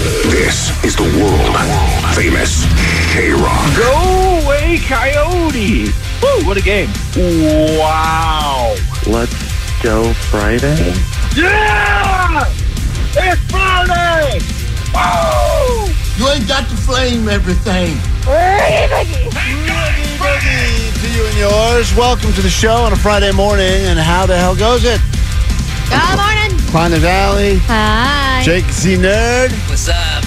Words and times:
This 0.00 0.72
is 0.82 0.96
the 0.96 1.02
world 1.02 1.56
famous 2.14 2.64
K 3.12 3.32
Rock. 3.32 3.76
Go 3.76 4.40
away, 4.42 4.78
Coyote! 4.78 5.92
Woo, 6.22 6.46
what 6.46 6.56
a 6.56 6.62
game. 6.62 6.88
Wow. 7.78 8.74
Let's 9.06 9.82
go 9.82 10.14
Friday. 10.14 10.94
Yeah! 11.36 12.46
It's 13.12 13.40
Friday! 13.50 14.40
Woo! 14.94 15.92
You 16.16 16.28
ain't 16.32 16.48
got 16.48 16.66
to 16.70 16.76
flame 16.76 17.28
everything. 17.28 17.94
Boogie 20.16 20.92
to 21.02 21.10
you 21.12 21.26
and 21.26 21.36
yours. 21.36 21.94
Welcome 21.94 22.32
to 22.32 22.40
the 22.40 22.48
show 22.48 22.84
on 22.84 22.94
a 22.94 22.96
Friday 22.96 23.32
morning. 23.32 23.84
And 23.84 23.98
how 23.98 24.24
the 24.24 24.38
hell 24.38 24.56
goes 24.56 24.84
it? 24.84 24.98
Good 25.90 26.16
morning. 26.16 26.29
Klein 26.70 26.92
Valley, 27.00 27.58
Hi. 27.66 28.42
Jake 28.44 28.64
Z 28.70 28.94
Nerd, 28.96 29.50
What's 29.68 29.88
up? 29.88 30.24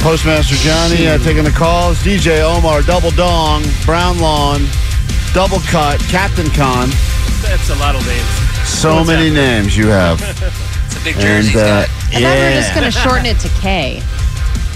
Postmaster 0.00 0.54
Johnny 0.56 1.06
uh, 1.08 1.18
taking 1.18 1.44
the 1.44 1.50
calls, 1.50 1.98
DJ 1.98 2.40
Omar, 2.42 2.82
Double 2.82 3.10
Dong, 3.12 3.62
Brown 3.84 4.18
Lawn, 4.20 4.60
Double 5.34 5.58
Cut, 5.70 5.98
Captain 6.08 6.48
Khan. 6.50 6.88
That's 7.42 7.70
a 7.70 7.74
lot 7.76 7.94
of 7.96 8.06
names. 8.06 8.26
So 8.68 8.96
What's 8.96 9.08
many 9.08 9.28
happening? 9.30 9.34
names 9.34 9.76
you 9.76 9.88
have. 9.88 10.20
It's 10.92 11.00
a 11.00 11.04
big 11.04 11.14
and 11.16 11.46
jersey. 11.46 11.58
uh, 11.58 11.62
I 11.64 11.86
thought 11.86 12.20
we 12.20 12.22
were 12.22 12.52
just 12.52 12.74
going 12.74 12.84
to 12.84 12.90
shorten 12.92 13.24
it 13.24 13.38
to 13.40 13.48
K. 13.60 14.02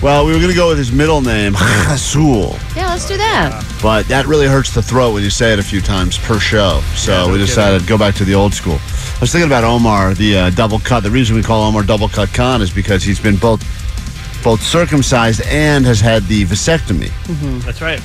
well, 0.02 0.26
we 0.26 0.32
were 0.32 0.38
going 0.38 0.50
to 0.50 0.56
go 0.56 0.68
with 0.68 0.78
his 0.78 0.92
middle 0.92 1.20
name, 1.20 1.54
Rasul. 1.54 2.56
Yeah, 2.76 2.90
let's 2.90 3.08
do 3.08 3.16
that. 3.16 3.64
But 3.82 4.06
that 4.08 4.26
really 4.26 4.46
hurts 4.46 4.74
the 4.74 4.82
throat 4.82 5.12
when 5.14 5.22
you 5.22 5.30
say 5.30 5.52
it 5.52 5.58
a 5.58 5.62
few 5.62 5.80
times 5.80 6.18
per 6.18 6.38
show. 6.38 6.80
So 6.94 7.12
Yeah, 7.12 7.26
no 7.26 7.32
we 7.32 7.38
decided 7.38 7.80
to 7.80 7.86
go 7.86 7.96
back 7.98 8.14
to 8.16 8.24
the 8.24 8.34
old 8.34 8.54
school. 8.54 8.78
I 8.78 9.18
was 9.20 9.32
thinking 9.32 9.48
about 9.48 9.64
Omar, 9.64 10.14
the 10.14 10.36
uh, 10.36 10.50
double 10.50 10.78
cut. 10.78 11.02
The 11.02 11.10
reason 11.10 11.34
we 11.34 11.42
call 11.42 11.62
Omar 11.64 11.82
double 11.82 12.08
cut 12.08 12.32
Khan 12.34 12.60
is 12.60 12.70
because 12.70 13.02
he's 13.02 13.18
been 13.20 13.36
both 13.36 13.62
both 14.44 14.62
circumcised 14.62 15.40
and 15.46 15.84
has 15.86 16.00
had 16.00 16.22
the 16.24 16.44
vasectomy. 16.44 17.10
That's 17.64 17.80
right. 17.80 18.00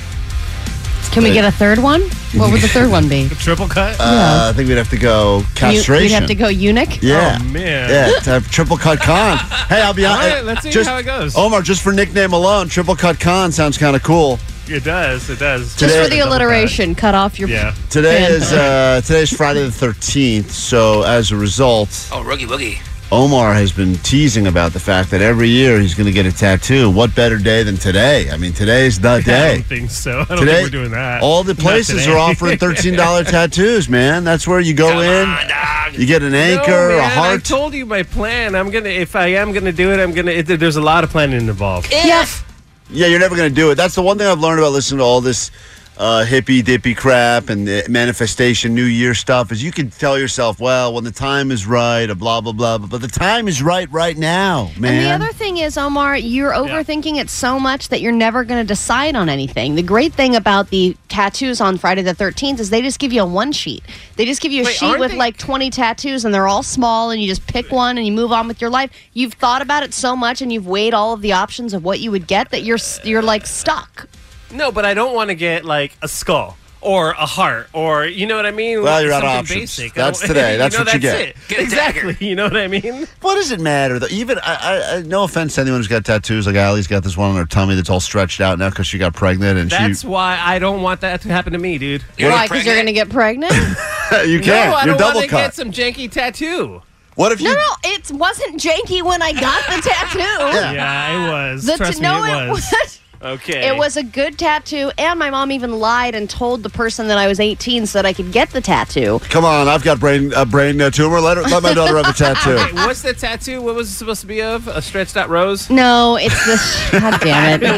Can 1.10 1.22
we 1.24 1.32
get 1.32 1.44
a 1.44 1.52
third 1.52 1.78
one? 1.78 2.00
What 2.34 2.50
would 2.52 2.62
the 2.62 2.68
third 2.68 2.90
one 2.90 3.08
be? 3.08 3.24
The 3.28 3.34
triple 3.34 3.68
cut? 3.68 3.96
Uh, 4.00 4.48
I 4.50 4.52
think 4.56 4.68
we'd 4.68 4.78
have 4.78 4.88
to 4.90 4.96
go 4.96 5.38
You- 5.40 5.44
castration. 5.54 6.02
We'd 6.04 6.10
have 6.12 6.26
to 6.28 6.34
go 6.34 6.48
eunuch? 6.48 7.02
Yeah. 7.02 7.38
Oh, 7.40 7.44
man. 7.44 7.90
Yeah, 7.90 8.18
to 8.20 8.30
have 8.30 8.50
triple 8.50 8.76
cut 8.78 8.98
Khan. 9.00 9.36
hey, 9.68 9.82
I'll 9.82 9.92
be 9.92 10.06
All 10.06 10.14
honest. 10.16 10.34
right, 10.34 10.44
let's 10.44 10.62
see 10.62 10.70
just, 10.70 10.88
how 10.88 10.96
it 10.96 11.02
goes. 11.04 11.36
Omar, 11.36 11.60
just 11.62 11.82
for 11.82 11.92
nickname 11.92 12.32
alone, 12.32 12.68
triple 12.68 12.96
cut 12.96 13.20
Khan 13.20 13.52
sounds 13.52 13.76
kind 13.76 13.94
of 13.96 14.02
cool. 14.02 14.38
It 14.68 14.84
does. 14.84 15.28
It 15.28 15.38
does. 15.38 15.76
Just 15.76 15.78
Today- 15.80 16.04
for 16.04 16.08
the 16.08 16.20
alliteration, 16.20 16.94
cut 16.94 17.14
off 17.14 17.38
your. 17.38 17.48
Yeah. 17.50 17.74
Today 17.90 18.24
is 18.24 18.50
uh, 18.52 19.02
today's 19.04 19.30
Friday 19.36 19.64
the 19.64 19.72
thirteenth. 19.72 20.50
So 20.50 21.02
as 21.02 21.30
a 21.32 21.36
result, 21.36 21.88
Oh, 22.12 22.22
Roogie 22.24 22.46
Woogie. 22.46 22.78
Omar 23.12 23.52
has 23.52 23.72
been 23.72 23.96
teasing 23.96 24.46
about 24.46 24.72
the 24.72 24.80
fact 24.80 25.10
that 25.10 25.20
every 25.20 25.48
year 25.50 25.78
he's 25.78 25.92
going 25.94 26.06
to 26.06 26.12
get 26.12 26.24
a 26.24 26.32
tattoo. 26.32 26.88
What 26.90 27.14
better 27.14 27.36
day 27.36 27.62
than 27.62 27.76
today? 27.76 28.30
I 28.30 28.38
mean, 28.38 28.54
today's 28.54 28.98
the 28.98 29.08
I 29.10 29.20
day. 29.20 29.54
don't 29.56 29.66
think 29.66 29.90
so. 29.90 30.20
I 30.20 30.24
don't 30.24 30.38
Today, 30.38 30.52
think 30.62 30.66
we're 30.72 30.78
doing 30.80 30.90
that. 30.92 31.22
all 31.22 31.44
the 31.44 31.54
places 31.54 32.06
are 32.06 32.16
offering 32.16 32.56
thirteen 32.66 32.96
dollar 32.96 33.22
tattoos. 33.22 33.86
Man, 33.90 34.24
that's 34.24 34.48
where 34.48 34.60
you 34.60 34.72
go 34.72 34.88
Come 34.88 35.02
in. 35.02 35.28
on, 35.28 35.46
dog. 35.46 36.00
You 36.00 36.06
get 36.06 36.22
an 36.22 36.32
No, 36.32 36.38
anchor, 36.38 36.88
man, 36.88 36.98
a 37.00 37.02
I 37.02 37.08
heart. 37.10 37.34
I 37.34 37.42
told 37.42 37.74
you 37.74 37.84
my 37.84 38.02
plan. 38.02 38.54
I'm 38.54 38.70
gonna. 38.70 38.88
If 38.88 39.14
I 39.14 39.26
am 39.26 39.52
gonna 39.52 39.72
do 39.72 39.92
it, 39.92 40.00
I'm 40.00 40.12
gonna. 40.14 40.42
There's 40.42 40.76
a 40.76 40.80
lot 40.82 41.04
of 41.04 41.10
planning 41.10 41.48
involved. 41.48 41.88
If. 41.92 42.46
Yeah, 42.88 43.08
you're 43.08 43.20
never 43.20 43.36
going 43.36 43.48
to 43.48 43.54
do 43.54 43.70
it. 43.70 43.74
That's 43.76 43.94
the 43.94 44.02
one 44.02 44.18
thing 44.18 44.26
I've 44.26 44.40
learned 44.40 44.58
about 44.58 44.72
listening 44.72 44.98
to 44.98 45.04
all 45.04 45.22
this 45.22 45.50
uh, 45.98 46.24
hippy 46.24 46.62
dippy 46.62 46.94
crap 46.94 47.48
and 47.50 47.66
the 47.66 47.84
manifestation, 47.88 48.74
New 48.74 48.84
Year 48.84 49.14
stuff. 49.14 49.52
Is 49.52 49.62
you 49.62 49.70
can 49.72 49.90
tell 49.90 50.18
yourself, 50.18 50.58
well, 50.58 50.94
when 50.94 51.04
the 51.04 51.10
time 51.12 51.50
is 51.50 51.66
right, 51.66 52.08
a 52.08 52.14
blah 52.14 52.40
blah 52.40 52.52
blah. 52.52 52.78
But 52.78 53.00
the 53.00 53.08
time 53.08 53.46
is 53.48 53.62
right 53.62 53.90
right 53.92 54.16
now, 54.16 54.70
man. 54.78 54.94
And 54.94 55.22
the 55.22 55.26
other 55.26 55.32
thing 55.34 55.58
is, 55.58 55.76
Omar, 55.76 56.16
you're 56.16 56.52
overthinking 56.52 57.16
it 57.20 57.28
so 57.28 57.60
much 57.60 57.88
that 57.88 58.00
you're 58.00 58.12
never 58.12 58.44
going 58.44 58.60
to 58.60 58.66
decide 58.66 59.14
on 59.14 59.28
anything. 59.28 59.74
The 59.74 59.82
great 59.82 60.12
thing 60.14 60.34
about 60.34 60.70
the 60.70 60.96
tattoos 61.08 61.60
on 61.60 61.76
Friday 61.76 62.02
the 62.02 62.14
13th 62.14 62.58
is 62.58 62.70
they 62.70 62.80
just 62.80 62.98
give 62.98 63.12
you 63.12 63.22
a 63.22 63.26
one 63.26 63.52
sheet. 63.52 63.82
They 64.16 64.24
just 64.24 64.40
give 64.40 64.50
you 64.52 64.62
a 64.62 64.64
Wait, 64.64 64.74
sheet 64.74 64.98
with 64.98 65.10
they- 65.10 65.16
like 65.18 65.36
20 65.36 65.70
tattoos 65.70 66.24
and 66.24 66.34
they're 66.34 66.48
all 66.48 66.62
small 66.62 67.10
and 67.10 67.20
you 67.20 67.28
just 67.28 67.46
pick 67.46 67.70
one 67.70 67.98
and 67.98 68.06
you 68.06 68.12
move 68.12 68.32
on 68.32 68.48
with 68.48 68.60
your 68.60 68.70
life. 68.70 68.90
You've 69.12 69.34
thought 69.34 69.60
about 69.62 69.82
it 69.82 69.92
so 69.92 70.16
much 70.16 70.40
and 70.40 70.52
you've 70.52 70.66
weighed 70.66 70.94
all 70.94 71.12
of 71.12 71.20
the 71.20 71.32
options 71.32 71.74
of 71.74 71.84
what 71.84 72.00
you 72.00 72.10
would 72.10 72.26
get 72.26 72.50
that 72.50 72.62
you're 72.62 72.78
you're 73.04 73.22
like 73.22 73.46
stuck. 73.46 74.08
No, 74.52 74.70
but 74.72 74.84
I 74.84 74.94
don't 74.94 75.14
want 75.14 75.28
to 75.30 75.34
get 75.34 75.64
like 75.64 75.96
a 76.02 76.08
skull 76.08 76.56
or 76.80 77.10
a 77.12 77.26
heart 77.26 77.68
or 77.72 78.04
you 78.04 78.26
know 78.26 78.34
what 78.34 78.44
I 78.44 78.50
mean. 78.50 78.82
Well, 78.82 79.00
you're 79.00 79.12
out 79.12 79.22
of 79.22 79.28
Something 79.28 79.58
options. 79.62 79.76
Basic. 79.76 79.94
That's 79.94 80.20
today. 80.26 80.56
That's 80.56 80.76
know, 80.76 80.84
what 80.84 80.92
you 80.94 80.98
get. 81.00 81.20
It. 81.20 81.36
Get 81.48 81.60
exactly. 81.60 82.16
You 82.20 82.34
know 82.34 82.44
what 82.44 82.56
I 82.56 82.66
mean? 82.66 83.06
what 83.20 83.36
does 83.36 83.52
it 83.52 83.60
matter 83.60 83.98
though? 84.00 84.08
Even 84.10 84.38
I, 84.40 84.42
I, 84.44 84.96
I, 84.96 85.02
no 85.02 85.22
offense 85.24 85.54
to 85.54 85.60
anyone 85.60 85.78
who's 85.78 85.86
got 85.88 86.04
tattoos. 86.04 86.46
Like 86.46 86.56
Allie's 86.56 86.88
got 86.88 87.04
this 87.04 87.16
one 87.16 87.30
on 87.30 87.36
her 87.36 87.44
tummy 87.46 87.76
that's 87.76 87.88
all 87.88 88.00
stretched 88.00 88.40
out 88.40 88.58
now 88.58 88.68
because 88.68 88.86
she 88.88 88.98
got 88.98 89.14
pregnant 89.14 89.58
and 89.60 89.70
That's 89.70 90.00
she. 90.00 90.06
why 90.08 90.38
I 90.42 90.58
don't 90.58 90.82
want 90.82 91.00
that 91.02 91.20
to 91.22 91.28
happen 91.28 91.52
to 91.52 91.58
me, 91.58 91.78
dude. 91.78 92.04
You're 92.18 92.30
Why? 92.30 92.46
Because 92.46 92.64
you're 92.66 92.74
going 92.74 92.86
to 92.86 92.92
get 92.92 93.08
pregnant? 93.10 93.52
you 94.26 94.40
can't. 94.40 94.74
I 94.74 94.84
You're 94.84 94.94
don't 94.94 94.98
double 94.98 95.14
want 95.20 95.24
to 95.24 95.28
cut. 95.30 95.36
get 95.38 95.54
some 95.54 95.70
janky 95.70 96.10
tattoo. 96.10 96.82
what 97.14 97.30
if 97.30 97.40
you? 97.40 97.48
no, 97.48 97.54
no, 97.54 97.74
it 97.84 98.10
wasn't 98.10 98.60
janky 98.60 99.02
when 99.02 99.22
I 99.22 99.32
got 99.32 99.64
the 99.66 99.82
tattoo. 99.88 100.18
Yeah. 100.18 100.72
Yeah, 100.72 101.28
it 101.28 101.52
was. 101.52 101.64
The 101.64 101.76
Trust 101.76 101.92
t- 101.92 101.98
me, 102.00 102.02
no, 102.08 102.24
it 102.24 102.50
was. 102.50 103.00
Okay. 103.22 103.68
It 103.68 103.76
was 103.76 103.96
a 103.96 104.02
good 104.02 104.38
tattoo, 104.38 104.90
and 104.98 105.18
my 105.18 105.30
mom 105.30 105.52
even 105.52 105.78
lied 105.78 106.14
and 106.14 106.28
told 106.28 106.62
the 106.62 106.70
person 106.70 107.08
that 107.08 107.18
I 107.18 107.28
was 107.28 107.38
18 107.40 107.86
so 107.86 107.98
that 107.98 108.06
I 108.06 108.12
could 108.12 108.32
get 108.32 108.50
the 108.50 108.60
tattoo. 108.60 109.20
Come 109.30 109.44
on, 109.44 109.68
I've 109.68 109.84
got 109.84 110.00
brain 110.00 110.32
a 110.34 110.44
brain 110.44 110.80
uh, 110.80 110.90
tumor. 110.90 111.20
Let 111.20 111.36
her, 111.36 111.44
let 111.44 111.62
my 111.62 111.72
daughter 111.72 111.96
have 111.96 112.08
a 112.08 112.12
tattoo. 112.12 112.56
Wait, 112.56 112.74
what's 112.74 113.02
the 113.02 113.14
tattoo? 113.14 113.62
What 113.62 113.74
was 113.74 113.90
it 113.90 113.94
supposed 113.94 114.20
to 114.22 114.26
be 114.26 114.42
of? 114.42 114.66
A 114.68 114.82
stretched 114.82 115.16
out 115.16 115.28
rose? 115.28 115.70
No, 115.70 116.16
it's 116.20 116.34
the. 116.46 116.98
God 117.00 117.20
damn 117.20 117.62
it. 117.62 117.68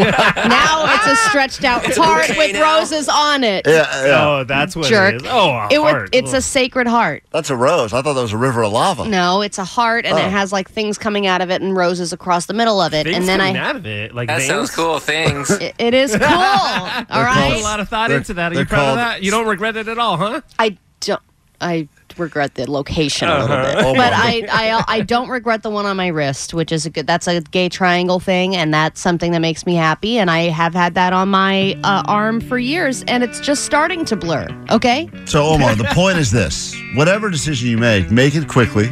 now 0.48 0.84
it's 0.94 1.06
a 1.06 1.16
stretched 1.28 1.64
out 1.64 1.84
heart 1.96 2.30
okay 2.30 2.38
with 2.38 2.52
now? 2.54 2.78
roses 2.78 3.08
on 3.08 3.44
it. 3.44 3.66
Yeah, 3.66 4.06
yeah. 4.06 4.26
Oh, 4.28 4.44
that's 4.44 4.74
what 4.74 4.86
Jerk. 4.86 5.14
it 5.14 5.22
is. 5.22 5.28
Oh, 5.30 5.50
a 5.50 5.68
It 5.70 5.78
was, 5.82 5.90
heart. 5.92 6.08
it's 6.12 6.32
a 6.32 6.40
sacred 6.40 6.86
heart. 6.86 7.22
That's 7.32 7.50
a 7.50 7.56
rose. 7.56 7.92
I 7.92 8.02
thought 8.02 8.14
that 8.14 8.22
was 8.22 8.32
a 8.32 8.38
river 8.38 8.62
of 8.64 8.72
lava. 8.72 9.06
No, 9.08 9.42
it's 9.42 9.58
a 9.58 9.64
heart, 9.64 10.06
and 10.06 10.14
Oh. 10.14 10.18
it 10.18 10.30
has 10.30 10.52
like 10.52 10.70
things 10.70 10.96
coming 10.98 11.26
out 11.26 11.40
of 11.42 11.50
it 11.50 11.60
and 11.60 11.76
roses 11.76 12.12
across 12.12 12.46
the 12.46 12.54
middle 12.54 12.80
of 12.80 12.94
it. 12.94 13.04
Things 13.04 13.16
and 13.16 13.28
then 13.28 13.38
coming 13.40 13.56
I. 13.56 13.68
out 13.68 13.76
of 13.76 13.86
it, 13.86 14.14
like 14.14 14.28
That 14.28 14.38
veins. 14.38 14.48
sounds 14.48 14.70
cool. 14.70 14.98
Things. 15.34 15.50
It, 15.60 15.74
it 15.78 15.94
is 15.94 16.14
cool. 16.16 16.24
All 16.26 16.86
Put 16.86 17.08
a 17.08 17.62
lot 17.62 17.80
of 17.80 17.88
thought 17.88 18.08
They're- 18.08 18.18
into 18.18 18.34
that. 18.34 18.52
Are 18.52 18.58
you 18.58 18.64
proud 18.66 18.78
called- 18.78 18.90
of 18.90 18.96
that? 18.96 19.22
You 19.22 19.30
don't 19.30 19.46
regret 19.46 19.76
it 19.76 19.88
at 19.88 19.98
all, 19.98 20.16
huh? 20.16 20.40
I 20.58 20.76
don't. 21.00 21.20
I 21.60 21.88
regret 22.18 22.54
the 22.56 22.70
location 22.70 23.28
a 23.28 23.38
little 23.40 23.56
Uh-huh. 23.56 23.74
bit, 23.76 23.84
Oh, 23.84 23.94
but. 23.94 24.12
I, 24.12 24.44
I 24.50 24.84
I 24.98 25.00
don't 25.00 25.28
regret 25.28 25.62
the 25.62 25.70
one 25.70 25.86
on 25.86 25.96
my 25.96 26.08
wrist, 26.08 26.52
which 26.52 26.72
is 26.72 26.84
a 26.84 26.90
good. 26.90 27.06
That's 27.06 27.26
a 27.26 27.40
gay 27.40 27.68
triangle 27.68 28.20
thing, 28.20 28.54
and 28.56 28.74
that's 28.74 29.00
something 29.00 29.32
that 29.32 29.38
makes 29.40 29.64
me 29.64 29.74
happy. 29.74 30.18
And 30.18 30.30
I 30.30 30.48
have 30.50 30.74
had 30.74 30.94
that 30.94 31.12
on 31.12 31.28
my 31.30 31.78
uh, 31.84 32.02
arm 32.06 32.40
for 32.40 32.58
years, 32.58 33.02
and 33.04 33.22
it's 33.24 33.40
just 33.40 33.64
starting 33.64 34.04
to 34.06 34.16
blur. 34.16 34.46
Okay, 34.70 35.08
So 35.26 35.44
Omar, 35.44 35.74
the 35.76 35.84
point 35.94 36.18
is 36.18 36.30
this: 36.32 36.74
whatever 36.96 37.30
decision 37.30 37.68
you 37.68 37.78
make, 37.78 38.10
make 38.10 38.34
it 38.34 38.46
quickly, 38.48 38.90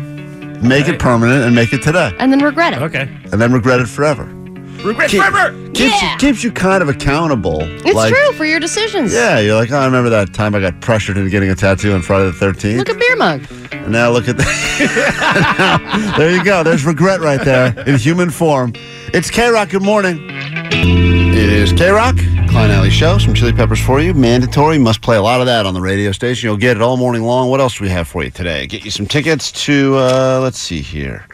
make 0.62 0.88
it 0.88 0.98
permanent, 0.98 1.44
and 1.44 1.54
make 1.54 1.72
it 1.72 1.82
today, 1.82 2.12
and 2.18 2.32
then 2.32 2.40
regret 2.42 2.72
it. 2.74 2.80
Okay. 2.82 3.02
and 3.32 3.40
then 3.40 3.52
regret 3.52 3.80
it 3.80 3.86
forever. 3.88 4.24
Regret 4.84 5.10
Keep- 5.10 5.20
forever. 5.22 5.52
Keeps 5.74 6.02
Yeah. 6.02 6.12
you 6.12 6.18
keeps 6.18 6.44
you 6.44 6.50
kind 6.52 6.82
of 6.82 6.88
accountable. 6.88 7.58
It's 7.62 7.94
like, 7.94 8.12
true 8.12 8.32
for 8.32 8.44
your 8.44 8.60
decisions. 8.60 9.12
Yeah, 9.14 9.38
you're 9.40 9.54
like, 9.54 9.70
oh, 9.72 9.78
I 9.78 9.84
remember 9.86 10.10
that 10.10 10.34
time 10.34 10.54
I 10.54 10.60
got 10.60 10.80
pressured 10.80 11.16
into 11.16 11.30
getting 11.30 11.50
a 11.50 11.54
tattoo 11.54 11.92
on 11.94 12.02
Friday 12.02 12.26
the 12.30 12.32
13th. 12.46 12.76
Look 12.78 12.90
at 12.90 12.98
beer 12.98 13.16
mug. 13.16 13.42
and 13.72 13.90
now 13.92 14.10
look 14.10 14.28
at 14.28 14.36
that. 14.36 16.14
there 16.18 16.30
you 16.32 16.44
go. 16.44 16.62
There's 16.62 16.84
regret 16.84 17.20
right 17.20 17.42
there 17.44 17.78
in 17.86 17.96
human 17.96 18.30
form. 18.30 18.72
It's 19.14 19.30
K 19.30 19.48
Rock. 19.50 19.70
Good 19.70 19.82
morning. 19.82 20.18
It 20.74 21.48
is 21.50 21.72
K 21.72 21.90
Rock, 21.90 22.16
Klein 22.48 22.70
Alley 22.70 22.90
Show. 22.90 23.18
Some 23.18 23.34
chili 23.34 23.52
peppers 23.52 23.80
for 23.80 24.00
you. 24.00 24.14
Mandatory. 24.14 24.78
Must 24.78 25.00
play 25.00 25.16
a 25.16 25.22
lot 25.22 25.40
of 25.40 25.46
that 25.46 25.64
on 25.66 25.74
the 25.74 25.80
radio 25.80 26.12
station. 26.12 26.48
You'll 26.48 26.56
get 26.58 26.76
it 26.76 26.82
all 26.82 26.96
morning 26.96 27.22
long. 27.22 27.48
What 27.50 27.60
else 27.60 27.78
do 27.78 27.84
we 27.84 27.90
have 27.90 28.06
for 28.08 28.22
you 28.22 28.30
today? 28.30 28.66
Get 28.66 28.84
you 28.84 28.90
some 28.90 29.06
tickets 29.06 29.50
to, 29.64 29.96
uh, 29.96 30.40
let's 30.42 30.58
see 30.58 30.80
here. 30.80 31.26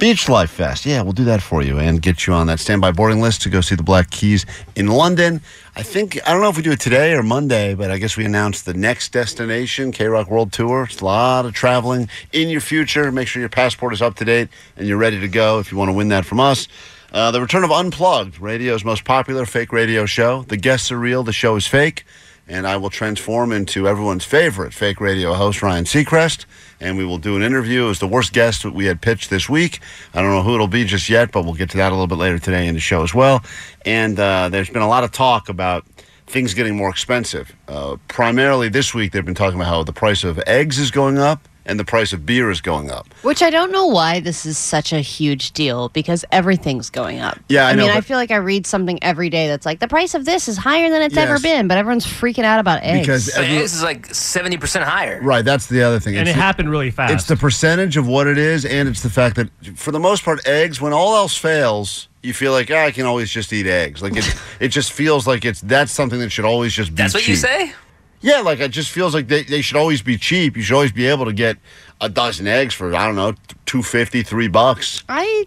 Beach 0.00 0.30
Life 0.30 0.50
Fest. 0.50 0.86
Yeah, 0.86 1.02
we'll 1.02 1.12
do 1.12 1.26
that 1.26 1.42
for 1.42 1.60
you 1.60 1.78
and 1.78 2.00
get 2.00 2.26
you 2.26 2.32
on 2.32 2.46
that 2.46 2.58
standby 2.58 2.92
boarding 2.92 3.20
list 3.20 3.42
to 3.42 3.50
go 3.50 3.60
see 3.60 3.74
the 3.74 3.82
Black 3.82 4.10
Keys 4.10 4.46
in 4.74 4.86
London. 4.86 5.42
I 5.76 5.82
think, 5.82 6.18
I 6.26 6.32
don't 6.32 6.40
know 6.40 6.48
if 6.48 6.56
we 6.56 6.62
do 6.62 6.72
it 6.72 6.80
today 6.80 7.12
or 7.12 7.22
Monday, 7.22 7.74
but 7.74 7.90
I 7.90 7.98
guess 7.98 8.16
we 8.16 8.24
announced 8.24 8.64
the 8.64 8.72
next 8.72 9.12
destination, 9.12 9.92
K 9.92 10.06
Rock 10.06 10.30
World 10.30 10.54
Tour. 10.54 10.84
It's 10.84 11.02
a 11.02 11.04
lot 11.04 11.44
of 11.44 11.52
traveling 11.52 12.08
in 12.32 12.48
your 12.48 12.62
future. 12.62 13.12
Make 13.12 13.28
sure 13.28 13.40
your 13.40 13.50
passport 13.50 13.92
is 13.92 14.00
up 14.00 14.16
to 14.16 14.24
date 14.24 14.48
and 14.78 14.88
you're 14.88 14.96
ready 14.96 15.20
to 15.20 15.28
go 15.28 15.58
if 15.58 15.70
you 15.70 15.76
want 15.76 15.90
to 15.90 15.94
win 15.94 16.08
that 16.08 16.24
from 16.24 16.40
us. 16.40 16.66
Uh, 17.12 17.30
the 17.30 17.42
return 17.42 17.62
of 17.62 17.70
Unplugged, 17.70 18.40
radio's 18.40 18.86
most 18.86 19.04
popular 19.04 19.44
fake 19.44 19.70
radio 19.70 20.06
show. 20.06 20.44
The 20.44 20.56
guests 20.56 20.90
are 20.90 20.98
real, 20.98 21.24
the 21.24 21.34
show 21.34 21.56
is 21.56 21.66
fake, 21.66 22.06
and 22.50 22.66
I 22.66 22.76
will 22.76 22.90
transform 22.90 23.52
into 23.52 23.86
everyone's 23.86 24.24
favorite 24.24 24.74
fake 24.74 25.00
radio 25.00 25.34
host, 25.34 25.62
Ryan 25.62 25.84
Seacrest, 25.84 26.46
and 26.80 26.98
we 26.98 27.04
will 27.04 27.16
do 27.16 27.36
an 27.36 27.42
interview. 27.42 27.84
It 27.84 27.88
was 27.88 28.00
the 28.00 28.08
worst 28.08 28.32
guest 28.32 28.64
that 28.64 28.74
we 28.74 28.86
had 28.86 29.00
pitched 29.00 29.30
this 29.30 29.48
week. 29.48 29.78
I 30.12 30.20
don't 30.20 30.32
know 30.32 30.42
who 30.42 30.54
it'll 30.54 30.66
be 30.66 30.84
just 30.84 31.08
yet, 31.08 31.30
but 31.30 31.44
we'll 31.44 31.54
get 31.54 31.70
to 31.70 31.76
that 31.76 31.90
a 31.90 31.94
little 31.94 32.08
bit 32.08 32.18
later 32.18 32.40
today 32.40 32.66
in 32.66 32.74
the 32.74 32.80
show 32.80 33.04
as 33.04 33.14
well. 33.14 33.44
And 33.86 34.18
uh, 34.18 34.48
there's 34.48 34.68
been 34.68 34.82
a 34.82 34.88
lot 34.88 35.04
of 35.04 35.12
talk 35.12 35.48
about 35.48 35.86
things 36.26 36.52
getting 36.52 36.76
more 36.76 36.90
expensive. 36.90 37.54
Uh, 37.68 37.96
primarily 38.08 38.68
this 38.68 38.92
week, 38.92 39.12
they've 39.12 39.24
been 39.24 39.34
talking 39.34 39.58
about 39.58 39.68
how 39.68 39.84
the 39.84 39.92
price 39.92 40.24
of 40.24 40.40
eggs 40.46 40.78
is 40.78 40.90
going 40.90 41.18
up 41.18 41.48
and 41.70 41.80
the 41.80 41.84
price 41.84 42.12
of 42.12 42.26
beer 42.26 42.50
is 42.50 42.60
going 42.60 42.90
up. 42.90 43.06
Which 43.22 43.42
I 43.42 43.48
don't 43.48 43.70
know 43.72 43.86
why 43.86 44.20
this 44.20 44.44
is 44.44 44.58
such 44.58 44.92
a 44.92 45.00
huge 45.00 45.52
deal 45.52 45.88
because 45.90 46.24
everything's 46.32 46.90
going 46.90 47.20
up. 47.20 47.38
Yeah, 47.48 47.66
I 47.68 47.74
know, 47.74 47.86
mean, 47.86 47.96
I 47.96 48.00
feel 48.00 48.16
like 48.18 48.30
I 48.30 48.36
read 48.36 48.66
something 48.66 49.02
every 49.02 49.30
day 49.30 49.46
that's 49.48 49.64
like 49.64 49.78
the 49.80 49.88
price 49.88 50.14
of 50.14 50.24
this 50.24 50.48
is 50.48 50.56
higher 50.58 50.90
than 50.90 51.00
it's 51.02 51.16
ever 51.16 51.38
been, 51.38 51.68
but 51.68 51.78
everyone's 51.78 52.04
freaking 52.06 52.44
out 52.44 52.58
about 52.60 52.82
eggs. 52.82 53.06
Because 53.06 53.32
So 53.32 53.40
every- 53.40 53.56
eggs 53.58 53.74
is 53.74 53.82
like 53.82 54.08
70% 54.08 54.82
higher. 54.82 55.20
right, 55.22 55.44
that's 55.44 55.66
the 55.66 55.82
other 55.82 56.00
thing. 56.00 56.16
and 56.16 56.22
It's 56.28 56.30
it 56.30 56.36
the- 56.38 56.42
happened 56.42 56.70
really 56.70 56.90
fast. 56.90 57.12
It's 57.14 57.24
the 57.26 57.36
percentage 57.36 57.96
of 57.96 58.06
what 58.06 58.26
it 58.26 58.36
is, 58.36 58.64
and 58.64 58.88
it's 58.88 59.02
the 59.02 59.10
fact 59.10 59.36
that, 59.36 59.48
for 59.76 59.92
the 59.92 60.00
most 60.00 60.24
part, 60.24 60.46
eggs. 60.46 60.80
When 60.80 60.92
all 60.92 61.14
else 61.14 61.36
fails, 61.36 62.08
you 62.22 62.34
feel 62.34 62.52
like 62.52 62.70
ah, 62.70 62.86
I 62.86 62.90
can 62.90 63.06
always 63.06 63.30
just 63.30 63.52
eat 63.52 63.66
eggs. 63.66 64.02
Like 64.02 64.16
it, 64.16 64.34
it 64.60 64.68
just 64.68 64.92
feels 64.92 65.26
like 65.26 65.44
it's 65.44 65.60
that's 65.60 65.92
something 65.92 66.18
that 66.20 66.30
should 66.32 66.44
always 66.44 66.72
just 66.72 66.90
be. 66.90 66.96
That's 66.96 67.14
what 67.14 67.28
you 67.28 67.36
say? 67.36 67.72
Yeah, 68.20 68.40
like 68.40 68.60
it 68.60 68.70
just 68.70 68.90
feels 68.90 69.14
like 69.14 69.28
they, 69.28 69.44
they 69.44 69.62
should 69.62 69.76
always 69.76 70.02
be 70.02 70.18
cheap. 70.18 70.56
You 70.56 70.62
should 70.62 70.74
always 70.74 70.92
be 70.92 71.06
able 71.06 71.24
to 71.24 71.32
get 71.32 71.56
a 72.00 72.08
dozen 72.08 72.46
eggs 72.46 72.74
for 72.74 72.94
I 72.94 73.06
don't 73.06 73.16
know 73.16 73.34
two 73.66 73.82
fifty, 73.82 74.22
three 74.22 74.48
bucks. 74.48 75.02
I 75.08 75.46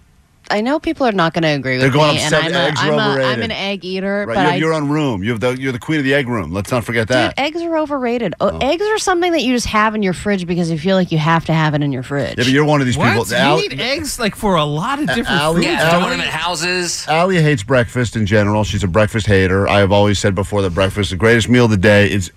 I 0.51 0.62
know 0.62 0.80
people 0.80 1.07
are 1.07 1.12
not 1.12 1.34
going 1.34 1.44
to 1.44 1.50
agree 1.50 1.78
They're 1.78 1.88
with 1.88 1.94
going 1.94 2.16
me, 2.16 2.18
up 2.18 2.24
and 2.24 2.30
seven- 2.30 2.48
I'm, 2.56 2.56
a, 2.56 2.68
eggs 2.68 2.80
are 2.81 2.92
I'm, 2.94 3.19
a, 3.19 3.24
I'm 3.24 3.42
an 3.42 3.51
egg 3.51 3.86
eater, 3.86 4.25
Right, 4.28 4.36
but 4.36 4.42
you 4.42 4.48
I 4.48 4.51
have 4.51 4.60
your 4.60 4.74
own 4.74 4.90
room. 4.90 5.24
You 5.24 5.31
have 5.31 5.40
the 5.40 5.51
you're 5.60 5.72
the 5.72 5.80
queen 5.80 6.00
of 6.00 6.04
the 6.06 6.13
egg 6.13 6.28
room. 6.28 6.51
Let's 6.51 6.69
not 6.72 6.84
forget 6.84 7.07
Dude, 7.07 7.16
that. 7.16 7.40
eggs 7.40 7.62
are 7.62 7.78
overrated. 7.78 8.34
Oh, 8.40 8.57
Eggs 8.60 8.84
are 8.86 8.98
something 8.98 9.31
that 9.31 9.42
you 9.42 9.54
just 9.54 9.68
have 9.68 9.95
in 9.95 10.04
your 10.04 10.13
fridge 10.13 10.45
because 10.45 10.69
you 10.69 10.78
feel 10.78 10.95
like 10.95 11.12
you 11.12 11.18
have 11.18 11.45
to 11.45 11.54
have 11.54 11.74
it 11.74 11.81
in 11.81 11.92
your 11.92 12.04
fridge. 12.04 12.38
yeah, 12.38 12.44
but 12.44 12.48
you're 12.50 12.66
one 12.66 12.81
of 12.81 12.86
these 12.86 12.98
what? 12.98 13.10
people. 13.13 13.25
you 13.30 13.36
Al- 13.36 13.57
need 13.60 13.80
eggs 13.80 14.19
like 14.19 14.36
for 14.36 14.56
a 14.56 14.66
lot 14.66 15.00
of 15.00 15.07
different 15.07 15.30
Allie- 15.30 15.62
foods. 15.63 15.68
Yeah, 15.68 15.81
Allie- 15.81 16.04
throwing 16.04 16.18
them 16.19 16.28
at 16.28 16.34
houses. 16.34 17.06
Alia 17.10 17.42
hates 17.42 17.63
breakfast 17.63 18.16
in 18.16 18.25
general. 18.25 18.63
She's 18.63 18.84
a 18.84 18.88
breakfast 18.88 19.28
hater. 19.28 19.68
I 19.68 19.80
have 19.80 19.92
always 19.92 20.19
said 20.19 20.36
before 20.36 20.62
that 20.62 20.72
breakfast 20.72 21.07
is 21.07 21.10
the 21.12 21.16
greatest 21.18 21.50
meal 21.50 21.66
of 21.66 21.72
the 21.72 21.78
day. 21.78 22.07
It's 22.10 22.30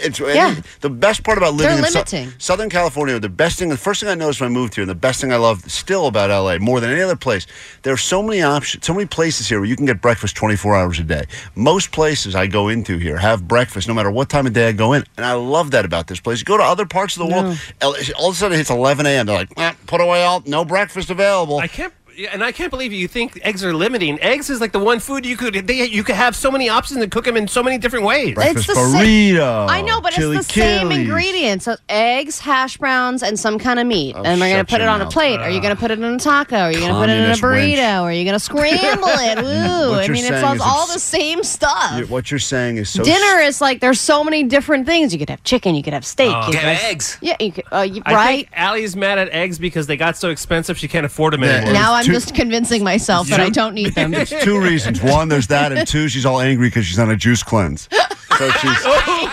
it's 0.00 0.20
Yeah. 0.20 0.54
the 0.80 0.90
best 0.90 1.24
part 1.24 1.38
about 1.38 1.54
living 1.54 1.76
They're 1.76 1.86
in 1.86 1.90
Sou- 1.90 1.98
limiting. 1.98 2.32
Southern 2.38 2.70
California. 2.70 3.18
The 3.18 3.28
best 3.28 3.58
thing, 3.58 3.68
the 3.70 3.76
first 3.76 4.00
thing 4.00 4.08
I 4.08 4.14
noticed 4.14 4.40
when 4.40 4.50
I 4.50 4.52
moved 4.52 4.74
here, 4.74 4.82
and 4.82 4.90
the 4.90 4.94
best 4.94 5.20
thing 5.20 5.32
I 5.32 5.36
love 5.36 5.62
still 5.70 6.06
about 6.06 6.30
LA 6.30 6.58
more 6.58 6.78
than 6.80 6.90
any 6.90 7.00
other 7.00 7.16
place, 7.16 7.37
there 7.82 7.92
are 7.92 7.96
so 7.98 8.22
many 8.22 8.42
options, 8.42 8.86
so 8.86 8.94
many 8.94 9.06
places 9.06 9.48
here 9.48 9.60
where 9.60 9.68
you 9.68 9.76
can 9.76 9.86
get 9.86 10.00
breakfast 10.00 10.36
24 10.36 10.76
hours 10.76 10.98
a 10.98 11.04
day. 11.04 11.24
Most 11.54 11.92
places 11.92 12.34
I 12.34 12.46
go 12.46 12.68
into 12.68 12.98
here 12.98 13.18
have 13.18 13.46
breakfast 13.46 13.86
no 13.88 13.94
matter 13.94 14.10
what 14.10 14.28
time 14.28 14.46
of 14.46 14.52
day 14.52 14.68
I 14.68 14.72
go 14.72 14.92
in, 14.92 15.04
and 15.16 15.24
I 15.26 15.32
love 15.34 15.70
that 15.72 15.84
about 15.84 16.06
this 16.06 16.20
place. 16.20 16.38
You 16.40 16.44
go 16.44 16.56
to 16.56 16.62
other 16.62 16.86
parts 16.86 17.16
of 17.16 17.28
the 17.28 17.34
world, 17.34 17.58
all 17.82 18.28
of 18.30 18.34
a 18.34 18.38
sudden 18.38 18.54
it 18.54 18.58
hits 18.58 18.70
11 18.70 19.06
a.m. 19.06 19.26
They're 19.26 19.36
like, 19.36 19.50
"Eh, 19.56 19.72
put 19.86 20.00
away 20.00 20.24
all, 20.24 20.42
no 20.46 20.64
breakfast 20.64 21.10
available. 21.10 21.58
I 21.58 21.68
can't. 21.68 21.92
Yeah, 22.18 22.30
And 22.32 22.42
I 22.42 22.52
can't 22.52 22.70
believe 22.70 22.92
you 22.92 23.06
think 23.08 23.38
eggs 23.42 23.64
are 23.64 23.72
limiting. 23.72 24.20
Eggs 24.20 24.50
is 24.50 24.60
like 24.60 24.72
the 24.72 24.78
one 24.78 24.98
food 24.98 25.24
you 25.24 25.36
could 25.36 25.54
they, 25.54 25.84
you 25.86 26.02
could 26.02 26.16
have 26.16 26.34
so 26.34 26.50
many 26.50 26.68
options 26.68 27.00
and 27.00 27.10
cook 27.12 27.24
them 27.24 27.36
in 27.36 27.46
so 27.48 27.62
many 27.62 27.78
different 27.78 28.04
ways. 28.04 28.34
breakfast 28.34 28.66
the 28.66 28.74
sa- 28.74 28.80
burrito. 28.80 29.68
I 29.68 29.80
know, 29.82 30.00
but 30.00 30.12
it's 30.18 30.18
the 30.18 30.42
same 30.42 30.88
Achilles. 30.88 30.98
ingredients: 31.06 31.64
so 31.66 31.76
eggs, 31.88 32.40
hash 32.40 32.76
browns, 32.76 33.22
and 33.22 33.38
some 33.38 33.58
kind 33.58 33.78
of 33.78 33.86
meat. 33.86 34.14
Oh, 34.18 34.22
and 34.24 34.40
we're 34.40 34.50
gonna 34.50 34.64
put 34.64 34.80
it 34.80 34.84
your 34.84 34.90
on 34.90 35.00
a 35.00 35.04
mouth. 35.04 35.12
plate. 35.12 35.38
Are 35.40 35.50
you 35.50 35.60
gonna 35.62 35.76
put 35.76 35.90
it 35.90 35.98
in 36.00 36.04
a 36.04 36.18
taco? 36.18 36.56
Are 36.56 36.72
you 36.72 36.80
gonna 36.80 36.94
put 36.94 37.08
it 37.08 37.12
in 37.18 37.30
a 37.30 37.36
Communist 37.36 37.42
wench. 37.42 37.76
burrito? 37.78 38.02
Are 38.02 38.12
you 38.12 38.24
gonna 38.24 38.40
scramble 38.40 39.08
it? 39.08 39.38
Woo! 39.42 39.90
What 39.90 40.04
I 40.04 40.08
mean, 40.12 40.24
it's 40.24 40.42
all, 40.42 40.54
is 40.54 40.60
all 40.60 40.86
the 40.88 40.98
same 40.98 41.44
stuff. 41.44 41.98
You- 41.98 42.06
What 42.06 42.30
you're 42.30 42.38
saying 42.40 42.78
is 42.78 42.90
so 42.90 43.04
Dinner 43.04 43.40
is 43.42 43.60
like 43.60 43.80
there's 43.80 44.00
so 44.00 44.24
many 44.24 44.42
different 44.44 44.86
things. 44.86 45.12
You 45.12 45.18
could 45.20 45.30
have 45.30 45.44
chicken. 45.44 45.74
You 45.74 45.82
could 45.82 45.92
have 45.92 46.04
steak. 46.04 46.30
you 46.30 46.36
You 46.38 46.44
could 46.46 46.54
have 46.56 46.76
have- 46.78 46.90
eggs. 46.90 47.18
Yeah, 47.20 47.36
you 47.38 47.52
could, 47.52 47.64
uh, 47.72 47.82
you, 47.82 48.02
I 48.04 48.14
right. 48.14 48.36
think 48.46 48.48
Allie's 48.54 48.96
mad 48.96 49.18
at 49.18 49.28
eggs 49.30 49.58
because 49.58 49.86
they 49.86 49.96
got 49.96 50.16
so 50.16 50.30
expensive 50.30 50.76
she 50.78 50.88
can't 50.88 51.06
afford 51.06 51.32
them 51.34 51.42
Yeah, 51.44 51.50
anymore. 51.56 51.72
now 51.74 51.94
I'm 51.94 52.04
Two- 52.08 52.12
just 52.14 52.34
convincing 52.34 52.82
myself 52.84 53.28
that 53.28 53.40
I 53.40 53.48
don't 53.50 53.74
need 53.74 53.94
them. 53.94 54.12
It's 54.14 54.30
two 54.42 54.60
reasons. 54.60 55.00
One, 55.02 55.28
there's 55.28 55.46
that, 55.48 55.72
and 55.72 55.86
two, 55.86 56.08
she's 56.08 56.26
all 56.26 56.40
angry 56.40 56.68
because 56.68 56.84
she's 56.86 56.98
on 56.98 57.10
a 57.10 57.16
juice 57.16 57.42
cleanse. 57.42 57.88
So 57.90 58.50
she's 58.50 58.70
oh, 58.84 59.28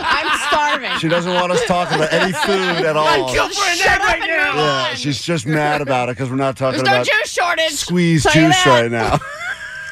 I'm 0.00 0.38
starving. 0.48 0.98
she 0.98 1.08
doesn't 1.08 1.32
want 1.32 1.52
us 1.52 1.64
talking 1.66 1.96
about 1.96 2.12
any 2.12 2.32
food 2.32 2.84
at 2.86 2.96
all. 2.96 3.28
Kill 3.32 3.48
for 3.48 3.64
an 3.64 3.78
egg 3.80 4.00
right 4.00 4.20
now. 4.20 4.56
Yeah, 4.56 4.94
she's 4.94 5.22
just 5.22 5.46
mad 5.46 5.80
about 5.80 6.08
it 6.08 6.16
because 6.16 6.30
we're 6.30 6.36
not 6.36 6.56
talking 6.56 6.82
There's 6.82 6.86
no 6.88 6.94
about 7.02 7.06
juice 7.06 7.32
shortage. 7.32 7.72
squeeze 7.72 8.22
Tell 8.24 8.34
you 8.42 8.48
juice 8.48 8.64
that. 8.64 8.82
right 8.82 8.90
now. 8.90 9.18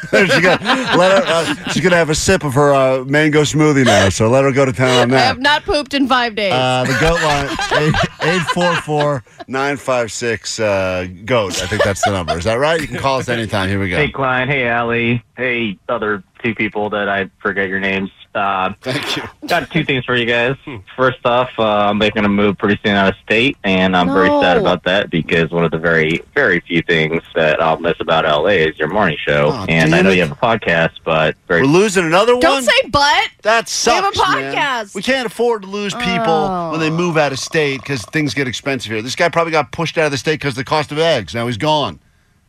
she's 0.11 0.41
gonna 0.41 0.59
let 0.97 1.13
her. 1.13 1.25
Uh, 1.27 1.55
she's 1.71 1.83
gonna 1.83 1.97
have 1.97 2.11
a 2.11 2.15
sip 2.15 2.45
of 2.45 2.55
her 2.55 2.75
uh, 2.75 3.05
mango 3.05 3.43
smoothie 3.43 3.85
now. 3.85 4.09
So 4.09 4.29
let 4.29 4.45
her 4.45 4.53
go 4.53 4.65
to 4.65 4.73
town 4.73 5.03
on 5.03 5.09
that. 5.11 5.23
I 5.23 5.27
have 5.27 5.39
not 5.41 5.65
pooped 5.65 5.95
in 5.95 6.07
five 6.07 6.35
days. 6.35 6.53
Uh, 6.53 6.85
the 6.85 6.97
goat 7.01 7.21
line, 7.23 7.47
844 8.21 9.25
956 9.49 10.61
uh, 10.61 11.07
GOAT. 11.25 11.63
I 11.63 11.67
think 11.67 11.83
that's 11.83 12.05
the 12.05 12.13
number. 12.13 12.37
Is 12.37 12.45
that 12.45 12.55
right? 12.55 12.81
You 12.81 12.87
can 12.89 12.99
call 12.99 13.19
us 13.19 13.29
anytime. 13.29 13.69
Here 13.69 13.81
we 13.81 13.89
go. 13.89 13.97
Hey, 13.97 14.11
Klein. 14.11 14.49
Hey, 14.49 14.67
Allie. 14.67 15.23
Hey, 15.37 15.79
other 15.89 16.23
two 16.43 16.55
people 16.55 16.91
that 16.91 17.09
I 17.09 17.31
forget 17.41 17.69
your 17.69 17.81
names. 17.81 18.11
Uh, 18.37 18.75
Thank 18.83 19.17
you. 19.17 19.23
got 19.49 19.71
two 19.71 19.83
things 19.85 20.05
for 20.05 20.15
you 20.15 20.27
guys. 20.27 20.57
First 20.95 21.19
off, 21.25 21.49
uh, 21.59 21.63
I'm 21.89 21.97
making 21.99 22.25
a 22.25 22.29
move 22.29 22.59
pretty 22.59 22.79
soon 22.85 22.95
out 22.95 23.09
of 23.09 23.15
state, 23.25 23.57
and 23.65 23.97
I'm 23.97 24.13
very 24.13 24.29
No. 24.29 24.43
sad 24.43 24.59
about 24.59 24.85
that 24.85 25.09
because 25.11 25.51
one 25.51 25.65
of 25.65 25.71
the 25.71 25.79
very, 25.79 26.21
very 26.35 26.61
few 26.61 26.83
things 26.83 27.23
that 27.35 27.63
I'll 27.63 27.79
miss 27.81 27.95
about 27.99 28.27
LA 28.27 28.51
is 28.69 28.79
your 28.79 28.89
morning 28.89 29.17
show. 29.27 29.53
Oh, 29.55 29.67
and 29.69 29.95
I 29.95 29.97
damn 29.97 30.05
know 30.05 30.11
it. 30.11 30.17
you 30.17 30.21
have 30.23 30.33
a 30.33 30.35
podcast, 30.37 30.91
but 31.05 31.35
very 31.49 31.63
We're 31.63 31.69
losing 31.69 32.05
another 32.05 32.35
one. 32.35 32.41
Don't 32.43 32.63
say 32.63 32.89
but. 32.91 33.29
That 33.43 33.69
sucks. 33.71 34.19
have 34.19 34.29
a 34.29 34.41
man. 34.41 34.55
podcast. 34.55 34.95
We 34.95 35.01
can't 35.03 35.27
afford 35.27 35.63
to 35.63 35.69
lose 35.69 35.95
people 35.95 36.25
Oh. 36.29 36.71
when 36.73 36.81
they 36.81 36.91
move 36.91 37.17
out 37.17 37.33
of 37.33 37.39
state 37.39 37.81
because 37.81 38.03
things 38.05 38.35
get 38.35 38.47
expensive 38.47 38.93
here. 38.93 39.01
This 39.01 39.17
guy 39.17 39.31
probably 39.31 39.53
got 39.53 39.73
pushed 39.73 39.97
out 39.97 40.05
of 40.07 40.11
the 40.13 40.19
state 40.19 40.35
because 40.41 40.53
of 40.53 40.57
the 40.57 40.65
cost 40.65 40.93
of 40.93 40.99
eggs. 40.99 41.35
Now 41.35 41.47
he's 41.47 41.57
gone. 41.57 42.01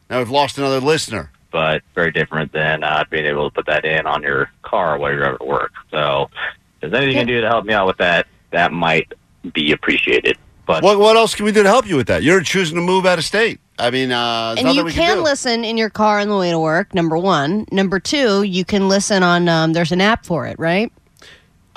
Now 0.09 0.17
we've 0.19 0.29
lost 0.29 0.57
another 0.57 0.79
listener. 0.81 1.31
But 1.57 1.81
very 1.95 2.11
different 2.11 2.51
than 2.53 2.83
uh, 2.83 3.03
being 3.09 3.25
able 3.25 3.49
to 3.49 3.53
put 3.55 3.65
that 3.65 3.83
in 3.83 4.05
on 4.05 4.21
your 4.21 4.47
car 4.61 4.99
while 4.99 5.11
you're 5.11 5.25
at 5.33 5.43
work. 5.43 5.71
So, 5.89 6.29
if 6.83 6.91
there's 6.91 6.93
anything 6.93 7.13
you 7.13 7.19
can 7.21 7.27
do 7.27 7.41
to 7.41 7.47
help 7.47 7.65
me 7.65 7.73
out 7.73 7.87
with 7.87 7.97
that, 7.97 8.27
that 8.51 8.71
might 8.71 9.11
be 9.55 9.71
appreciated. 9.71 10.37
But 10.67 10.83
What 10.83 10.99
what 10.99 11.15
else 11.17 11.33
can 11.33 11.45
we 11.45 11.51
do 11.51 11.63
to 11.63 11.69
help 11.69 11.87
you 11.87 11.95
with 11.95 12.05
that? 12.07 12.21
You're 12.21 12.41
choosing 12.41 12.75
to 12.75 12.81
move 12.81 13.07
out 13.07 13.17
of 13.17 13.25
state. 13.25 13.59
I 13.79 13.89
mean, 13.89 14.11
uh, 14.11 14.53
And 14.55 14.71
you 14.71 14.83
we 14.85 14.91
can 14.91 15.17
do. 15.17 15.23
listen 15.23 15.65
in 15.65 15.77
your 15.77 15.89
car 15.89 16.19
on 16.19 16.29
the 16.29 16.37
way 16.37 16.51
to 16.51 16.59
work. 16.59 16.93
Number 16.93 17.17
one. 17.17 17.65
Number 17.71 17.99
two, 17.99 18.43
you 18.43 18.63
can 18.63 18.87
listen 18.87 19.23
on. 19.23 19.49
Um, 19.49 19.73
there's 19.73 19.91
an 19.91 20.01
app 20.01 20.27
for 20.27 20.45
it, 20.45 20.59
right? 20.59 20.91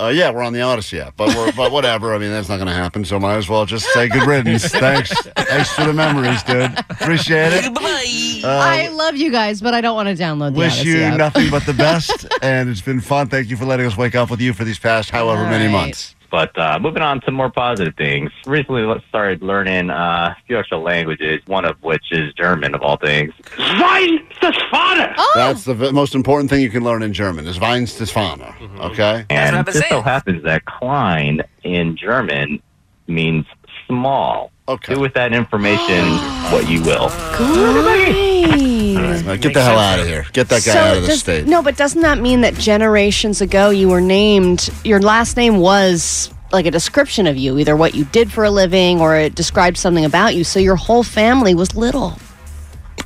Uh, 0.00 0.08
yeah, 0.08 0.30
we're 0.30 0.42
on 0.42 0.52
the 0.52 0.62
Odyssey 0.62 0.98
app, 1.00 1.14
but 1.16 1.28
we're, 1.36 1.52
but 1.52 1.70
whatever. 1.72 2.14
I 2.14 2.18
mean, 2.18 2.30
that's 2.30 2.48
not 2.48 2.56
going 2.56 2.68
to 2.68 2.72
happen. 2.74 3.04
So 3.04 3.18
might 3.20 3.36
as 3.36 3.48
well 3.48 3.66
just 3.66 3.84
say 3.92 4.08
good 4.08 4.26
riddance. 4.26 4.66
Thanks, 4.68 5.10
thanks 5.36 5.72
for 5.72 5.84
the 5.84 5.92
memories, 5.92 6.42
dude. 6.44 6.72
Appreciate 6.90 7.52
it. 7.52 7.74
Bye-bye. 7.74 8.40
I 8.44 8.88
love 8.88 9.16
you 9.16 9.30
guys, 9.30 9.60
but 9.60 9.74
I 9.74 9.80
don't 9.80 9.94
want 9.96 10.08
to 10.08 10.22
download 10.22 10.54
the 10.54 10.58
Wish 10.60 10.80
Odyssey 10.80 10.88
you 10.98 11.02
app. 11.02 11.18
nothing 11.18 11.50
but 11.50 11.66
the 11.66 11.74
best, 11.74 12.26
and 12.42 12.68
it's 12.70 12.80
been 12.80 13.00
fun. 13.00 13.28
Thank 13.28 13.50
you 13.50 13.56
for 13.56 13.66
letting 13.66 13.84
us 13.86 13.96
wake 13.96 14.14
up 14.14 14.30
with 14.30 14.40
you 14.40 14.52
for 14.54 14.64
these 14.64 14.78
past 14.78 15.10
however 15.10 15.42
All 15.44 15.50
many 15.50 15.66
right. 15.66 15.72
months. 15.72 16.14
but 16.30 16.56
uh, 16.58 16.78
moving 16.80 17.02
on 17.02 17.20
to 17.22 17.30
more 17.32 17.50
positive 17.50 17.94
things. 17.96 18.30
Recently, 18.46 18.82
I 18.84 19.02
started 19.08 19.42
learning 19.42 19.90
uh, 19.90 20.34
a 20.38 20.42
few 20.46 20.58
extra 20.58 20.78
languages. 20.78 21.40
One 21.46 21.64
of 21.64 21.76
which 21.82 22.04
is 22.12 22.32
German, 22.34 22.74
of 22.74 22.82
all 22.82 22.96
things. 22.96 23.32
Sein 23.56 24.26
das 24.40 24.54
Vater! 24.70 25.12
Oh, 25.18 25.32
That's 25.34 25.64
the 25.64 25.74
v- 25.74 25.90
most 25.90 26.14
important 26.14 26.48
thing 26.48 26.62
you 26.62 26.70
can 26.70 26.84
learn 26.84 27.02
in 27.02 27.12
German 27.12 27.46
is 27.46 27.58
Weinstisfana. 27.58 28.46
Mm-hmm. 28.54 28.59
Okay? 28.80 29.24
And 29.30 29.56
what 29.56 29.60
it 29.68 29.72
been 29.72 29.74
just 29.74 29.88
so 29.88 30.00
happens 30.02 30.42
that 30.44 30.64
Klein 30.64 31.42
in 31.62 31.96
German 31.96 32.62
means 33.06 33.46
small. 33.86 34.50
Okay. 34.68 34.94
Do 34.94 35.00
with 35.00 35.14
that 35.14 35.32
information 35.32 36.04
what 36.52 36.68
you 36.68 36.82
will. 36.82 37.08
Great. 37.34 38.94
Now 39.24 39.36
get 39.36 39.54
the 39.54 39.62
hell 39.62 39.78
out 39.78 39.98
of 39.98 40.06
here. 40.06 40.26
Get 40.32 40.48
that 40.48 40.64
guy 40.64 40.90
out 40.90 40.96
of 40.96 41.02
the 41.02 41.08
does- 41.08 41.20
state. 41.20 41.46
No, 41.46 41.62
but 41.62 41.76
doesn't 41.76 42.02
that 42.02 42.18
mean 42.18 42.40
that 42.42 42.54
generations 42.54 43.40
ago 43.40 43.70
you 43.70 43.88
were 43.88 44.00
named? 44.00 44.70
Your 44.84 45.00
last 45.00 45.36
name 45.36 45.58
was 45.58 46.32
like 46.52 46.66
a 46.66 46.70
description 46.70 47.26
of 47.26 47.36
you, 47.36 47.58
either 47.58 47.76
what 47.76 47.94
you 47.94 48.04
did 48.06 48.32
for 48.32 48.44
a 48.44 48.50
living 48.50 49.00
or 49.00 49.16
it 49.16 49.34
described 49.34 49.76
something 49.76 50.04
about 50.04 50.34
you. 50.34 50.44
So 50.44 50.58
your 50.58 50.76
whole 50.76 51.02
family 51.02 51.54
was 51.54 51.74
little. 51.76 52.18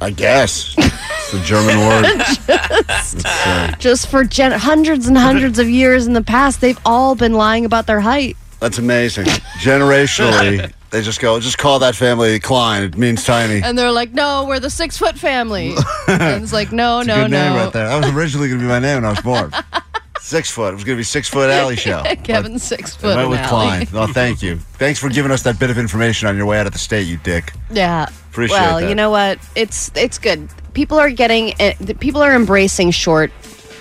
I 0.00 0.10
guess. 0.10 0.76
It's 1.24 1.32
the 1.32 1.40
German 1.40 1.78
word. 1.78 2.04
It's, 2.86 3.24
uh, 3.24 3.74
Just 3.78 4.08
for 4.08 4.24
gen- 4.24 4.52
hundreds 4.52 5.06
and 5.06 5.16
hundreds 5.16 5.58
of 5.58 5.68
years 5.68 6.06
in 6.06 6.12
the 6.12 6.22
past, 6.22 6.60
they've 6.60 6.78
all 6.84 7.14
been 7.14 7.32
lying 7.32 7.64
about 7.64 7.86
their 7.86 8.00
height. 8.00 8.36
that's 8.60 8.78
amazing. 8.78 9.24
Generationally, 9.60 10.72
they 10.90 11.02
just 11.02 11.20
go, 11.20 11.38
just 11.40 11.56
call 11.58 11.78
that 11.80 11.94
family 11.94 12.38
Klein. 12.40 12.82
It 12.82 12.96
means 12.96 13.24
tiny. 13.24 13.62
And 13.62 13.76
they're 13.78 13.92
like, 13.92 14.12
no, 14.12 14.44
we're 14.46 14.60
the 14.60 14.70
six 14.70 14.98
foot 14.98 15.16
family. 15.18 15.74
and 16.08 16.42
it's 16.42 16.52
like, 16.52 16.72
no, 16.72 17.00
It's 17.00 17.08
no, 17.08 17.22
good 17.22 17.30
name 17.30 17.52
no. 17.54 17.64
right 17.64 17.72
there. 17.72 17.88
That 17.88 18.04
was 18.04 18.14
originally 18.14 18.48
going 18.48 18.60
to 18.60 18.64
be 18.64 18.68
my 18.68 18.78
name 18.80 18.96
when 18.96 19.04
I 19.04 19.10
was 19.10 19.20
born. 19.20 19.52
Six 20.20 20.50
foot. 20.50 20.72
It 20.72 20.74
was 20.74 20.84
going 20.84 20.96
to 20.96 21.00
be 21.00 21.04
six 21.04 21.28
foot 21.28 21.50
alley 21.50 21.76
show. 21.76 22.02
Kevin 22.24 22.58
six 22.58 22.96
foot. 22.96 23.14
I 23.14 23.16
went 23.18 23.30
with 23.30 23.40
and 23.40 23.48
Klein. 23.48 23.72
Allie. 23.82 23.88
Well, 23.92 24.06
thank 24.08 24.42
you. 24.42 24.56
Thanks 24.56 24.98
for 24.98 25.08
giving 25.08 25.30
us 25.30 25.42
that 25.42 25.58
bit 25.58 25.70
of 25.70 25.78
information 25.78 26.28
on 26.28 26.36
your 26.36 26.46
way 26.46 26.58
out 26.58 26.66
of 26.66 26.72
the 26.72 26.78
state, 26.78 27.06
you 27.06 27.18
dick. 27.18 27.52
Yeah. 27.70 28.08
Appreciate 28.30 28.58
well, 28.58 28.80
that. 28.80 28.88
you 28.88 28.94
know 28.94 29.10
what? 29.10 29.38
It's 29.54 29.90
it's 29.94 30.18
good. 30.18 30.48
People 30.74 30.98
are 30.98 31.10
getting 31.10 31.54
eh, 31.60 31.74
people 32.00 32.22
are 32.22 32.34
embracing 32.34 32.90
short 32.90 33.32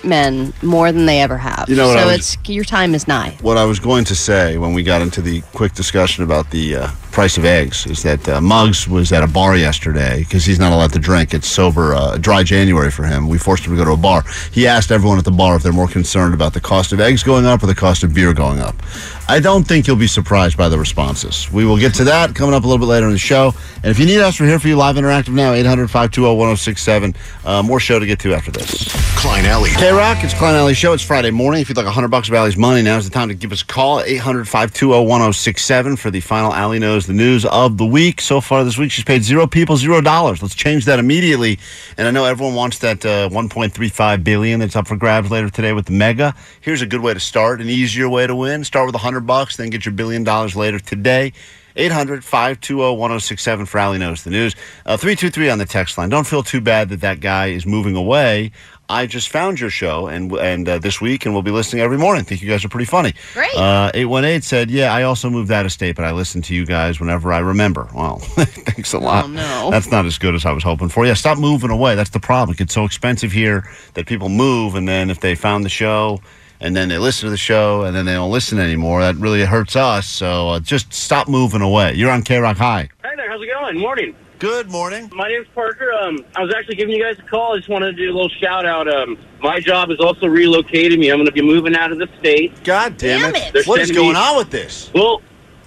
men 0.04 0.52
more 0.62 0.92
than 0.92 1.06
they 1.06 1.20
ever 1.22 1.38
have. 1.38 1.68
You 1.68 1.76
know 1.76 1.88
what 1.88 1.98
so 1.98 2.06
was- 2.06 2.36
it's 2.36 2.48
your 2.48 2.64
time 2.64 2.94
is 2.94 3.08
nigh. 3.08 3.36
What 3.40 3.56
I 3.56 3.64
was 3.64 3.78
going 3.80 4.04
to 4.04 4.14
say 4.14 4.58
when 4.58 4.74
we 4.74 4.82
got 4.82 5.02
into 5.02 5.20
the 5.20 5.40
quick 5.52 5.72
discussion 5.72 6.24
about 6.24 6.50
the 6.50 6.76
uh, 6.76 6.88
price 7.10 7.38
of 7.38 7.44
eggs 7.44 7.86
is 7.86 8.02
that 8.02 8.28
uh, 8.28 8.40
Muggs 8.40 8.88
was 8.88 9.12
at 9.12 9.22
a 9.22 9.26
bar 9.26 9.56
yesterday 9.56 10.20
because 10.20 10.44
he's 10.44 10.58
not 10.58 10.72
allowed 10.72 10.92
to 10.92 10.98
drink. 10.98 11.34
It's 11.34 11.48
sober, 11.48 11.94
uh, 11.94 12.18
dry 12.18 12.42
January 12.42 12.90
for 12.90 13.04
him. 13.04 13.28
We 13.28 13.38
forced 13.38 13.64
him 13.64 13.72
to 13.72 13.78
go 13.78 13.84
to 13.84 13.92
a 13.92 13.96
bar. 13.96 14.24
He 14.52 14.66
asked 14.66 14.90
everyone 14.90 15.18
at 15.18 15.24
the 15.24 15.30
bar 15.30 15.56
if 15.56 15.62
they're 15.62 15.72
more 15.72 15.88
concerned 15.88 16.34
about 16.34 16.52
the 16.52 16.60
cost 16.60 16.92
of 16.92 17.00
eggs 17.00 17.22
going 17.22 17.46
up 17.46 17.62
or 17.62 17.66
the 17.66 17.74
cost 17.74 18.02
of 18.04 18.14
beer 18.14 18.34
going 18.34 18.60
up. 18.60 18.76
I 19.26 19.40
don't 19.40 19.64
think 19.66 19.86
you'll 19.86 19.96
be 19.96 20.06
surprised 20.06 20.58
by 20.58 20.68
the 20.68 20.78
responses. 20.78 21.50
We 21.50 21.64
will 21.64 21.78
get 21.78 21.94
to 21.94 22.04
that 22.04 22.34
coming 22.34 22.54
up 22.54 22.62
a 22.64 22.66
little 22.66 22.78
bit 22.84 22.90
later 22.90 23.06
in 23.06 23.12
the 23.12 23.18
show. 23.18 23.54
And 23.76 23.86
if 23.86 23.98
you 23.98 24.04
need 24.04 24.20
us, 24.20 24.38
we're 24.38 24.48
here 24.48 24.58
for 24.58 24.68
you 24.68 24.76
live 24.76 24.96
interactive 24.96 25.32
now, 25.32 25.54
800 25.54 25.88
520 25.88 26.36
1067. 26.36 27.14
Uh, 27.42 27.62
More 27.62 27.80
show 27.80 27.98
to 27.98 28.04
get 28.04 28.18
to 28.20 28.34
after 28.34 28.50
this. 28.50 28.86
Klein 29.16 29.46
Alley. 29.46 29.70
K 29.70 29.90
Rock, 29.92 30.22
it's 30.22 30.34
Klein 30.34 30.54
Alley 30.54 30.74
Show. 30.74 30.92
It's 30.92 31.02
Friday 31.02 31.30
morning. 31.30 31.62
If 31.62 31.70
you'd 31.70 31.78
like 31.78 31.86
100 31.86 32.08
bucks 32.08 32.28
of 32.28 32.34
Allie's 32.34 32.58
money, 32.58 32.82
now's 32.82 33.08
the 33.08 33.10
time 33.14 33.28
to 33.28 33.34
give 33.34 33.50
us 33.50 33.62
a 33.62 33.66
call 33.66 34.02
800 34.02 34.46
520 34.46 35.06
1067 35.08 35.96
for 35.96 36.10
the 36.10 36.20
final 36.20 36.52
Allie 36.52 36.78
Knows 36.78 37.06
the 37.06 37.14
News 37.14 37.46
of 37.46 37.78
the 37.78 37.86
week. 37.86 38.20
So 38.20 38.42
far 38.42 38.62
this 38.62 38.76
week, 38.76 38.90
she's 38.92 39.06
paid 39.06 39.24
zero 39.24 39.46
people, 39.46 39.78
zero 39.78 40.02
dollars. 40.02 40.42
Let's 40.42 40.54
change 40.54 40.84
that 40.84 40.98
immediately. 40.98 41.58
And 41.96 42.06
I 42.06 42.10
know 42.10 42.26
everyone 42.26 42.54
wants 42.54 42.78
that 42.80 43.06
uh, 43.06 43.30
1.35 43.30 44.22
billion 44.22 44.60
that's 44.60 44.76
up 44.76 44.86
for 44.86 44.96
grabs 44.96 45.30
later 45.30 45.48
today 45.48 45.72
with 45.72 45.86
the 45.86 45.92
mega. 45.92 46.34
Here's 46.60 46.82
a 46.82 46.86
good 46.86 47.00
way 47.00 47.14
to 47.14 47.20
start, 47.20 47.62
an 47.62 47.70
easier 47.70 48.10
way 48.10 48.26
to 48.26 48.36
win. 48.36 48.62
Start 48.64 48.84
with 48.84 48.94
100 48.94 49.13
bucks, 49.20 49.56
then 49.56 49.70
get 49.70 49.84
your 49.84 49.94
billion 49.94 50.24
dollars 50.24 50.56
later 50.56 50.78
today. 50.78 51.32
800 51.76 52.24
520 52.24 52.96
1067 52.96 53.66
for 53.66 53.78
Allie 53.78 53.98
Knows 53.98 54.22
the 54.22 54.30
News. 54.30 54.54
Uh, 54.86 54.96
323 54.96 55.50
on 55.50 55.58
the 55.58 55.64
text 55.64 55.98
line. 55.98 56.08
Don't 56.08 56.26
feel 56.26 56.44
too 56.44 56.60
bad 56.60 56.88
that 56.90 57.00
that 57.00 57.18
guy 57.18 57.48
is 57.48 57.66
moving 57.66 57.96
away. 57.96 58.52
I 58.88 59.06
just 59.06 59.30
found 59.30 59.60
your 59.60 59.70
show 59.70 60.08
and 60.08 60.30
and 60.34 60.68
uh, 60.68 60.78
this 60.78 61.00
week, 61.00 61.24
and 61.24 61.34
we'll 61.34 61.42
be 61.42 61.50
listening 61.50 61.80
every 61.80 61.96
morning. 61.96 62.22
think 62.24 62.42
you 62.42 62.48
guys 62.48 62.64
are 62.64 62.68
pretty 62.68 62.84
funny. 62.84 63.14
Great. 63.32 63.54
Uh, 63.54 63.90
818 63.94 64.42
said, 64.42 64.70
Yeah, 64.70 64.92
I 64.92 65.04
also 65.04 65.30
moved 65.30 65.50
out 65.50 65.64
of 65.64 65.72
state, 65.72 65.96
but 65.96 66.04
I 66.04 66.12
listen 66.12 66.42
to 66.42 66.54
you 66.54 66.66
guys 66.66 67.00
whenever 67.00 67.32
I 67.32 67.38
remember. 67.38 67.88
Well, 67.94 68.18
thanks 68.18 68.92
a 68.92 68.98
lot. 68.98 69.24
Oh, 69.24 69.28
no. 69.28 69.70
That's 69.70 69.90
not 69.90 70.04
as 70.04 70.18
good 70.18 70.34
as 70.34 70.44
I 70.44 70.52
was 70.52 70.62
hoping 70.62 70.90
for. 70.90 71.06
Yeah, 71.06 71.14
stop 71.14 71.38
moving 71.38 71.70
away. 71.70 71.94
That's 71.94 72.10
the 72.10 72.20
problem. 72.20 72.54
It 72.54 72.58
gets 72.58 72.74
so 72.74 72.84
expensive 72.84 73.32
here 73.32 73.68
that 73.94 74.06
people 74.06 74.28
move, 74.28 74.74
and 74.74 74.86
then 74.86 75.08
if 75.08 75.20
they 75.20 75.34
found 75.34 75.64
the 75.64 75.70
show, 75.70 76.20
and 76.64 76.74
then 76.74 76.88
they 76.88 76.96
listen 76.96 77.26
to 77.26 77.30
the 77.30 77.36
show, 77.36 77.82
and 77.82 77.94
then 77.94 78.06
they 78.06 78.14
don't 78.14 78.30
listen 78.30 78.58
anymore, 78.58 79.02
that 79.02 79.16
really 79.16 79.44
hurts 79.44 79.76
us. 79.76 80.06
So 80.08 80.48
uh, 80.48 80.60
just 80.60 80.94
stop 80.94 81.28
moving 81.28 81.60
away. 81.60 81.92
You're 81.92 82.10
on 82.10 82.22
K 82.22 82.38
Rock 82.38 82.56
High. 82.56 82.88
Hi 83.04 83.14
there, 83.16 83.28
how's 83.30 83.42
it 83.42 83.50
going? 83.50 83.78
Morning. 83.78 84.16
Good 84.38 84.70
morning. 84.70 85.10
My 85.14 85.28
name's 85.28 85.46
Parker. 85.54 85.92
Um, 85.92 86.24
I 86.34 86.42
was 86.42 86.54
actually 86.54 86.76
giving 86.76 86.94
you 86.94 87.02
guys 87.02 87.18
a 87.18 87.22
call. 87.28 87.52
I 87.52 87.58
just 87.58 87.68
wanted 87.68 87.92
to 87.96 88.02
do 88.02 88.10
a 88.10 88.14
little 88.14 88.30
shout 88.30 88.64
out. 88.64 88.88
Um, 88.88 89.18
my 89.42 89.60
job 89.60 89.90
is 89.90 90.00
also 90.00 90.24
relocating 90.26 90.98
me. 90.98 91.10
I'm 91.10 91.18
going 91.18 91.26
to 91.26 91.32
be 91.32 91.42
moving 91.42 91.76
out 91.76 91.92
of 91.92 91.98
the 91.98 92.08
state. 92.18 92.64
God 92.64 92.96
damn, 92.96 93.20
Damn 93.20 93.34
it. 93.34 93.42
it. 93.48 93.52
They're 93.52 93.62
What 93.64 93.80
is 93.80 93.88
sending 93.88 94.02
going 94.02 94.14
me- 94.14 94.20
on 94.20 94.36
with 94.38 94.50
this? 94.50 94.90
Well, 94.94 95.20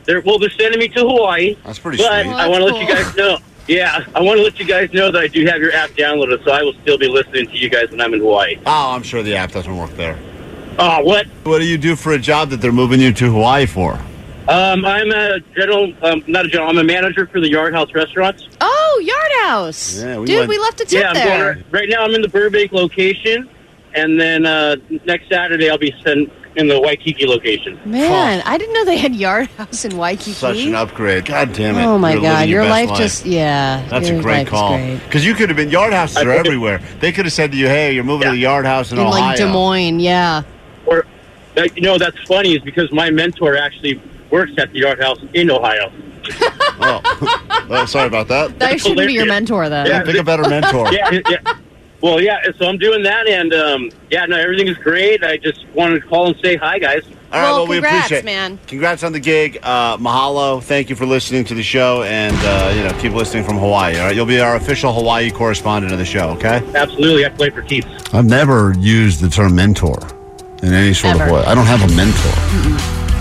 they're 0.06 0.22
well, 0.22 0.39
they're 0.39 0.50
sending 0.50 0.80
me 0.80 0.88
to 0.89 1.01
Hawaii. 1.01 1.56
That's 1.63 1.77
pretty 1.80 1.98
But 2.00 2.24
sweet. 2.24 2.34
I 2.34 2.48
want 2.48 2.58
to 2.62 2.66
Well, 2.66 2.74
let 2.74 2.89
you 2.89 2.96
guys 2.96 3.16
know. 3.16 3.38
Yeah, 3.68 4.04
I 4.16 4.22
want 4.22 4.38
to 4.39 4.44
let 4.44 4.60
you 4.60 4.66
guys 4.66 4.92
know 4.94 5.12
that 5.12 5.22
I 5.22 5.27
do 5.27 5.46
have 5.46 5.60
your 5.60 5.74
app 5.74 5.92
downloaded, 5.92 6.44
so 6.44 6.51
I 6.51 6.63
will 6.63 6.74
still 6.82 6.98
be 6.98 7.08
listening 7.08 7.48
to 7.48 7.58
you 7.58 7.70
guys 7.70 7.92
when 7.92 8.01
I'm 8.01 8.13
in 8.16 8.20
Hawaii. 8.22 8.56
Oh, 8.66 8.92
I'm 8.96 9.04
sure 9.04 9.22
the 9.22 9.36
app 9.36 9.51
doesn't 9.51 9.77
work 9.77 9.92
there. 9.92 10.18
Oh, 10.79 11.01
what? 11.03 11.25
What 11.43 11.60
do 11.60 11.65
you 11.65 11.77
do 11.77 11.96
for 11.96 12.13
a 12.13 12.19
job 12.19 12.50
that 12.51 12.57
they're 12.62 12.72
moving 12.72 13.00
you 13.00 13.12
to 13.13 13.31
Hawaii 13.31 13.65
for? 13.65 14.00
Um, 14.48 14.86
I'm 14.86 15.12
a 15.12 15.39
general, 15.57 15.91
um, 16.03 16.24
not 16.27 16.46
a 16.46 16.48
general. 16.50 16.69
I'm 16.69 16.77
a 16.77 16.84
manager 16.84 17.27
for 17.27 17.41
the 17.41 17.50
Yard 17.50 17.74
House 17.74 17.93
restaurants. 17.93 18.48
Oh, 18.62 19.01
Yard 19.03 19.50
House. 19.50 20.00
Yeah, 20.01 20.19
we 20.19 20.25
Dude, 20.25 20.38
went- 20.38 20.50
we 20.50 20.57
left 20.57 20.79
a 20.79 20.86
tip 20.86 21.01
yeah, 21.01 21.10
I'm 21.10 21.13
there. 21.15 21.53
going 21.55 21.65
right 21.72 21.89
now. 21.89 22.03
I'm 22.05 22.13
in 22.13 22.22
the 22.22 22.29
Burbank 22.29 22.72
location, 22.72 23.50
and 23.93 24.19
then 24.19 24.46
uh, 24.46 24.77
next 25.05 25.27
Saturday 25.29 25.69
I'll 25.69 25.77
be 25.77 25.93
sent 26.05 26.31
in 26.55 26.67
the 26.69 26.79
Waikiki 26.79 27.27
location. 27.27 27.77
Man, 27.86 28.41
I 28.46 28.57
didn't 28.57 28.74
know 28.74 28.86
they 28.86 28.98
had 28.98 29.13
Yard 29.13 29.48
House 29.57 29.84
in 29.84 29.98
Waikiki. 29.98 30.31
Such 30.31 30.57
an 30.63 30.75
upgrade. 30.75 31.25
God 31.25 31.51
damn 31.53 31.75
it. 31.77 31.84
Oh 31.84 31.98
my 32.00 32.13
You're 32.13 32.22
God, 32.22 32.34
living 32.39 32.50
your 32.50 32.63
best 32.63 32.89
life, 32.89 32.98
just 32.98 33.25
yeah. 33.25 33.86
That's 33.89 34.07
your 34.10 34.19
a 34.19 34.22
great 34.22 34.43
is 34.43 34.50
call. 34.50 34.77
great. 34.77 35.00
Because 35.03 35.25
you 35.25 35.34
could 35.34 35.50
have 35.50 35.57
been 35.57 35.69
yard 35.72 35.91
houses 35.91 36.17
I 36.17 36.22
are 36.22 36.25
think 36.34 36.46
it- 36.46 36.48
everywhere. 36.48 36.81
They 37.01 37.12
could 37.12 37.25
have 37.25 37.34
said 37.34 37.51
to 37.51 37.57
you, 37.57 37.67
"Hey, 37.67 37.91
you're 37.93 38.03
moving 38.05 38.27
to 38.27 38.31
the 38.31 38.38
yard 38.38 38.65
house 38.65 38.91
in, 38.93 38.98
In 38.98 39.05
Ohio." 39.05 39.19
like 39.22 39.38
Des 39.38 39.46
Moines, 39.46 40.00
yeah. 40.00 40.43
Or, 41.57 41.61
that, 41.61 41.75
you 41.75 41.81
know, 41.81 41.97
that's 41.97 42.19
funny 42.23 42.55
is 42.55 42.61
because 42.61 42.91
my 42.91 43.09
mentor 43.09 43.57
actually 43.57 44.01
works 44.29 44.51
at 44.57 44.71
the 44.71 44.79
Yard 44.79 45.01
House 45.01 45.19
in 45.33 45.49
Ohio. 45.51 45.91
Oh. 46.79 47.65
well, 47.67 47.87
sorry 47.87 48.05
about 48.07 48.27
that. 48.27 48.59
That 48.59 48.79
shouldn't 48.79 49.07
be 49.07 49.13
your 49.13 49.25
mentor 49.25 49.67
then. 49.67 49.87
Yeah. 49.87 50.03
Pick 50.03 50.15
a 50.17 50.23
better 50.23 50.47
mentor. 50.47 50.93
yeah, 50.93 51.19
yeah. 51.27 51.57
Well, 52.01 52.21
yeah. 52.21 52.39
So 52.57 52.67
I'm 52.67 52.77
doing 52.77 53.01
that, 53.03 53.27
and 53.27 53.51
um, 53.51 53.89
yeah, 54.11 54.25
no, 54.25 54.37
everything 54.37 54.67
is 54.67 54.77
great. 54.77 55.23
I 55.23 55.37
just 55.37 55.65
wanted 55.69 56.01
to 56.01 56.07
call 56.07 56.27
and 56.27 56.35
say 56.39 56.55
hi, 56.55 56.77
guys. 56.77 57.03
All 57.03 57.11
right, 57.11 57.17
Well, 57.31 57.53
well, 57.55 57.67
we 57.67 57.75
congrats, 57.77 58.05
appreciate 58.05 58.25
man. 58.25 58.59
Congrats 58.67 59.03
on 59.03 59.11
the 59.11 59.19
gig. 59.19 59.57
Uh, 59.63 59.97
mahalo. 59.97 60.61
Thank 60.61 60.89
you 60.91 60.95
for 60.95 61.07
listening 61.07 61.43
to 61.45 61.55
the 61.55 61.63
show, 61.63 62.03
and 62.03 62.35
uh, 62.41 62.73
you 62.75 62.83
know, 62.83 62.93
keep 63.01 63.13
listening 63.13 63.43
from 63.43 63.57
Hawaii. 63.57 63.97
All 63.97 64.05
right, 64.05 64.15
you'll 64.15 64.27
be 64.27 64.39
our 64.39 64.55
official 64.55 64.93
Hawaii 64.93 65.31
correspondent 65.31 65.91
of 65.91 65.97
the 65.97 66.05
show. 66.05 66.29
Okay. 66.31 66.61
Absolutely, 66.75 67.25
I 67.25 67.29
play 67.29 67.49
for 67.49 67.63
keeps. 67.63 67.87
I've 68.13 68.25
never 68.25 68.75
used 68.77 69.19
the 69.21 69.29
term 69.29 69.55
mentor 69.55 69.97
in 70.63 70.73
any 70.73 70.93
sort 70.93 71.15
Ever. 71.15 71.25
of 71.25 71.31
way. 71.31 71.43
I 71.45 71.55
don't 71.55 71.65
have 71.65 71.81
a 71.83 71.95
mentor. 71.95 72.31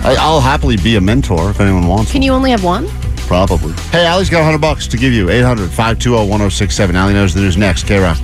I, 0.07 0.17
I'll 0.19 0.41
happily 0.41 0.77
be 0.77 0.97
a 0.97 1.01
mentor 1.01 1.51
if 1.51 1.61
anyone 1.61 1.87
wants. 1.87 2.13
Can 2.13 2.23
you 2.23 2.33
only 2.33 2.51
have 2.51 2.63
one? 2.65 2.89
Probably. 3.27 3.73
Hey, 3.91 4.07
Allie's 4.07 4.31
got 4.31 4.39
100 4.39 4.59
bucks 4.61 4.87
to 4.89 4.97
give 4.97 5.13
you. 5.13 5.29
800 5.31 5.69
520 5.69 6.29
1067. 6.31 6.95
Allie 6.97 7.15
knows 7.15 7.35
the 7.35 7.41
news 7.41 7.57
next. 7.57 7.87
K 7.87 7.99
Rock. 7.99 8.19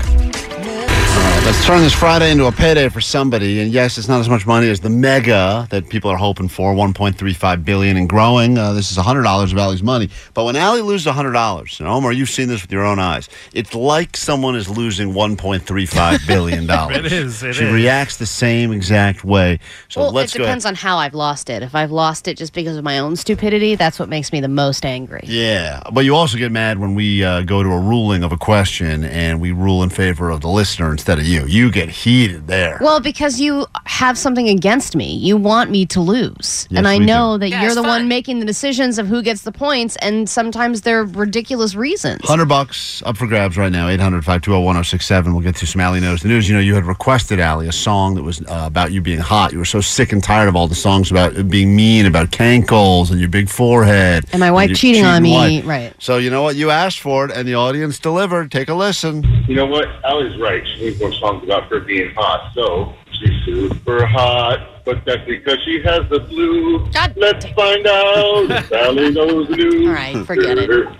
Let's 1.44 1.66
turn 1.66 1.80
this 1.80 1.92
Friday 1.92 2.30
into 2.30 2.46
a 2.46 2.52
payday 2.52 2.88
for 2.88 3.00
somebody. 3.00 3.60
And 3.60 3.72
yes, 3.72 3.98
it's 3.98 4.06
not 4.06 4.20
as 4.20 4.28
much 4.28 4.46
money 4.46 4.70
as 4.70 4.78
the 4.78 4.88
mega 4.88 5.66
that 5.70 5.88
people 5.88 6.08
are 6.08 6.16
hoping 6.16 6.46
for, 6.46 6.72
1.35 6.72 7.64
billion 7.64 7.96
and 7.96 8.08
growing. 8.08 8.56
Uh, 8.56 8.72
this 8.72 8.92
is 8.92 8.96
$100 8.96 9.52
of 9.52 9.58
Allie's 9.58 9.82
money. 9.82 10.08
But 10.34 10.44
when 10.44 10.54
Allie 10.54 10.82
loses 10.82 11.12
$100, 11.12 11.80
and 11.80 11.88
Omar, 11.88 12.12
you've 12.12 12.30
seen 12.30 12.46
this 12.46 12.62
with 12.62 12.70
your 12.70 12.84
own 12.84 13.00
eyes, 13.00 13.28
it's 13.52 13.74
like 13.74 14.16
someone 14.16 14.54
is 14.54 14.68
losing 14.68 15.14
1.35 15.14 16.26
billion 16.28 16.66
dollars. 16.66 16.98
It 16.98 17.12
is, 17.12 17.42
it 17.42 17.54
she 17.54 17.64
is. 17.64 17.72
reacts 17.72 18.18
the 18.18 18.26
same 18.26 18.70
exact 18.72 19.24
way. 19.24 19.58
So 19.88 20.02
well, 20.02 20.12
let's 20.12 20.36
it 20.36 20.38
go. 20.38 20.44
depends 20.44 20.64
on 20.64 20.76
how 20.76 20.96
I've 20.96 21.14
lost 21.14 21.50
it. 21.50 21.64
If 21.64 21.74
I've 21.74 21.90
lost 21.90 22.28
it 22.28 22.36
just 22.36 22.52
because 22.54 22.76
of 22.76 22.84
my 22.84 23.00
own 23.00 23.16
stupidity, 23.16 23.74
that's 23.74 23.98
what 23.98 24.08
makes 24.08 24.32
me 24.32 24.40
the 24.40 24.48
most 24.48 24.86
angry. 24.86 25.22
Yeah, 25.24 25.82
but 25.92 26.04
you 26.04 26.14
also 26.14 26.38
get 26.38 26.52
mad 26.52 26.78
when 26.78 26.94
we 26.94 27.24
uh, 27.24 27.42
go 27.42 27.64
to 27.64 27.68
a 27.68 27.80
ruling 27.80 28.22
of 28.22 28.30
a 28.30 28.38
question 28.38 29.02
and 29.04 29.40
we 29.40 29.50
rule 29.50 29.82
in 29.82 29.90
favor 29.90 30.30
of 30.30 30.40
the 30.40 30.48
listener 30.48 30.92
instead 30.92 31.18
of 31.18 31.26
you. 31.26 31.31
You 31.40 31.70
get 31.70 31.88
heated 31.88 32.46
there. 32.46 32.78
Well, 32.80 33.00
because 33.00 33.40
you 33.40 33.66
have 33.86 34.18
something 34.18 34.48
against 34.48 34.94
me. 34.94 35.14
You 35.16 35.36
want 35.36 35.70
me 35.70 35.86
to 35.86 36.00
lose. 36.00 36.68
Yes, 36.70 36.78
and 36.78 36.86
I 36.86 36.98
we 36.98 37.06
know 37.06 37.38
that 37.38 37.48
Yeah, 37.48 37.62
you're 37.62 37.70
it's 37.72 37.80
the 37.80 37.82
one 37.82 38.08
making 38.08 38.38
the 38.40 38.44
decisions 38.44 38.98
of 38.98 39.06
who 39.06 39.22
gets 39.22 39.42
the 39.42 39.52
points, 39.52 39.96
and 39.96 40.28
sometimes 40.28 40.82
they're 40.82 41.04
ridiculous 41.04 41.74
reasons. 41.74 42.20
100 42.22 42.46
bucks 42.46 43.02
up 43.06 43.16
for 43.16 43.26
grabs 43.26 43.56
right 43.56 43.72
now, 43.72 43.88
800 43.88 44.24
520 44.24 44.64
1067. 44.64 45.32
We'll 45.32 45.42
get 45.42 45.56
to 45.56 45.66
some 45.66 45.80
Allie 45.80 46.00
Knows 46.00 46.22
the 46.22 46.28
News. 46.28 46.48
You 46.48 46.54
know, 46.54 46.60
you 46.60 46.74
had 46.74 46.84
requested, 46.84 47.40
Allie, 47.40 47.68
a 47.68 47.72
song 47.72 48.14
that 48.14 48.22
was 48.22 48.40
uh, 48.42 48.64
about 48.66 48.92
you 48.92 49.00
being 49.00 49.18
hot. 49.18 49.52
You 49.52 49.58
were 49.58 49.64
so 49.64 49.80
sick 49.80 50.12
and 50.12 50.22
tired 50.22 50.48
of 50.48 50.56
all 50.56 50.68
the 50.68 50.74
songs 50.74 51.10
about 51.10 51.48
being 51.48 51.74
mean, 51.74 52.06
about 52.06 52.30
cankles 52.30 53.10
and 53.10 53.18
your 53.20 53.28
big 53.28 53.48
forehead. 53.48 54.24
And 54.32 54.40
my 54.40 54.50
wife 54.50 54.68
your 54.70 54.76
cheating 54.76 55.04
on 55.04 55.22
me, 55.22 55.32
wife. 55.32 55.66
right. 55.66 55.94
So, 55.98 56.18
you 56.18 56.30
know 56.30 56.42
what? 56.42 56.56
You 56.56 56.70
asked 56.70 57.00
for 57.00 57.24
it, 57.24 57.30
and 57.30 57.46
the 57.48 57.54
audience 57.54 57.98
delivered. 57.98 58.50
Take 58.50 58.68
a 58.68 58.74
listen. 58.74 59.22
You 59.48 59.54
know 59.54 59.66
what? 59.66 59.88
Allie's 60.04 60.38
right. 60.40 60.66
She 60.66 60.80
needs 60.80 61.00
more 61.00 61.12
songs 61.22 61.44
about 61.44 61.64
her 61.70 61.80
being 61.80 62.12
hot. 62.14 62.52
So 62.54 62.92
she's 63.12 63.42
super 63.44 64.04
hot, 64.04 64.84
but 64.84 65.04
that's 65.06 65.24
because 65.26 65.58
she 65.64 65.80
has 65.82 66.08
the 66.10 66.20
flu. 66.28 66.84
God 66.90 67.14
Let's 67.16 67.46
find 67.46 67.86
out. 67.86 68.50
if 68.50 68.72
Allie 68.72 69.12
knows 69.12 69.48
the 69.48 69.56
news. 69.56 69.86
All 69.86 69.94
right, 69.94 70.26
forget 70.26 70.58
it. 70.58 70.68
it. 70.68 70.92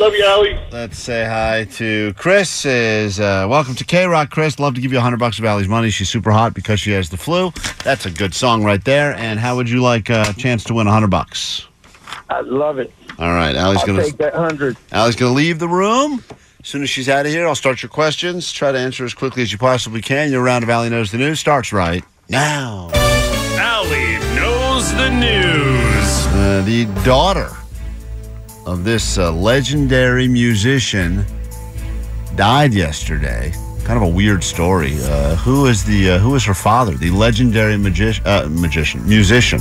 Love 0.00 0.14
you, 0.14 0.24
Allie. 0.24 0.58
Let's 0.72 0.98
say 0.98 1.24
hi 1.26 1.64
to 1.72 2.14
Chris. 2.14 2.64
Is 2.64 3.20
uh, 3.20 3.46
welcome 3.48 3.74
to 3.74 3.84
K 3.84 4.06
Rock, 4.06 4.30
Chris. 4.30 4.58
Love 4.58 4.74
to 4.74 4.80
give 4.80 4.92
you 4.92 5.00
hundred 5.00 5.18
bucks 5.18 5.38
of 5.38 5.44
Allie's 5.44 5.68
money. 5.68 5.90
She's 5.90 6.08
super 6.08 6.30
hot 6.30 6.54
because 6.54 6.80
she 6.80 6.92
has 6.92 7.10
the 7.10 7.18
flu. 7.18 7.52
That's 7.84 8.06
a 8.06 8.10
good 8.10 8.34
song 8.34 8.64
right 8.64 8.82
there. 8.82 9.14
And 9.14 9.38
how 9.38 9.56
would 9.56 9.68
you 9.68 9.82
like 9.82 10.08
a 10.08 10.32
chance 10.38 10.64
to 10.64 10.74
win 10.74 10.86
hundred 10.86 11.10
bucks? 11.10 11.66
I 12.30 12.40
love 12.40 12.78
it. 12.78 12.92
All 13.18 13.32
right, 13.32 13.54
Allie's 13.54 13.80
I'll 13.80 13.86
gonna 13.86 14.04
take 14.04 14.16
that 14.18 14.34
hundred. 14.34 14.76
Allie's 14.92 15.16
gonna 15.16 15.34
leave 15.34 15.58
the 15.58 15.68
room. 15.68 16.22
As 16.68 16.72
soon 16.72 16.82
as 16.82 16.90
she's 16.90 17.08
out 17.08 17.24
of 17.24 17.32
here, 17.32 17.46
I'll 17.46 17.54
start 17.54 17.82
your 17.82 17.88
questions. 17.88 18.52
Try 18.52 18.72
to 18.72 18.78
answer 18.78 19.02
as 19.02 19.14
quickly 19.14 19.42
as 19.42 19.50
you 19.50 19.56
possibly 19.56 20.02
can. 20.02 20.30
Your 20.30 20.42
round 20.42 20.62
of 20.64 20.68
Allie 20.68 20.90
Knows 20.90 21.10
the 21.10 21.16
News 21.16 21.40
starts 21.40 21.72
right 21.72 22.04
now. 22.28 22.90
Allie 22.92 24.18
knows 24.36 24.92
the 24.92 25.08
news. 25.08 26.26
Uh, 26.26 26.62
the 26.66 26.84
daughter 27.06 27.48
of 28.66 28.84
this 28.84 29.16
uh, 29.16 29.32
legendary 29.32 30.28
musician 30.28 31.24
died 32.36 32.74
yesterday. 32.74 33.50
Kind 33.84 33.96
of 33.96 34.02
a 34.02 34.14
weird 34.14 34.44
story. 34.44 34.92
Uh, 35.00 35.36
who 35.36 35.64
is 35.68 35.84
the 35.84 36.10
uh, 36.10 36.18
who 36.18 36.34
is 36.34 36.44
her 36.44 36.52
father? 36.52 36.92
The 36.92 37.12
legendary 37.12 37.78
magi- 37.78 38.20
uh, 38.26 38.46
magician 38.50 39.08
musician. 39.08 39.60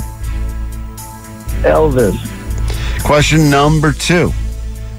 Elvis. 1.63 2.17
Question 3.01 3.49
number 3.49 3.93
two. 3.93 4.33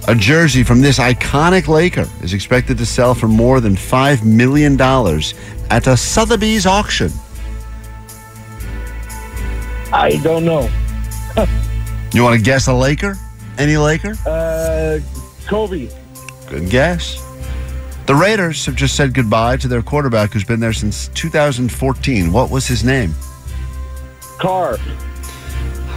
A 0.08 0.14
jersey 0.14 0.62
from 0.62 0.80
this 0.80 0.98
iconic 0.98 1.68
Laker 1.68 2.08
is 2.22 2.32
expected 2.32 2.78
to 2.78 2.86
sell 2.86 3.14
for 3.14 3.28
more 3.28 3.60
than 3.60 3.74
$5 3.74 4.24
million 4.24 4.80
at 5.70 5.86
a 5.86 5.98
Sotheby's 5.98 6.64
auction. 6.64 7.12
I 9.92 10.18
don't 10.22 10.46
know. 10.46 10.70
You 12.14 12.22
want 12.22 12.38
to 12.38 12.42
guess 12.42 12.68
a 12.68 12.72
Laker? 12.72 13.18
Any 13.58 13.76
Laker? 13.76 14.14
Uh, 14.26 14.98
Kobe. 15.46 15.90
Good 16.48 16.70
guess. 16.70 17.22
The 18.06 18.14
Raiders 18.14 18.64
have 18.64 18.76
just 18.76 18.96
said 18.96 19.12
goodbye 19.12 19.58
to 19.58 19.68
their 19.68 19.82
quarterback 19.82 20.32
who's 20.32 20.42
been 20.42 20.58
there 20.58 20.72
since 20.72 21.08
2014. 21.08 22.32
What 22.32 22.50
was 22.50 22.66
his 22.66 22.82
name? 22.82 23.14
Carr. 24.38 24.78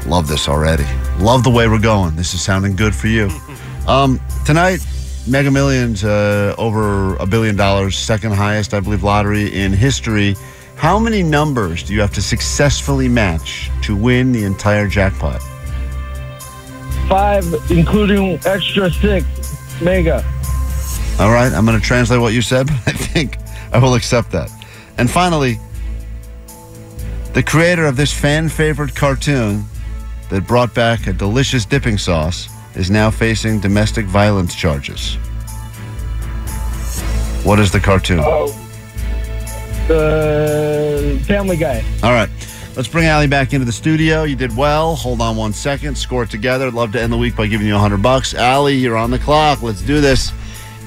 Love 0.06 0.28
this 0.28 0.50
already. 0.50 0.86
Love 1.18 1.46
the 1.46 1.50
way 1.50 1.70
we're 1.70 1.80
going. 1.80 2.18
This 2.18 2.34
is 2.34 2.42
sounding 2.42 2.76
good 2.76 2.94
for 2.94 3.08
you. 3.08 3.30
Um, 3.88 4.20
tonight, 4.46 4.86
Mega 5.28 5.52
Millions 5.52 6.04
uh, 6.04 6.56
over 6.58 7.16
a 7.16 7.26
billion 7.26 7.56
dollars, 7.56 7.98
second 7.98 8.34
highest, 8.34 8.74
I 8.74 8.80
believe, 8.80 9.04
lottery 9.04 9.54
in 9.54 9.74
history. 9.74 10.36
How 10.76 11.00
many 11.00 11.24
numbers 11.24 11.84
do 11.84 11.94
you 11.94 12.02
have 12.02 12.14
to 12.14 12.22
successfully 12.22 13.08
match 13.08 13.70
to 13.84 13.96
win 13.96 14.32
the 14.32 14.44
entire 14.44 14.88
jackpot? 14.88 15.42
Five, 17.08 17.46
including 17.70 18.40
extra 18.46 18.90
six. 18.92 19.26
Mega. 19.82 20.24
All 21.20 21.32
right, 21.32 21.52
I'm 21.52 21.66
going 21.66 21.80
to 21.80 21.86
translate 21.86 22.22
what 22.22 22.34
you 22.34 22.42
said, 22.42 22.68
but 22.86 22.88
I 22.88 22.92
think 22.92 23.38
I 23.72 23.80
will 23.80 23.96
accept 23.96 24.32
that. 24.32 24.50
And 24.98 25.10
finally, 25.10 25.60
the 27.34 27.44
creator 27.44 27.86
of 27.86 27.96
this 27.96 28.14
fan 28.14 28.50
favorite 28.50 28.96
cartoon 28.96 29.66
that 30.30 30.48
brought 30.48 30.74
back 30.74 31.08
a 31.08 31.14
delicious 31.14 31.66
dipping 31.66 31.98
sauce 31.98 32.48
is 32.76 32.90
now 32.90 33.12
facing 33.12 33.60
domestic 33.60 34.06
violence 34.06 34.56
charges. 34.56 35.16
What 37.44 37.60
is 37.60 37.72
the 37.72 37.80
cartoon? 37.80 38.22
Oh, 38.24 38.48
the 39.88 41.22
Family 41.26 41.58
Guy. 41.58 41.84
All 42.04 42.12
right. 42.12 42.30
Let's 42.76 42.88
bring 42.88 43.06
Allie 43.06 43.28
back 43.28 43.54
into 43.54 43.66
the 43.66 43.72
studio. 43.72 44.24
You 44.24 44.36
did 44.38 44.56
well. 44.56 44.96
Hold 44.96 45.20
on 45.20 45.36
one 45.36 45.52
second. 45.52 45.98
Score 45.98 46.24
it 46.24 46.30
together. 46.30 46.68
I'd 46.68 46.74
love 46.74 46.94
to 46.94 47.02
end 47.02 47.12
the 47.12 47.18
week 47.18 47.36
by 47.36 47.48
giving 47.48 47.68
you 47.68 47.76
a 47.76 47.80
hundred 47.80 48.02
bucks. 48.02 48.34
Allie, 48.34 48.76
you're 48.76 48.96
on 48.96 49.12
the 49.12 49.20
clock. 49.20 49.62
Let's 49.62 49.82
do 49.82 50.00
this. 50.00 50.32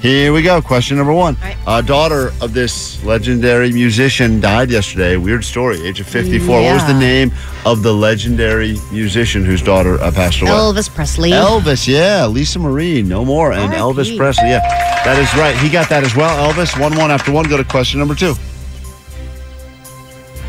Here 0.01 0.35
we 0.35 0.43
go. 0.43 0.61
Question 0.61 0.99
number 0.99 1.15
one. 1.15 1.35
right. 1.41 1.57
Uh, 1.67 1.81
daughter 1.81 2.29
of 2.43 2.53
this 2.53 3.03
legendary 3.05 3.73
musician 3.73 4.39
died 4.39 4.71
yesterday. 4.71 5.17
Weird 5.17 5.45
story. 5.45 5.81
Age 5.87 5.99
of 6.01 6.07
54. 6.07 6.61
What 6.61 6.75
was 6.75 6.87
the 6.87 6.93
name 6.99 7.33
of 7.65 7.83
the 7.83 7.93
legendary 7.95 8.77
musician 8.93 9.47
whose 9.47 9.63
daughter 9.63 9.95
uh, 10.03 10.11
passed 10.11 10.43
away? 10.43 10.51
Elvis 10.51 10.95
Presley. 10.95 11.31
Elvis, 11.31 11.89
yeah. 11.89 12.27
Lisa 12.27 12.59
Marie, 12.59 13.01
no 13.03 13.25
more. 13.25 13.53
And 13.53 13.73
R.I.P. 13.73 13.79
Elvis 13.81 14.17
Presley, 14.19 14.51
yeah. 14.51 14.61
That 15.05 15.19
is 15.19 15.33
right. 15.41 15.57
He 15.57 15.71
got 15.71 15.89
that 15.89 16.05
as 16.05 16.15
well. 16.15 16.53
Elvis, 16.53 16.79
1 16.79 16.97
1 16.99 17.11
after 17.11 17.33
1. 17.33 17.49
Go 17.49 17.57
to 17.57 17.65
question 17.65 17.99
number 17.99 18.15
two. 18.15 18.35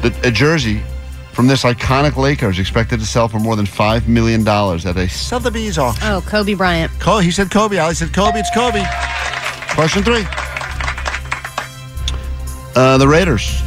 The, 0.02 0.14
a 0.28 0.32
jersey 0.32 0.82
from 1.32 1.48
this 1.48 1.64
iconic 1.64 2.18
Laker 2.18 2.50
is 2.50 2.60
expected 2.60 3.00
to 3.00 3.06
sell 3.06 3.28
for 3.30 3.40
more 3.40 3.56
than 3.56 3.66
$5 3.66 4.08
million 4.08 4.46
at 4.48 4.98
a 4.98 5.08
Sotheby's 5.10 5.78
auction. 5.78 6.04
Oh, 6.08 6.22
Kobe 6.26 6.54
Bryant. 6.56 6.92
Co- 7.00 7.20
he 7.20 7.32
said 7.32 7.50
Kobe. 7.52 7.78
Allie 7.78 7.96
said 7.96 8.14
Kobe. 8.14 8.40
It's 8.40 8.50
Kobe. 8.54 8.84
Question 9.76 10.04
three. 10.04 10.26
Uh, 12.76 12.98
the 12.98 13.08
Raiders 13.08 13.60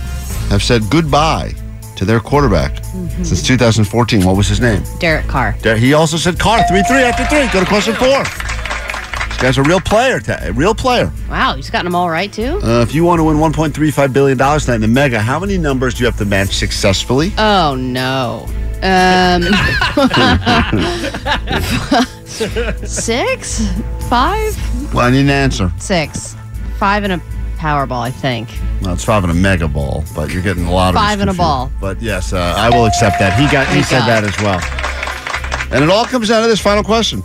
have 0.50 0.62
said 0.62 0.82
goodbye 0.90 1.54
to 1.96 2.04
their 2.04 2.20
quarterback 2.20 2.82
Mm-hmm. 2.88 3.22
since 3.22 3.42
2014. 3.46 4.24
What 4.24 4.36
was 4.36 4.48
his 4.48 4.60
name? 4.60 4.82
Derek 4.98 5.26
Carr. 5.28 5.52
He 5.76 5.92
also 5.92 6.16
said 6.16 6.38
Carr. 6.38 6.66
3 6.66 6.82
3 6.82 6.96
after 7.02 7.24
3. 7.26 7.46
Go 7.52 7.60
to 7.60 7.66
question 7.66 7.94
four. 7.94 8.24
This 8.24 9.36
guy's 9.40 9.58
a 9.58 9.62
real 9.62 9.78
player. 9.80 10.20
A 10.40 10.52
real 10.52 10.74
player. 10.74 11.12
Wow, 11.30 11.54
he's 11.54 11.70
gotten 11.70 11.84
them 11.84 11.94
all 11.94 12.10
right 12.10 12.32
too. 12.32 12.58
Uh, 12.62 12.80
if 12.82 12.92
you 12.94 13.04
want 13.04 13.20
to 13.20 13.24
win 13.24 13.36
$1.35 13.36 14.12
billion 14.12 14.36
tonight 14.38 14.74
in 14.76 14.80
the 14.80 14.88
Mega, 14.88 15.20
how 15.20 15.38
many 15.38 15.58
numbers 15.58 15.94
do 15.94 16.00
you 16.00 16.06
have 16.06 16.16
to 16.18 16.24
match 16.24 16.56
successfully? 16.56 17.32
Oh 17.38 17.76
no. 17.76 18.46
Um, 18.82 19.42
six, 22.86 23.66
five, 24.08 24.56
Well, 24.94 25.06
I 25.06 25.10
need 25.10 25.20
an 25.22 25.30
answer. 25.30 25.72
six, 25.78 26.36
five 26.78 27.04
and 27.04 27.14
a 27.14 27.22
Powerball, 27.56 28.00
I 28.02 28.12
think. 28.12 28.48
Well, 28.82 28.94
it's 28.94 29.04
five 29.04 29.24
and 29.24 29.32
a 29.32 29.34
mega 29.34 29.66
ball, 29.66 30.04
but 30.14 30.30
you're 30.32 30.42
getting 30.42 30.64
a 30.66 30.70
lot 30.72 30.90
of 30.90 30.94
Five 30.94 31.20
and 31.20 31.28
a 31.28 31.34
ball. 31.34 31.72
But 31.80 32.00
yes, 32.00 32.32
uh, 32.32 32.54
I 32.56 32.70
will 32.70 32.86
accept 32.86 33.18
that. 33.18 33.36
He 33.38 33.50
got 33.50 33.66
he 33.66 33.82
Thank 33.82 33.86
said 33.86 33.98
God. 34.00 34.22
that 34.22 34.24
as 34.24 34.38
well. 34.40 35.72
And 35.74 35.82
it 35.82 35.90
all 35.90 36.04
comes 36.04 36.28
down 36.28 36.42
to 36.42 36.48
this 36.48 36.60
final 36.60 36.84
question: 36.84 37.24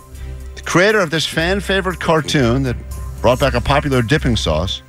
the 0.56 0.62
creator 0.62 0.98
of 0.98 1.10
this 1.10 1.24
fan 1.24 1.60
favorite 1.60 2.00
cartoon 2.00 2.64
that 2.64 2.76
brought 3.22 3.38
back 3.38 3.54
a 3.54 3.60
popular 3.60 4.02
dipping 4.02 4.34
sauce 4.34 4.82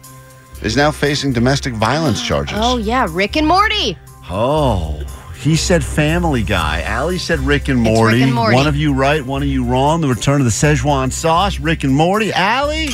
is 0.63 0.75
now 0.75 0.89
facing 0.89 1.31
domestic 1.31 1.75
violence 1.75 2.25
charges. 2.25 2.57
Oh 2.59 2.77
yeah, 2.77 3.05
Rick 3.11 3.35
and 3.37 3.45
Morty. 3.47 3.95
Oh, 4.31 4.99
he 5.45 5.55
said 5.55 5.83
Family 5.83 6.41
Guy. 6.41 6.81
Allie 6.81 7.19
said 7.19 7.39
Rick 7.39 7.69
and 7.69 7.79
Morty. 7.79 8.15
Rick 8.15 8.23
and 8.23 8.33
Morty. 8.33 8.55
One 8.55 8.65
of 8.65 8.75
you 8.75 8.93
right, 8.93 9.23
one 9.23 9.43
of 9.43 9.47
you 9.47 9.63
wrong. 9.63 10.01
The 10.01 10.07
return 10.07 10.41
of 10.41 10.45
the 10.45 10.51
Szechuan 10.51 11.11
sauce. 11.11 11.59
Rick 11.59 11.83
and 11.83 11.93
Morty. 11.93 12.33
Allie 12.33 12.89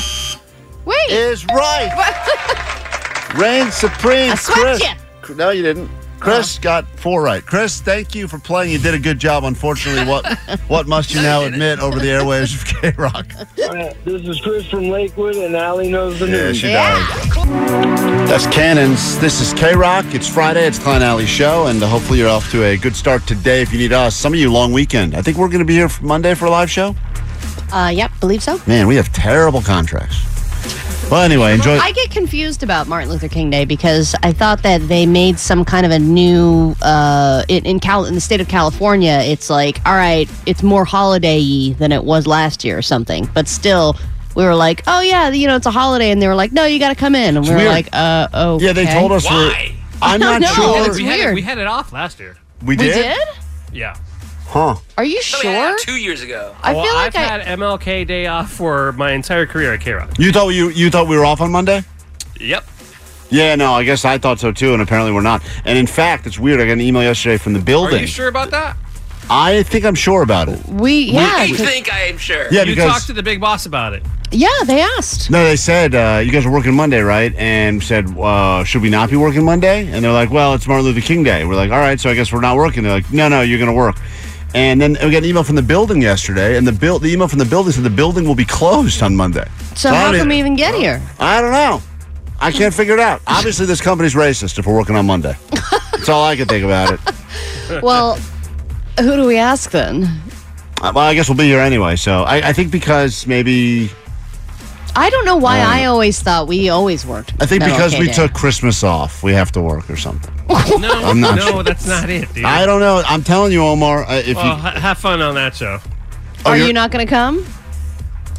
Wait, 0.84 1.10
is 1.10 1.46
right. 1.46 3.32
Reign 3.38 3.72
supreme. 3.72 4.32
I 4.32 4.36
swept 4.36 4.60
Chris. 4.60 4.84
ya. 4.84 4.94
No, 5.36 5.52
you 5.52 5.64
didn't. 5.64 5.90
Chris 6.22 6.60
got 6.60 6.86
four 7.00 7.24
right. 7.24 7.44
Chris, 7.44 7.82
thank 7.82 8.14
you 8.14 8.28
for 8.28 8.38
playing. 8.38 8.72
You 8.72 8.78
did 8.78 8.94
a 8.94 9.00
good 9.00 9.18
job. 9.18 9.44
Unfortunately, 9.44 10.06
what 10.08 10.38
what 10.68 10.88
must 10.88 11.14
you 11.16 11.20
now 11.22 11.44
admit 11.46 11.80
over 11.80 11.98
the 12.00 12.06
airwaves 12.06 12.54
of 12.56 12.66
K 12.82 12.94
Rock? 12.96 13.34
Uh, 13.38 13.92
this 14.06 14.22
is 14.28 14.40
Chris 14.42 14.66
from 14.68 14.90
Lakewood, 14.90 15.36
and 15.36 15.56
Allie 15.56 15.90
knows 15.90 16.20
the 16.20 16.28
Yeah, 16.28 16.32
news. 16.34 16.58
she 16.58 16.68
does. 16.68 17.36
That's 18.30 18.46
Cannons. 18.48 19.18
This 19.20 19.42
is 19.42 19.52
K 19.60 19.74
Rock. 19.76 20.06
It's 20.14 20.28
Friday. 20.28 20.68
It's 20.68 20.78
Klein 20.78 21.02
Alley 21.02 21.26
Show, 21.26 21.66
and 21.68 21.82
uh, 21.82 21.88
hopefully 21.88 22.20
you're 22.20 22.30
off 22.30 22.52
to 22.52 22.64
a 22.66 22.78
good 22.78 22.96
start 22.96 23.26
today. 23.26 23.64
If 23.64 23.74
you 23.74 23.80
need 23.80 23.92
us, 23.92 24.16
some 24.16 24.32
of 24.34 24.40
you 24.40 24.52
long 24.52 24.72
weekend. 24.72 25.16
I 25.16 25.24
think 25.24 25.38
we're 25.38 25.48
going 25.50 25.60
to 25.60 25.66
be 25.66 25.74
here 25.74 25.90
for 25.90 26.06
Monday 26.06 26.36
for 26.36 26.46
a 26.46 26.52
live 26.52 26.70
show. 26.70 26.96
uh, 27.74 27.92
yep, 27.92 28.12
believe 28.20 28.44
so. 28.44 28.62
Man, 28.68 28.86
we 28.86 28.96
have 28.96 29.12
terrible 29.12 29.62
contracts. 29.64 30.18
Well, 31.12 31.24
anyway, 31.24 31.54
enjoy. 31.56 31.76
I 31.78 31.92
get 31.92 32.10
confused 32.10 32.64
about 32.64 32.88
Martin 32.88 33.10
Luther 33.10 33.28
King 33.28 33.50
Day 33.50 33.66
because 33.66 34.16
I 34.24 34.32
thought 34.32 34.64
that 34.64 34.80
they 34.88 35.06
made 35.06 35.38
some 35.40 35.66
kind 35.66 35.86
of 35.86 35.92
a 35.92 36.00
new 36.00 36.74
uh, 36.82 37.44
in 37.50 37.66
in, 37.66 37.80
Cal- 37.82 38.06
in 38.06 38.16
the 38.16 38.22
state 38.22 38.40
of 38.40 38.48
California. 38.48 39.20
It's 39.26 39.50
like, 39.50 39.86
all 39.86 39.94
right, 39.96 40.30
it's 40.46 40.64
more 40.64 40.86
holiday-y 40.86 41.74
than 41.78 41.92
it 41.92 42.06
was 42.06 42.28
last 42.28 42.64
year 42.64 42.78
or 42.78 42.82
something. 42.82 43.28
But 43.34 43.50
still, 43.50 43.98
we 44.38 44.46
were 44.46 44.56
like, 44.56 44.84
oh 44.88 45.02
yeah, 45.02 45.28
you 45.30 45.48
know, 45.48 45.58
it's 45.58 45.66
a 45.66 45.72
holiday, 45.72 46.12
and 46.12 46.22
they 46.22 46.30
were 46.30 46.36
like, 46.36 46.54
no, 46.54 46.64
you 46.64 46.80
got 46.80 46.90
to 46.90 46.96
come 46.96 47.14
in, 47.14 47.36
and 47.36 47.46
we 47.46 47.52
were 47.52 47.58
weird. 47.58 47.70
like, 47.72 47.90
uh, 47.92 48.30
oh, 48.34 48.60
Yeah, 48.62 48.72
they 48.72 48.86
told 48.86 49.12
us. 49.12 49.30
we're- 49.30 49.50
Why? 49.50 49.76
I'm 50.02 50.20
not 50.22 50.42
don't 50.42 50.54
sure. 50.56 50.88
It's 50.88 50.98
we, 50.98 51.04
had 51.04 51.20
it, 51.20 51.24
weird. 51.24 51.36
we 51.36 51.42
had 51.42 51.58
it 51.58 51.68
off 51.68 51.92
last 51.92 52.22
year. 52.22 52.38
We 52.62 52.68
We 52.68 52.76
did. 52.78 52.94
did? 52.94 53.28
Yeah. 53.74 53.98
Huh? 54.52 54.76
Are 54.98 55.06
you 55.06 55.22
No, 55.32 55.40
we 55.44 55.48
had 55.48 55.68
sure? 55.68 55.76
it 55.76 55.80
two 55.80 55.96
years 55.96 56.22
ago. 56.22 56.54
I 56.62 56.74
well, 56.74 56.84
feel 56.84 56.94
like 56.94 57.16
I've 57.16 57.42
I. 57.42 57.44
had 57.46 57.60
MLK 57.60 58.06
Day 58.06 58.28
off 58.28 58.52
for 58.52 58.92
my 58.94 59.14
entire 59.14 59.46
career 59.46 59.74
at 59.74 59.80
K 59.80 59.94
Rock. 59.94 60.10
You 60.20 60.34
thought 60.34 60.50
you 60.50 60.70
you 60.72 60.90
thought 60.90 61.08
we 61.08 61.16
were 61.18 61.24
off 61.24 61.40
on 61.40 61.52
Monday? 61.52 61.84
Yep. 62.40 62.66
Yeah, 63.30 63.56
no, 63.56 63.72
I 63.74 63.86
guess 63.86 64.04
I 64.04 64.18
thought 64.18 64.42
so 64.42 64.52
too, 64.52 64.74
and 64.74 64.82
apparently 64.82 65.14
we're 65.14 65.22
not. 65.22 65.42
And 65.64 65.78
in 65.78 65.88
fact, 65.88 66.28
it's 66.28 66.38
weird. 66.38 66.60
I 66.60 66.66
got 66.66 66.74
an 66.74 66.82
email 66.82 67.02
yesterday 67.02 67.38
from 67.38 67.54
the 67.54 67.62
building. 67.62 68.00
Are 68.00 68.02
you 68.02 68.08
sure 68.08 68.28
about 68.28 68.52
that? 68.52 68.76
I 69.30 69.64
think 69.64 69.86
I'm 69.86 69.96
sure 69.96 70.22
about 70.24 70.50
it. 70.50 70.60
we 70.68 71.04
yeah 71.04 71.34
I 71.38 71.48
'cause- 71.48 71.60
think 71.62 71.94
I 71.94 72.02
am 72.08 72.18
sure. 72.18 72.48
Yeah, 72.52 72.64
you 72.64 72.76
because 72.76 72.92
talked 72.92 73.08
to 73.08 73.14
the 73.14 73.24
big 73.24 73.40
boss 73.40 73.66
about 73.66 73.94
it. 73.94 74.04
yeah 74.32 74.50
they 74.66 74.82
asked. 74.82 75.30
no, 75.32 75.46
they 75.46 75.56
said 75.56 75.96
uh, 75.96 76.22
you 76.22 76.32
guys 76.34 76.46
are 76.46 76.52
working 76.52 76.74
Monday, 76.76 77.00
right? 77.00 77.34
And 77.38 77.82
said, 77.82 78.10
uh, 78.20 78.66
should 78.66 78.82
we 78.82 78.90
not 78.90 79.10
be 79.10 79.16
working 79.16 79.46
Monday? 79.46 79.88
And 79.88 80.04
they're 80.04 80.12
like, 80.12 80.30
well, 80.32 80.54
it's 80.54 80.68
Martin 80.68 80.86
Luther 80.86 81.00
King 81.00 81.24
Day. 81.24 81.46
We're 81.46 81.56
like, 81.56 81.72
all 81.72 81.80
right, 81.80 81.98
so 82.02 82.10
I 82.10 82.16
guess 82.16 82.34
we're 82.34 82.42
not 82.42 82.58
working. 82.58 82.84
They're 82.84 82.92
like, 82.92 83.14
no, 83.14 83.30
no, 83.30 83.40
you're 83.40 83.60
going 83.60 83.70
to 83.72 83.76
work. 83.78 83.96
And 84.54 84.82
then 84.82 84.98
we 85.04 85.12
got 85.12 85.20
an 85.20 85.26
email 85.26 85.44
from 85.44 85.56
the 85.56 85.62
building 85.62 86.02
yesterday, 86.02 86.58
and 86.58 86.68
the 86.68 86.74
bill, 86.74 87.00
the 87.00 87.12
email 87.12 87.28
from 87.28 87.40
the 87.40 87.46
building 87.46 87.72
said 87.72 87.84
the 87.84 87.90
building 87.90 88.28
will 88.28 88.36
be 88.36 88.46
closed 88.46 89.02
on 89.02 89.16
Monday. 89.16 89.48
So 89.76 89.90
I 89.90 89.96
how 89.96 90.18
come 90.18 90.28
we 90.30 90.40
even 90.40 90.56
get 90.56 90.76
here? 90.76 91.02
I 91.20 91.40
don't 91.42 91.54
know. 91.54 91.82
I 92.40 92.52
can't 92.52 92.74
figure 92.74 92.94
it 92.94 93.00
out. 93.00 93.22
Obviously, 93.28 93.66
this 93.66 93.80
company's 93.82 94.14
racist 94.16 94.60
if 94.60 94.66
we're 94.66 94.76
working 94.76 94.96
on 94.96 95.06
Monday. 95.06 95.36
That's 95.92 96.10
all 96.10 96.24
I 96.26 96.36
can 96.36 96.48
think 96.48 96.66
about 96.66 96.94
it. 96.94 97.00
Well, 97.82 98.16
who 99.00 99.16
do 99.16 99.26
we 99.26 99.38
ask 99.38 99.72
then? 99.72 100.04
Uh, 100.82 100.92
Well, 100.94 101.06
I 101.06 101.14
guess 101.14 101.30
we'll 101.30 101.38
be 101.38 101.46
here 101.46 101.62
anyway. 101.62 101.96
So 101.96 102.24
I, 102.24 102.50
I 102.50 102.52
think 102.52 102.70
because 102.70 103.26
maybe 103.26 103.90
I 104.96 105.10
don't 105.10 105.24
know 105.26 105.38
why 105.38 105.60
I 105.60 105.86
always 105.86 106.20
thought 106.20 106.48
we 106.48 106.68
always 106.68 107.06
worked. 107.06 107.34
I 107.40 107.46
think 107.46 107.64
because 107.64 107.98
we 107.98 108.08
Day. 108.08 108.14
took 108.14 108.34
Christmas 108.34 108.84
off, 108.84 109.24
we 109.24 109.32
have 109.34 109.52
to 109.54 109.62
work 109.62 109.90
or 109.90 109.96
something. 109.96 110.34
No, 110.80 110.92
I'm 111.04 111.20
not 111.20 111.36
no, 111.36 111.46
sure. 111.48 111.64
that's 111.64 111.86
not 111.88 112.10
it, 112.10 112.34
dude. 112.34 112.46
I 112.46 112.66
don't 112.66 112.80
know. 112.80 113.02
I'm 113.06 113.24
telling 113.24 113.52
you, 113.52 113.64
Omar. 113.64 114.04
uh, 114.06 114.16
If 114.26 114.36
well, 114.38 114.46
you, 114.48 114.54
ha- 114.54 114.80
have 114.80 114.98
fun 114.98 115.22
on 115.22 115.36
that 115.36 115.56
show. 115.56 115.80
Oh, 116.46 116.50
Are 116.52 116.56
you're- 116.58 116.68
you 116.68 116.74
not 116.74 116.92
going 116.92 117.06
to 117.06 117.10
come? 117.10 117.46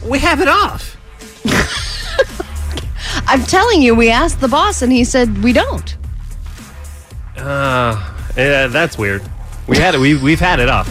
We 0.04 0.18
have 0.18 0.40
it 0.40 0.48
off. 0.48 0.96
I'm 3.28 3.42
telling 3.44 3.82
you, 3.82 3.94
we 3.94 4.10
asked 4.10 4.40
the 4.40 4.48
boss 4.48 4.82
and 4.82 4.90
he 4.92 5.04
said 5.04 5.42
we 5.44 5.52
don't. 5.52 5.96
Uh, 7.36 8.12
yeah, 8.36 8.66
that's 8.66 8.96
weird. 8.98 9.22
We 9.66 9.76
had 9.76 9.94
it. 9.94 9.98
We 10.00 10.16
we've 10.16 10.40
had 10.40 10.58
it 10.60 10.68
off. 10.68 10.88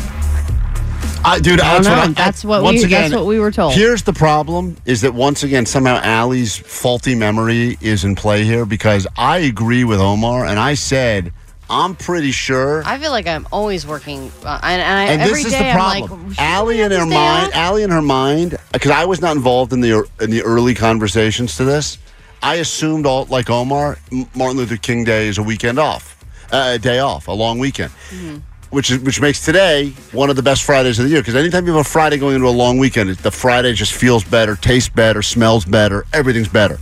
I, 1.24 1.40
dude, 1.40 1.60
I 1.60 1.74
don't 1.76 1.84
that's 1.84 1.88
know. 1.88 1.92
what, 1.98 2.10
I, 2.10 2.12
That's 2.14 2.44
what 2.46 2.64
once 2.64 2.80
we- 2.80 2.86
Again, 2.86 3.02
that's 3.04 3.14
what 3.14 3.26
we 3.28 3.40
were 3.40 3.52
told. 3.52 3.74
Here's 3.74 4.04
the 4.04 4.14
problem: 4.14 4.76
is 4.86 5.02
that 5.02 5.14
once 5.14 5.44
again 5.44 5.66
somehow 5.66 6.00
Allie's 6.02 6.58
faulty 6.58 7.16
memory 7.16 7.78
is 7.82 8.04
in 8.04 8.16
play 8.16 8.44
here 8.44 8.66
because 8.66 9.06
I 9.18 9.40
agree 9.40 9.84
with 9.84 10.00
Omar 10.00 10.46
and 10.46 10.60
I 10.60 10.74
said 10.74 11.32
I'm 11.70 11.96
pretty 11.96 12.32
sure. 12.32 12.84
I 12.86 12.98
feel 12.98 13.12
like 13.12 13.28
I'm 13.28 13.48
always 13.52 13.88
working, 13.88 14.32
uh, 14.44 14.60
and, 14.64 14.82
and, 14.82 15.00
I, 15.00 15.04
and 15.14 15.22
every 15.22 15.36
this 15.44 15.46
is 15.46 15.52
day 15.54 15.60
the 15.60 15.70
I'm 15.70 15.76
problem. 16.04 16.30
like, 16.30 16.40
Allie 16.40 16.82
in 16.82 16.92
her 16.92 17.06
mind, 17.06 17.48
off? 17.48 17.56
Allie 17.56 17.84
in 17.84 17.92
her 17.92 18.02
mind, 18.02 18.58
because 18.74 18.92
I 18.92 19.06
was 19.06 19.22
not 19.22 19.36
involved 19.38 19.72
in 19.74 19.80
the 19.80 20.06
in 20.20 20.32
the 20.32 20.42
early 20.42 20.74
conversations 20.76 21.56
to 21.58 21.64
this. 21.64 21.98
I 22.44 22.56
assumed 22.56 23.06
all 23.06 23.26
like 23.26 23.50
Omar, 23.50 24.00
Martin 24.36 24.58
Luther 24.58 24.76
King 24.78 25.04
Day 25.04 25.28
is 25.28 25.38
a 25.38 25.44
weekend 25.44 25.78
off, 25.80 26.18
uh, 26.52 26.72
a 26.76 26.80
day 26.80 27.00
off, 27.00 27.28
a 27.28 27.32
long 27.32 27.60
weekend. 27.60 27.92
Mm-hmm. 28.10 28.38
Which 28.72 28.90
is, 28.90 29.00
which 29.00 29.20
makes 29.20 29.44
today 29.44 29.90
one 30.14 30.30
of 30.30 30.38
the 30.38 30.42
best 30.44 30.64
Fridays 30.64 30.98
of 30.98 31.04
the 31.06 31.12
year 31.12 31.20
because 31.20 31.36
anytime 31.36 31.66
you 31.68 31.74
have 31.74 31.86
a 31.86 31.90
Friday 31.90 32.18
going 32.18 32.36
into 32.36 32.48
a 32.48 32.50
long 32.50 32.78
weekend, 32.78 33.10
the 33.18 33.30
Friday 33.32 33.74
just 33.74 33.92
feels 33.94 34.24
better, 34.24 34.56
tastes 34.56 34.88
better, 34.88 35.22
smells 35.22 35.66
better, 35.66 36.06
everything's 36.14 36.48
better. 36.48 36.78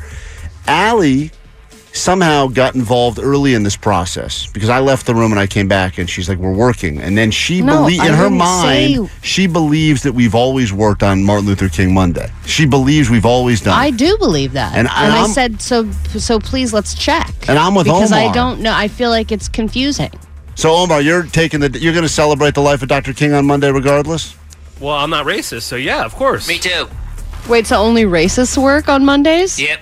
Allie 0.67 1.31
somehow 1.91 2.47
got 2.47 2.75
involved 2.75 3.19
early 3.19 3.53
in 3.55 3.63
this 3.63 3.75
process 3.75 4.47
because 4.51 4.69
I 4.69 4.79
left 4.79 5.05
the 5.05 5.15
room 5.15 5.31
and 5.31 5.39
I 5.39 5.47
came 5.47 5.67
back 5.67 5.97
and 5.97 6.09
she's 6.09 6.29
like, 6.29 6.37
"We're 6.37 6.53
working," 6.53 6.99
and 6.99 7.17
then 7.17 7.31
she 7.31 7.61
No, 7.61 7.87
in 7.87 7.99
her 8.13 8.29
mind 8.29 9.09
she 9.21 9.47
believes 9.47 10.03
that 10.03 10.13
we've 10.13 10.35
always 10.35 10.71
worked 10.71 11.03
on 11.03 11.23
Martin 11.23 11.47
Luther 11.47 11.69
King 11.69 11.93
Monday. 11.93 12.29
She 12.45 12.65
believes 12.65 13.09
we've 13.09 13.25
always 13.25 13.61
done. 13.61 13.77
I 13.77 13.87
it. 13.87 13.97
do 13.97 14.17
believe 14.17 14.53
that, 14.53 14.73
And 14.75 14.87
and, 14.87 15.13
I- 15.13 15.23
I 15.23 15.27
said 15.27 15.61
so. 15.61 15.89
So 16.17 16.39
please, 16.39 16.73
let's 16.73 16.93
check. 16.93 17.33
And 17.47 17.57
I'm 17.57 17.73
with 17.75 17.85
because 17.85 18.11
I 18.11 18.31
don't 18.31 18.61
know. 18.61 18.73
I 18.73 18.87
feel 18.87 19.09
like 19.09 19.31
it's 19.31 19.47
confusing. 19.49 20.11
So 20.59 20.73
Omar, 20.75 20.99
you're 21.01 21.23
taking 21.23 21.61
the 21.61 21.79
you're 21.79 21.93
going 21.93 22.03
to 22.03 22.09
celebrate 22.09 22.53
the 22.53 22.59
life 22.61 22.81
of 22.81 22.89
Dr. 22.89 23.13
King 23.13 23.31
on 23.31 23.45
Monday, 23.45 23.71
regardless. 23.71 24.35
Well, 24.81 24.93
I'm 24.93 25.09
not 25.09 25.25
racist, 25.25 25.61
so 25.61 25.77
yeah, 25.77 26.03
of 26.03 26.13
course. 26.15 26.49
Me 26.49 26.57
too. 26.57 26.89
Wait, 27.47 27.65
so 27.65 27.77
only 27.77 28.03
racists 28.03 28.61
work 28.61 28.89
on 28.89 29.05
Mondays? 29.05 29.57
Yep. 29.57 29.79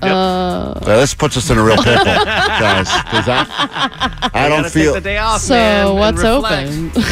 Uh, 0.00 0.80
this 0.80 1.12
puts 1.12 1.36
us 1.36 1.50
in 1.50 1.58
a 1.58 1.62
real 1.62 1.76
pickle, 1.76 2.04
guys. 2.04 2.86
'cause 2.88 3.28
I, 3.28 4.30
I 4.32 4.48
don't 4.48 4.60
gotta 4.62 4.70
feel. 4.70 4.94
take 4.94 5.02
the 5.02 5.08
day 5.10 5.18
off, 5.18 5.42
So 5.42 5.54
man, 5.54 5.96
what's 5.96 6.24
open? 6.24 6.92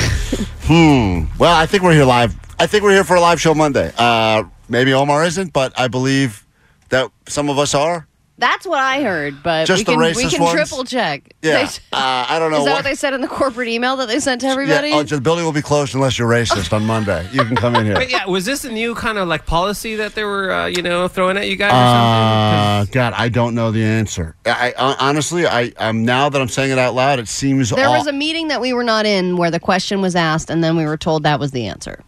Hmm. 0.64 1.26
Well, 1.38 1.54
I 1.54 1.66
think 1.66 1.82
we're 1.82 1.92
here 1.92 2.06
live. 2.06 2.34
I 2.58 2.66
think 2.66 2.84
we're 2.84 2.92
here 2.92 3.04
for 3.04 3.16
a 3.16 3.20
live 3.20 3.38
show 3.38 3.52
Monday. 3.54 3.92
Uh, 3.98 4.44
maybe 4.70 4.94
Omar 4.94 5.22
isn't, 5.26 5.52
but 5.52 5.78
I 5.78 5.88
believe 5.88 6.46
that 6.88 7.10
some 7.28 7.50
of 7.50 7.58
us 7.58 7.74
are. 7.74 8.06
That's 8.36 8.66
what 8.66 8.80
I 8.80 9.00
heard, 9.00 9.44
but 9.44 9.66
Just 9.66 9.86
the 9.86 9.92
we 9.92 9.94
can, 9.94 10.16
we 10.16 10.24
racist 10.24 10.30
can 10.32 10.42
ones? 10.42 10.54
triple 10.54 10.82
check. 10.84 11.32
Yeah. 11.40 11.66
They- 11.66 11.70
Uh, 11.92 12.26
I 12.28 12.38
don't 12.40 12.50
know. 12.50 12.58
Is 12.58 12.64
that 12.64 12.70
what- 12.72 12.76
what 12.78 12.84
they 12.84 12.96
said 12.96 13.14
in 13.14 13.20
the 13.20 13.28
corporate 13.28 13.68
email 13.68 13.96
that 13.98 14.08
they 14.08 14.18
sent 14.18 14.40
to 14.40 14.48
everybody? 14.48 14.88
Yeah, 14.88 14.96
oh, 14.96 15.02
the 15.04 15.20
building 15.20 15.44
will 15.44 15.52
be 15.52 15.62
closed 15.62 15.94
unless 15.94 16.18
you're 16.18 16.28
racist 16.28 16.72
on 16.72 16.84
Monday. 16.84 17.28
You 17.32 17.44
can 17.44 17.54
come 17.54 17.76
in 17.76 17.86
here. 17.86 17.94
Wait, 17.94 18.10
yeah, 18.10 18.26
was 18.26 18.44
this 18.44 18.64
a 18.64 18.72
new 18.72 18.96
kind 18.96 19.18
of 19.18 19.28
like 19.28 19.46
policy 19.46 19.94
that 19.96 20.16
they 20.16 20.24
were, 20.24 20.50
uh, 20.50 20.66
you 20.66 20.82
know, 20.82 21.06
throwing 21.06 21.36
at 21.36 21.46
you 21.48 21.54
guys 21.54 21.70
or 21.70 22.88
something? 22.88 22.98
Uh, 22.98 23.02
God, 23.10 23.14
I 23.16 23.28
don't 23.28 23.54
know 23.54 23.70
the 23.70 23.84
answer. 23.84 24.34
I, 24.44 24.74
I 24.76 24.96
honestly, 24.98 25.46
I, 25.46 25.72
I'm 25.78 26.04
now 26.04 26.28
that 26.28 26.40
I'm 26.42 26.48
saying 26.48 26.72
it 26.72 26.78
out 26.78 26.96
loud, 26.96 27.20
it 27.20 27.28
seems 27.28 27.70
there 27.70 27.86
all- 27.86 27.96
was 27.98 28.08
a 28.08 28.12
meeting 28.12 28.48
that 28.48 28.60
we 28.60 28.72
were 28.72 28.84
not 28.84 29.06
in 29.06 29.36
where 29.36 29.52
the 29.52 29.60
question 29.60 30.00
was 30.00 30.16
asked, 30.16 30.50
and 30.50 30.62
then 30.64 30.76
we 30.76 30.84
were 30.86 30.96
told 30.96 31.22
that 31.22 31.38
was 31.38 31.52
the 31.52 31.68
answer. 31.68 32.00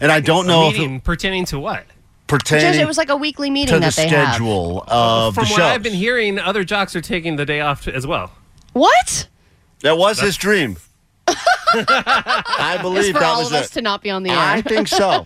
and 0.00 0.10
I 0.10 0.20
don't 0.20 0.46
A 0.46 0.48
know 0.48 0.68
if 0.68 0.72
meeting 0.78 1.00
pertaining 1.00 1.44
to 1.46 1.58
what? 1.58 1.84
It 2.32 2.38
pertains 2.38 2.62
Just, 2.62 2.78
it 2.80 2.86
was 2.86 2.98
like 2.98 3.08
a 3.10 3.16
weekly 3.16 3.50
meeting 3.50 3.74
to 3.74 3.80
the 3.80 3.86
that 3.86 3.94
they 3.96 4.08
have. 4.08 4.34
schedule 4.34 4.84
of 4.88 5.34
From 5.34 5.44
the 5.44 5.50
what 5.50 5.56
show. 5.58 5.64
I've 5.66 5.82
been 5.82 5.92
hearing, 5.94 6.38
other 6.38 6.64
jocks 6.64 6.96
are 6.96 7.00
taking 7.00 7.36
the 7.36 7.44
day 7.46 7.60
off 7.60 7.86
as 7.88 8.06
well. 8.06 8.32
What? 8.72 9.28
That 9.80 9.98
was 9.98 10.20
his 10.20 10.36
dream. 10.36 10.76
I 11.74 12.72
It's 12.74 12.82
believe 12.82 13.12
for 13.14 13.20
that 13.20 13.28
all 13.34 13.38
was 13.40 13.48
of 13.52 13.54
us 13.58 13.66
it. 13.70 13.72
to 13.74 13.82
not 13.82 14.02
be 14.02 14.10
on 14.10 14.22
the 14.22 14.30
air. 14.30 14.38
I 14.38 14.60
think 14.62 14.88
so. 14.88 15.24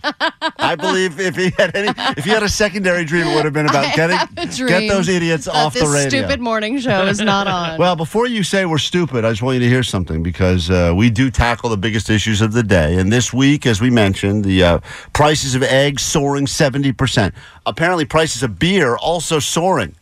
I 0.57 0.75
believe 0.75 1.19
if 1.19 1.35
he 1.35 1.51
had 1.57 1.75
any, 1.75 1.89
if 2.17 2.23
he 2.25 2.29
had 2.31 2.43
a 2.43 2.49
secondary 2.49 3.05
dream, 3.05 3.27
it 3.27 3.35
would 3.35 3.45
have 3.45 3.53
been 3.53 3.65
about 3.67 3.85
I 3.85 3.95
getting 3.95 4.67
get 4.67 4.87
those 4.89 5.09
idiots 5.09 5.47
off 5.47 5.73
the 5.73 5.85
radio. 5.85 6.09
stupid 6.09 6.39
morning 6.39 6.79
show 6.79 7.05
is 7.05 7.19
not 7.19 7.47
on. 7.47 7.77
Well, 7.77 7.95
before 7.95 8.27
you 8.27 8.43
say 8.43 8.65
we're 8.65 8.77
stupid, 8.77 9.25
I 9.25 9.31
just 9.31 9.41
want 9.41 9.55
you 9.55 9.61
to 9.61 9.69
hear 9.69 9.83
something 9.83 10.23
because 10.23 10.69
uh, 10.69 10.93
we 10.95 11.09
do 11.09 11.29
tackle 11.29 11.69
the 11.69 11.77
biggest 11.77 12.09
issues 12.09 12.41
of 12.41 12.53
the 12.53 12.63
day. 12.63 12.97
And 12.97 13.11
this 13.11 13.33
week, 13.33 13.65
as 13.65 13.81
we 13.81 13.89
mentioned, 13.89 14.43
the 14.45 14.63
uh, 14.63 14.79
prices 15.13 15.55
of 15.55 15.63
eggs 15.63 16.01
soaring 16.03 16.45
70%. 16.45 17.33
Apparently, 17.65 18.05
prices 18.05 18.43
of 18.43 18.57
beer 18.59 18.95
also 18.97 19.39
soaring. 19.39 19.95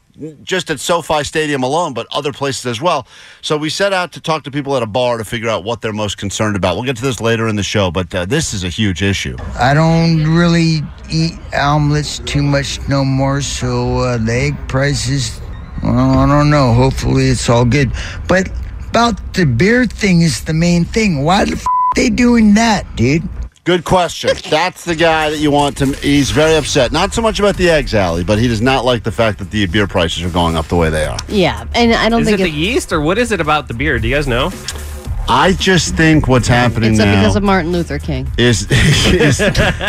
Just 0.44 0.70
at 0.70 0.80
SoFi 0.80 1.24
Stadium 1.24 1.64
alone, 1.64 1.94
but 1.94 2.08
other 2.12 2.32
places 2.32 2.66
as 2.66 2.82
well. 2.82 3.06
So 3.42 3.58
we 3.58 3.70
set 3.70 3.92
out 3.92 4.14
to 4.14 4.22
talk 4.22 4.44
to 4.44 4.52
people 4.52 4.78
at 4.78 4.84
a 4.84 4.88
bar 4.88 5.18
to 5.18 5.26
figure 5.26 5.50
out 5.50 5.64
what 5.64 5.82
they're 5.82 5.94
most 5.94 6.18
concerned 6.18 6.56
about. 6.56 6.76
We'll 6.76 6.86
get 6.86 6.96
to 6.98 7.02
this 7.02 7.20
later 7.20 7.48
in 7.48 7.56
the 7.58 7.64
show, 7.64 7.92
but 7.92 8.14
uh, 8.16 8.26
this 8.26 8.54
is 8.54 8.64
a 8.64 8.70
huge 8.70 9.02
issue. 9.02 9.36
I 9.60 9.74
don't 9.74 10.24
really 10.24 10.82
eat 11.10 11.34
omelets 11.54 12.20
too 12.20 12.44
much 12.44 12.80
no 12.88 13.04
more, 13.04 13.42
so 13.42 13.98
uh, 13.98 14.18
the 14.18 14.34
egg 14.34 14.68
prices, 14.70 15.42
well, 15.84 16.20
I 16.20 16.26
don't 16.28 16.50
know. 16.50 16.74
Hopefully 16.74 17.28
it's 17.28 17.50
all 17.50 17.66
good. 17.66 17.92
But 18.28 18.50
about 18.90 19.34
the 19.34 19.46
beer 19.46 19.86
thing 19.86 20.22
is 20.22 20.46
the 20.46 20.54
main 20.54 20.86
thing. 20.86 21.24
Why 21.24 21.44
the 21.44 21.58
f- 21.58 21.66
they 21.96 22.10
doing 22.10 22.54
that, 22.54 22.96
dude? 22.96 23.28
Good 23.66 23.84
question. 23.84 24.30
That's 24.52 24.86
the 24.86 24.96
guy 24.96 25.32
that 25.32 25.40
you 25.40 25.50
want 25.50 25.76
to. 25.78 25.88
He's 25.88 26.30
very 26.30 26.56
upset. 26.56 26.92
Not 26.92 27.16
so 27.16 27.22
much 27.24 27.40
about 27.40 27.58
the 27.58 27.68
eggs, 27.68 27.96
Allie, 27.96 28.24
but 28.24 28.38
he 28.38 28.48
does 28.48 28.62
not 28.62 28.86
like 28.86 29.02
the 29.02 29.12
fact 29.12 29.40
that 29.40 29.50
the 29.50 29.66
beer 29.66 29.88
prices 29.88 30.24
are 30.24 30.30
going 30.30 30.56
up 30.56 30.68
the 30.68 30.76
way 30.76 30.92
they 30.92 31.06
are. 31.06 31.18
yeah, 31.28 31.66
and 31.74 31.92
I 31.94 32.08
don't 32.08 32.22
Is 32.22 32.28
think 32.28 32.40
it 32.42 32.44
the 32.44 32.50
yeast 32.52 32.94
or 32.94 33.02
what 33.02 33.18
is 33.18 33.32
it 33.32 33.42
about 33.42 33.68
the 33.68 33.74
beer? 33.74 33.98
Do 33.98 34.08
you 34.08 34.14
guys 34.14 34.28
know? 34.28 34.52
I 35.28 35.54
just 35.54 35.96
think 35.96 36.28
what's 36.28 36.48
happening 36.48 36.92
it's 36.92 37.00
now 37.00 37.20
because 37.20 37.36
of 37.36 37.42
Martin 37.42 37.72
Luther 37.72 37.98
King. 37.98 38.28
is, 38.38 38.68
is 38.72 39.42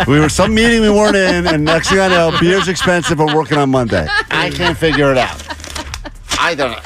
we 0.08 0.18
were 0.20 0.30
some 0.30 0.54
meeting 0.54 0.80
we 0.80 0.88
weren't 0.88 1.14
in, 1.14 1.46
and 1.46 1.62
next 1.62 1.90
thing 1.90 2.00
I 2.00 2.08
know, 2.08 2.34
beer's 2.40 2.68
expensive. 2.68 3.18
We're 3.18 3.36
working 3.36 3.58
on 3.58 3.68
Monday. 3.70 4.06
I 4.30 4.48
can't 4.48 4.78
figure 4.78 5.12
it 5.12 5.18
out. 5.18 5.42
I 6.40 6.54
don't 6.54 6.72
know. 6.72 6.78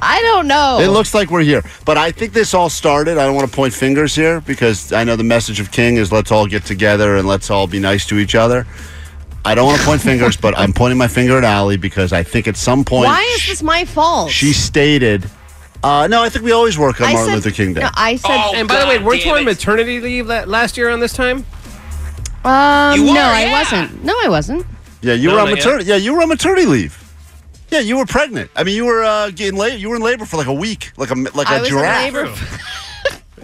I 0.00 0.20
don't 0.22 0.46
know. 0.46 0.78
It 0.80 0.88
looks 0.88 1.12
like 1.14 1.30
we're 1.30 1.42
here, 1.42 1.62
but 1.84 1.96
I 1.98 2.12
think 2.12 2.32
this 2.32 2.54
all 2.54 2.70
started. 2.70 3.18
I 3.18 3.26
don't 3.26 3.34
want 3.34 3.48
to 3.50 3.54
point 3.54 3.74
fingers 3.74 4.14
here 4.14 4.40
because 4.40 4.92
I 4.92 5.02
know 5.04 5.16
the 5.16 5.24
message 5.24 5.58
of 5.60 5.72
King 5.72 5.96
is 5.96 6.12
let's 6.12 6.30
all 6.30 6.46
get 6.46 6.64
together 6.64 7.16
and 7.16 7.26
let's 7.26 7.50
all 7.50 7.66
be 7.66 7.78
nice 7.80 8.06
to 8.06 8.18
each 8.18 8.34
other. 8.34 8.66
I 9.44 9.54
don't 9.54 9.66
want 9.66 9.80
to 9.80 9.86
point 9.86 10.00
fingers, 10.02 10.36
but 10.36 10.56
I'm 10.58 10.72
pointing 10.72 10.98
my 10.98 11.08
finger 11.08 11.36
at 11.38 11.44
Allie 11.44 11.76
because 11.78 12.12
I 12.12 12.22
think 12.22 12.46
at 12.48 12.56
some 12.56 12.84
point 12.84 13.06
Why 13.06 13.22
is 13.36 13.46
this 13.46 13.62
my 13.62 13.84
fault? 13.84 14.30
she 14.30 14.52
stated, 14.52 15.28
uh, 15.82 16.06
"No, 16.08 16.22
I 16.22 16.28
think 16.28 16.44
we 16.44 16.52
always 16.52 16.78
work 16.78 17.00
on 17.00 17.06
I 17.08 17.12
Martin 17.14 17.28
said- 17.30 17.34
Luther 17.46 17.50
King 17.50 17.74
Day." 17.74 17.80
No, 17.82 17.90
I 17.94 18.16
said. 18.16 18.30
Oh, 18.30 18.52
and 18.54 18.68
by 18.68 18.80
the 18.80 18.86
way, 18.86 18.98
God 18.98 19.06
weren't 19.06 19.24
you 19.24 19.32
on 19.32 19.44
maternity 19.44 20.00
leave 20.00 20.26
last 20.26 20.76
year 20.76 20.90
on 20.90 21.00
this 21.00 21.12
time? 21.12 21.46
um, 22.44 22.98
You 22.98 23.06
no, 23.06 23.12
were, 23.14 23.18
I 23.20 23.50
wasn't. 23.52 24.04
No, 24.04 24.14
I 24.24 24.28
wasn't. 24.28 24.66
yeah, 25.02 25.14
you 25.14 25.28
No, 25.28 25.34
were 25.34 25.40
on 25.40 25.46
not 25.50 25.56
yet. 25.56 25.64
maternity. 25.64 25.90
Yeah, 25.90 25.96
you 25.96 26.14
were 26.14 26.22
on 26.22 26.28
maternity 26.28 26.66
leave. 26.66 26.97
Yeah, 27.70 27.80
you 27.80 27.98
were 27.98 28.06
pregnant. 28.06 28.50
I 28.56 28.64
mean, 28.64 28.76
you 28.76 28.86
were 28.86 29.02
uh, 29.04 29.30
getting 29.30 29.58
labor. 29.58 29.76
You 29.76 29.90
were 29.90 29.96
in 29.96 30.02
labor 30.02 30.24
for 30.24 30.36
like 30.38 30.46
a 30.46 30.52
week, 30.52 30.92
like 30.96 31.10
a 31.10 31.14
like 31.14 31.48
a 31.48 31.50
I 31.50 31.60
was 31.60 31.68
in 31.68 31.74
giraffe. 31.74 32.14
labor. 32.14 32.34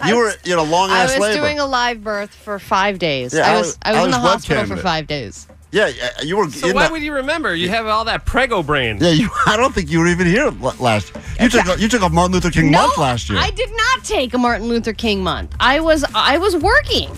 You 0.06 0.16
were 0.16 0.32
in 0.44 0.52
a 0.58 0.62
long 0.62 0.90
ass 0.90 1.10
labor. 1.10 1.24
I 1.24 1.28
was 1.28 1.37
labor. 1.37 1.40
doing 1.46 1.58
a 1.60 1.66
live 1.66 2.02
birth 2.02 2.34
for 2.34 2.58
five 2.58 2.98
days. 2.98 3.32
Yeah, 3.32 3.46
I 3.48 3.52
I 3.54 3.56
was 3.58 3.66
was- 3.68 3.78
I 3.82 3.92
was 3.92 4.04
in 4.06 4.10
the 4.10 4.18
hospital 4.18 4.62
webcammed 4.64 4.68
for 4.68 4.76
five 4.76 5.06
days. 5.06 5.46
yeah, 5.70 5.87
yeah, 5.87 6.10
you 6.22 6.37
were. 6.37 6.50
So 6.50 6.68
in 6.68 6.74
why 6.74 6.88
the, 6.88 6.92
would 6.92 7.02
you 7.02 7.14
remember? 7.14 7.54
You 7.54 7.68
have 7.70 7.87
all 7.87 8.04
that 8.06 8.26
prego 8.26 8.62
brain. 8.62 8.98
Yeah, 9.00 9.10
you. 9.10 9.30
I 9.46 9.56
don't 9.56 9.72
think 9.74 9.90
you 9.90 10.00
were 10.00 10.08
even 10.08 10.26
here 10.26 10.50
last. 10.80 11.12
You 11.40 11.48
took 11.48 11.66
a, 11.68 11.80
you 11.80 11.88
took 11.88 12.02
a 12.02 12.08
Martin 12.08 12.34
Luther 12.34 12.50
King 12.50 12.70
No, 12.72 12.82
month 12.82 12.98
last 12.98 13.30
year. 13.30 13.38
I 13.38 13.50
did 13.50 13.70
not 13.70 14.04
take 14.04 14.34
a 14.34 14.38
Martin 14.38 14.66
Luther 14.68 14.92
King 14.92 15.22
month. 15.22 15.54
I 15.60 15.78
was 15.80 16.04
I 16.14 16.38
was 16.38 16.56
working. 16.56 17.08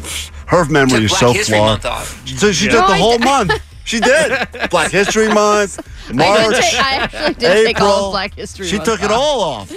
Her 0.46 0.64
memory 0.66 0.90
Took 1.00 1.02
is 1.04 1.10
Black 1.10 1.20
so 1.20 1.32
History 1.32 1.56
flawed. 1.56 1.68
Month 1.82 1.86
off. 1.86 2.28
So 2.38 2.52
she 2.52 2.66
Yeah. 2.66 2.72
took 2.72 2.80
No, 2.82 2.86
the 2.88 2.92
I 2.92 2.98
whole 2.98 3.18
month. 3.18 3.52
She 3.86 4.00
did. 4.00 4.48
Black 4.70 4.90
History 4.90 5.28
Month, 5.32 5.78
I, 6.10 6.12
March, 6.12 6.54
did 6.56 6.62
take, 6.62 6.74
I 6.84 6.94
actually 6.96 7.34
did 7.34 7.66
take 7.66 7.80
all 7.80 7.86
April. 7.88 8.06
of 8.06 8.12
Black 8.12 8.34
History. 8.34 8.66
She 8.66 8.76
Month 8.76 8.84
took 8.86 9.02
it 9.02 9.10
off. 9.10 9.18
all 9.20 9.40
off. 9.40 9.72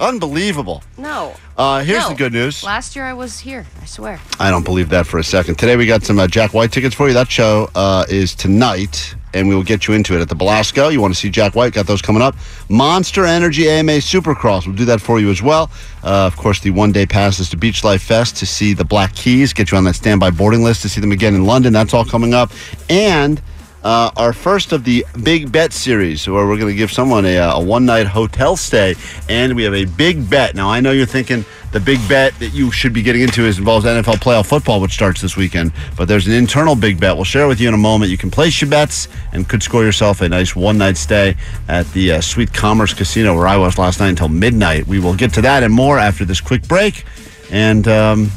Unbelievable. 0.00 0.82
No. 0.96 1.34
Uh, 1.56 1.82
here's 1.82 2.04
No. 2.04 2.10
the 2.10 2.14
good 2.14 2.32
news. 2.32 2.62
Last 2.62 2.94
year 2.94 3.04
I 3.04 3.12
was 3.14 3.40
here. 3.40 3.66
I 3.82 3.84
swear. 3.84 4.20
I 4.38 4.50
don't 4.50 4.64
believe 4.64 4.88
that 4.90 5.06
for 5.06 5.18
a 5.18 5.24
second. 5.24 5.56
Today 5.56 5.76
we 5.76 5.86
got 5.86 6.04
some 6.04 6.20
uh, 6.20 6.28
Jack 6.28 6.54
White 6.54 6.70
tickets 6.70 6.94
for 6.94 7.08
you. 7.08 7.14
That 7.14 7.28
show 7.30 7.68
uh, 7.74 8.04
is 8.08 8.34
tonight, 8.36 9.16
and 9.34 9.48
we 9.48 9.54
will 9.54 9.62
get 9.62 9.86
you 9.86 9.94
into 9.94 10.14
it 10.16 10.20
at 10.20 10.28
the 10.28 10.34
Belasco. 10.34 10.88
You 10.88 11.00
want 11.00 11.14
to 11.14 11.20
see 11.20 11.30
Jack 11.30 11.54
White? 11.54 11.72
Got 11.72 11.86
those 11.86 12.02
coming 12.02 12.22
up. 12.22 12.34
Monster 12.68 13.24
Energy 13.24 13.68
AMA 13.68 13.92
Supercross. 13.92 14.66
We'll 14.66 14.76
do 14.76 14.84
that 14.86 15.00
for 15.00 15.20
you 15.20 15.30
as 15.30 15.42
well. 15.42 15.70
Uh, 16.02 16.26
of 16.26 16.36
course, 16.36 16.60
the 16.60 16.70
one-day 16.70 17.06
passes 17.06 17.48
to 17.50 17.56
Beach 17.56 17.84
Life 17.84 18.02
Fest 18.02 18.36
to 18.38 18.46
see 18.46 18.72
the 18.72 18.84
Black 18.84 19.14
Keys. 19.14 19.52
Get 19.52 19.70
you 19.70 19.78
on 19.78 19.84
that 19.84 19.94
standby 19.94 20.30
boarding 20.30 20.62
list 20.62 20.82
to 20.82 20.88
see 20.88 21.00
them 21.00 21.12
again 21.12 21.34
in 21.34 21.44
London. 21.44 21.72
That's 21.72 21.94
all 21.94 22.04
coming 22.04 22.34
up. 22.34 22.50
And 22.88 23.40
uh, 23.84 24.10
our 24.16 24.32
first 24.32 24.72
of 24.72 24.84
the 24.84 25.06
big 25.22 25.52
bet 25.52 25.72
series, 25.72 26.26
where 26.28 26.46
we're 26.46 26.56
going 26.58 26.72
to 26.72 26.76
give 26.76 26.90
someone 26.90 27.24
a, 27.24 27.38
uh, 27.38 27.60
a 27.60 27.62
one 27.62 27.86
night 27.86 28.06
hotel 28.06 28.56
stay, 28.56 28.94
and 29.28 29.54
we 29.54 29.62
have 29.62 29.74
a 29.74 29.84
big 29.84 30.28
bet. 30.28 30.54
Now, 30.54 30.68
I 30.68 30.80
know 30.80 30.90
you're 30.90 31.06
thinking 31.06 31.44
the 31.70 31.80
big 31.80 31.98
bet 32.08 32.34
that 32.38 32.48
you 32.48 32.70
should 32.70 32.92
be 32.92 33.02
getting 33.02 33.22
into 33.22 33.44
is 33.44 33.58
involves 33.58 33.84
NFL 33.84 34.16
playoff 34.16 34.46
football, 34.46 34.80
which 34.80 34.92
starts 34.92 35.20
this 35.20 35.36
weekend. 35.36 35.72
But 35.96 36.08
there's 36.08 36.26
an 36.26 36.32
internal 36.32 36.74
big 36.74 36.98
bet. 36.98 37.14
We'll 37.14 37.24
share 37.24 37.46
with 37.46 37.60
you 37.60 37.68
in 37.68 37.74
a 37.74 37.78
moment. 37.78 38.10
You 38.10 38.18
can 38.18 38.30
place 38.30 38.60
your 38.60 38.70
bets 38.70 39.06
and 39.32 39.48
could 39.48 39.62
score 39.62 39.84
yourself 39.84 40.20
a 40.22 40.28
nice 40.28 40.56
one 40.56 40.78
night 40.78 40.96
stay 40.96 41.36
at 41.68 41.86
the 41.92 42.12
uh, 42.12 42.20
Sweet 42.20 42.52
Commerce 42.52 42.94
Casino, 42.94 43.34
where 43.36 43.46
I 43.46 43.56
was 43.56 43.78
last 43.78 44.00
night 44.00 44.08
until 44.08 44.28
midnight. 44.28 44.86
We 44.86 44.98
will 44.98 45.14
get 45.14 45.32
to 45.34 45.42
that 45.42 45.62
and 45.62 45.72
more 45.72 45.98
after 45.98 46.24
this 46.24 46.40
quick 46.40 46.66
break, 46.66 47.04
and 47.50 47.86
um, 47.86 48.30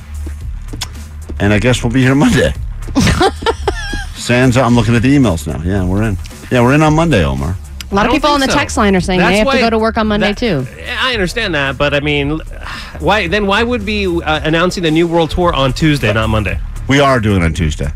and 1.39 1.51
I 1.51 1.59
guess 1.59 1.83
we'll 1.83 1.93
be 1.93 2.01
here 2.01 2.15
Monday. 2.15 2.53
Sans, 4.21 4.55
I'm 4.55 4.75
looking 4.75 4.95
at 4.95 5.01
the 5.01 5.15
emails 5.15 5.47
now. 5.47 5.61
Yeah, 5.63 5.83
we're 5.83 6.03
in. 6.03 6.17
Yeah, 6.51 6.61
we're 6.61 6.73
in 6.75 6.81
on 6.83 6.93
Monday, 6.95 7.23
Omar. 7.25 7.55
A 7.91 7.95
lot 7.95 8.05
of 8.05 8.11
people 8.13 8.29
on 8.29 8.39
the 8.39 8.47
so. 8.47 8.53
text 8.53 8.77
line 8.77 8.95
are 8.95 9.01
saying 9.01 9.19
That's 9.19 9.31
they 9.31 9.37
have 9.39 9.47
why- 9.47 9.55
to 9.55 9.61
go 9.61 9.69
to 9.71 9.79
work 9.79 9.97
on 9.97 10.07
Monday 10.07 10.33
that- 10.33 10.37
too. 10.37 10.65
I 11.01 11.13
understand 11.13 11.55
that, 11.55 11.77
but 11.77 11.93
I 11.93 11.99
mean, 11.99 12.39
why 12.99 13.27
then? 13.27 13.47
Why 13.47 13.63
would 13.63 13.85
be 13.85 14.05
uh, 14.05 14.39
announcing 14.43 14.83
the 14.83 14.91
new 14.91 15.07
world 15.07 15.31
tour 15.31 15.51
on 15.53 15.73
Tuesday, 15.73 16.13
not 16.13 16.29
Monday? 16.29 16.59
We 16.87 16.99
are 16.99 17.19
doing 17.19 17.41
it 17.41 17.45
on 17.45 17.53
Tuesday. 17.53 17.89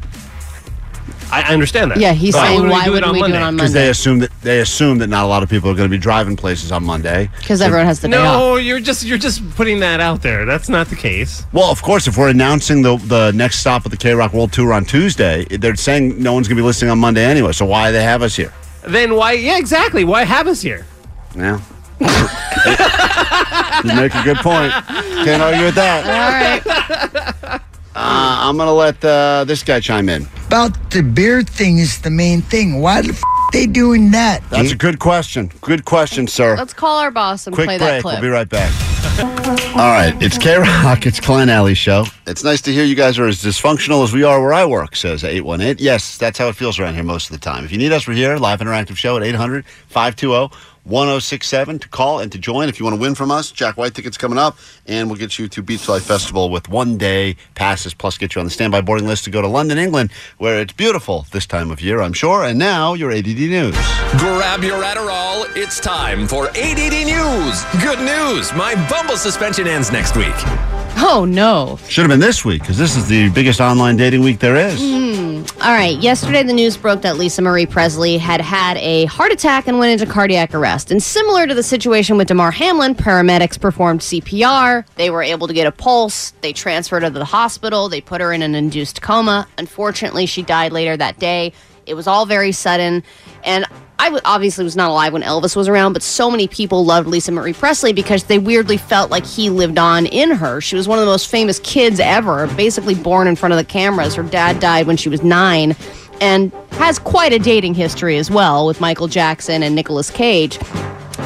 I 1.43 1.50
I 1.50 1.54
understand 1.54 1.91
that. 1.91 2.00
Yeah, 2.00 2.13
he's 2.13 2.34
But 2.34 2.45
saying 2.45 2.62
would 2.62 2.69
why 2.71 2.86
do 2.86 2.91
wouldn't 2.91 3.13
we 3.13 3.19
do 3.19 3.26
it 3.26 3.36
on 3.41 3.56
Because 3.56 3.74
they 3.74 3.80
Monday? 3.80 3.89
assume 3.91 4.19
that 4.19 4.32
they 4.41 4.60
assume 4.60 4.98
that 5.00 5.08
not 5.08 5.24
a 5.26 5.28
lot 5.28 5.43
of 5.43 5.50
people 5.50 5.69
are 5.69 5.76
going 5.76 5.89
to 5.89 5.95
be 5.95 6.02
driving 6.02 6.36
places 6.36 6.71
on 6.71 6.84
Monday. 6.84 7.30
Because 7.39 7.62
everyone 7.62 7.86
has 7.88 8.00
the 8.00 8.08
day 8.08 8.17
off. 8.17 8.24
No, 8.39 8.56
you're 8.58 8.80
just 8.80 9.04
you're 9.06 9.17
just 9.17 9.48
putting 9.56 9.80
that 9.82 10.00
out 10.00 10.21
there. 10.21 10.45
That's 10.45 10.69
not 10.69 10.88
the 10.88 10.95
case. 10.95 11.43
Well, 11.54 11.69
of 11.71 11.82
course, 11.82 12.08
if 12.08 12.17
we're 12.17 12.30
announcing 12.30 12.82
the 12.82 12.98
the 12.98 13.32
next 13.34 13.60
stop 13.60 13.86
of 13.86 13.91
the 13.91 13.98
K 13.98 14.13
Rock 14.13 14.34
World 14.34 14.52
Tour 14.54 14.74
on 14.74 14.86
Tuesday, 14.86 15.45
they're 15.45 15.76
saying 15.76 16.21
no 16.21 16.34
one's 16.34 16.48
going 16.48 16.58
to 16.58 16.62
be 16.62 16.65
listening 16.65 16.91
on 16.91 17.00
Monday 17.00 17.24
anyway. 17.26 17.52
So 17.52 17.65
why 17.65 17.91
they 17.91 18.04
have 18.04 18.21
us 18.21 18.36
here? 18.36 18.54
Then 18.88 19.15
why? 19.15 19.34
Yeah, 19.34 19.58
exactly. 19.58 20.04
Why 20.04 20.24
have 20.24 20.48
us 20.48 20.62
here? 20.62 20.86
Yeah. 21.36 21.60
you 23.84 23.95
make 23.95 24.13
a 24.15 24.24
good 24.24 24.38
point. 24.38 24.71
Can't 25.26 25.41
argue 25.41 25.65
with 25.65 25.76
that. 25.76 26.06
All 26.06 26.32
right. 27.52 27.62
Uh, 27.98 28.38
I'm 28.50 28.58
going 28.58 28.67
to 28.67 28.74
let 28.74 29.04
uh, 29.06 29.45
this 29.45 29.63
guy 29.63 29.80
chime 29.80 30.10
in. 30.10 30.28
About 30.56 30.89
the 30.89 31.04
beer 31.04 31.44
thing 31.44 31.80
is 31.80 32.00
the 32.00 32.10
main 32.10 32.41
thing. 32.41 32.80
Why 32.80 33.02
the 33.02 33.10
f- 33.10 33.22
they 33.52 33.68
doing 33.68 34.12
that? 34.12 34.41
That's 34.50 34.72
a 34.72 34.76
good 34.78 35.00
question. 35.00 35.52
Good 35.60 35.84
question, 35.84 36.28
sir. 36.28 36.56
Let's 36.56 36.74
call 36.74 36.98
our 36.98 37.12
boss 37.12 37.46
and 37.46 37.54
Quick 37.54 37.65
play 37.65 37.78
that 37.78 38.02
clip. 38.02 38.22
We'll 38.22 38.30
be 38.30 38.34
right 38.34 38.48
back. 38.48 38.72
All 39.76 39.91
right, 39.91 40.13
it's 40.24 40.38
K 40.38 40.58
Rock. 40.58 41.06
It's 41.06 41.20
Klein 41.20 41.50
Alley 41.50 41.74
Show. 41.74 42.06
It's 42.26 42.46
nice 42.46 42.62
to 42.62 42.72
hear 42.72 42.86
you 42.86 42.96
guys 42.96 43.20
are 43.20 43.28
as 43.28 43.44
dysfunctional 43.44 44.02
as 44.06 44.13
we 44.13 44.24
are 44.24 44.41
where 44.41 44.54
I 44.54 44.63
work, 44.63 44.96
says 44.96 45.26
818. 45.26 45.84
Yes, 45.84 46.18
that's 46.18 46.38
how 46.38 46.48
it 46.48 46.56
feels 46.56 46.80
around 46.80 46.94
here 46.94 47.04
most 47.04 47.30
of 47.30 47.34
the 47.34 47.44
time. 47.44 47.65
If 47.65 47.74
you 47.74 47.78
need 47.78 47.91
us, 47.91 48.08
we're 48.08 48.13
here, 48.13 48.38
live 48.38 48.62
interactive 48.62 48.96
show 48.96 49.18
at 49.18 49.24
800 49.24 49.65
520 49.89 50.56
1067 50.86 51.80
to 51.80 51.89
call 51.89 52.19
and 52.19 52.32
to 52.32 52.38
join. 52.38 52.69
If 52.69 52.80
you 52.80 52.86
want 52.86 52.95
to 52.95 53.02
win 53.02 53.15
from 53.15 53.32
us, 53.32 53.52
Jack 53.52 53.78
White 53.78 53.93
tickets 53.93 54.17
coming 54.17 54.38
up, 54.38 54.58
and 54.86 55.10
we'll 55.10 55.19
get 55.19 55.38
you 55.38 55.48
to 55.50 55.62
Beach 55.62 55.89
Life 55.89 56.04
Festival 56.04 56.50
with 56.50 56.69
one 56.69 56.98
day 56.98 57.36
passes, 57.56 57.93
plus 57.93 58.17
get 58.17 58.36
you 58.36 58.39
on 58.39 58.45
the 58.45 58.52
standby 58.52 58.82
boarding 58.82 59.08
list 59.08 59.26
to 59.26 59.30
go 59.32 59.41
to 59.41 59.48
London, 59.48 59.78
England, 59.78 60.12
where 60.38 60.62
it's 60.62 60.74
beautiful 60.74 61.26
this 61.32 61.45
time 61.45 61.71
of 61.71 61.82
year, 61.82 62.02
I'm 62.02 62.13
sure. 62.13 62.43
And 62.43 62.60
now, 62.60 62.93
your 62.93 63.12
ADD 63.12 63.26
News. 63.26 63.76
Grab 64.17 64.63
your 64.63 64.84
Adderall. 64.84 65.45
It's 65.56 65.80
time 65.80 66.28
for 66.28 66.50
ADD 66.50 67.06
News. 67.06 67.63
Good 67.84 68.00
news. 68.00 68.54
My 68.54 68.76
Bumble 68.89 69.17
suspension 69.17 69.67
ends 69.67 69.91
next 69.91 70.15
week. 70.15 70.85
Oh 70.98 71.26
no. 71.26 71.78
Should 71.88 72.04
have 72.04 72.10
been 72.10 72.20
this 72.20 72.44
week, 72.46 72.62
because 72.62 72.78
this 72.78 72.96
is 72.96 73.08
the 73.08 73.30
biggest 73.30 73.60
online 73.62 73.98
dating 73.98 74.22
week 74.22 74.40
there 74.40 74.56
is. 74.56 74.80
Hmm. 74.80 75.44
All 75.62 75.72
right. 75.72 75.98
Yesterday, 76.00 76.44
the 76.44 76.54
news 76.54 76.78
broke 76.78 77.02
that 77.02 77.18
Lisa 77.18 77.42
Marie 77.42 77.66
Presley 77.66 78.18
had 78.18 78.42
had 78.42 78.78
a 78.78 79.06
heart 79.06 79.32
attack 79.32 79.68
and 79.68 79.80
went 79.80 80.00
into 80.00 80.12
cardiac 80.12 80.54
arrest. 80.54 80.92
And 80.92 81.02
similar 81.02 81.48
to 81.48 81.54
the 81.54 81.64
situation 81.64 82.18
with 82.18 82.28
Damar 82.28 82.52
Hamlin, 82.52 82.96
paramedics 82.96 83.60
performed 83.60 84.02
CPR. 84.02 84.86
They 84.96 85.10
were 85.10 85.24
able 85.24 85.48
to 85.48 85.54
get 85.54 85.68
a 85.68 85.72
pulse. 85.72 86.32
They 86.42 86.54
transferred 86.54 87.04
her 87.04 87.10
to 87.10 87.20
the 87.20 87.26
hospital. 87.26 87.90
They 87.90 88.02
put 88.02 88.22
her 88.22 88.34
in 88.34 88.42
an 88.42 88.56
induced 88.56 89.02
coma. 89.02 89.48
Unfortunately, 89.58 90.26
she 90.26 90.42
died 90.42 90.72
later 90.72 90.98
that 90.98 91.20
day. 91.20 91.54
It 91.86 91.93
was 91.93 92.08
all 92.08 92.26
very 92.26 92.52
sudden. 92.52 93.04
And 93.43 93.65
I 93.98 94.19
obviously 94.26 94.63
was 94.63 94.76
not 94.76 94.89
alive 94.89 95.13
when 95.13 95.21
Elvis 95.21 95.56
was 95.56 95.67
around, 95.67 95.93
but 95.93 96.04
so 96.04 96.30
many 96.30 96.48
people 96.48 96.84
loved 96.84 97.08
Lisa 97.08 97.32
Marie 97.32 97.54
Presley 97.54 97.93
because 97.93 98.26
they 98.26 98.39
weirdly 98.39 98.78
felt 98.78 99.10
like 99.10 99.26
he 99.26 99.50
lived 99.50 99.78
on 99.78 100.06
in 100.08 100.32
her. 100.32 100.62
She 100.62 100.76
was 100.76 100.88
one 100.88 101.00
of 101.00 101.06
the 101.06 101.12
most 101.12 101.30
famous 101.30 101.60
kids 101.60 102.00
ever, 102.00 102.48
basically 102.56 102.95
born 102.95 103.28
in 103.28 103.36
front 103.36 103.54
of 103.54 103.58
the 103.58 103.63
cameras. 103.63 104.15
Her 104.15 104.24
dad 104.24 104.60
died 104.60 104.88
when 104.88 104.98
she 104.98 105.10
was 105.10 105.24
nine 105.24 105.76
and 106.21 106.52
has 106.71 107.00
quite 107.00 107.34
a 107.34 107.39
dating 107.39 107.74
history 107.74 108.17
as 108.17 108.30
well 108.30 108.67
with 108.67 108.82
Michael 108.82 109.08
Jackson 109.08 109.63
and 109.63 109.76
Nicolas 109.76 110.10
Cage. 110.10 110.60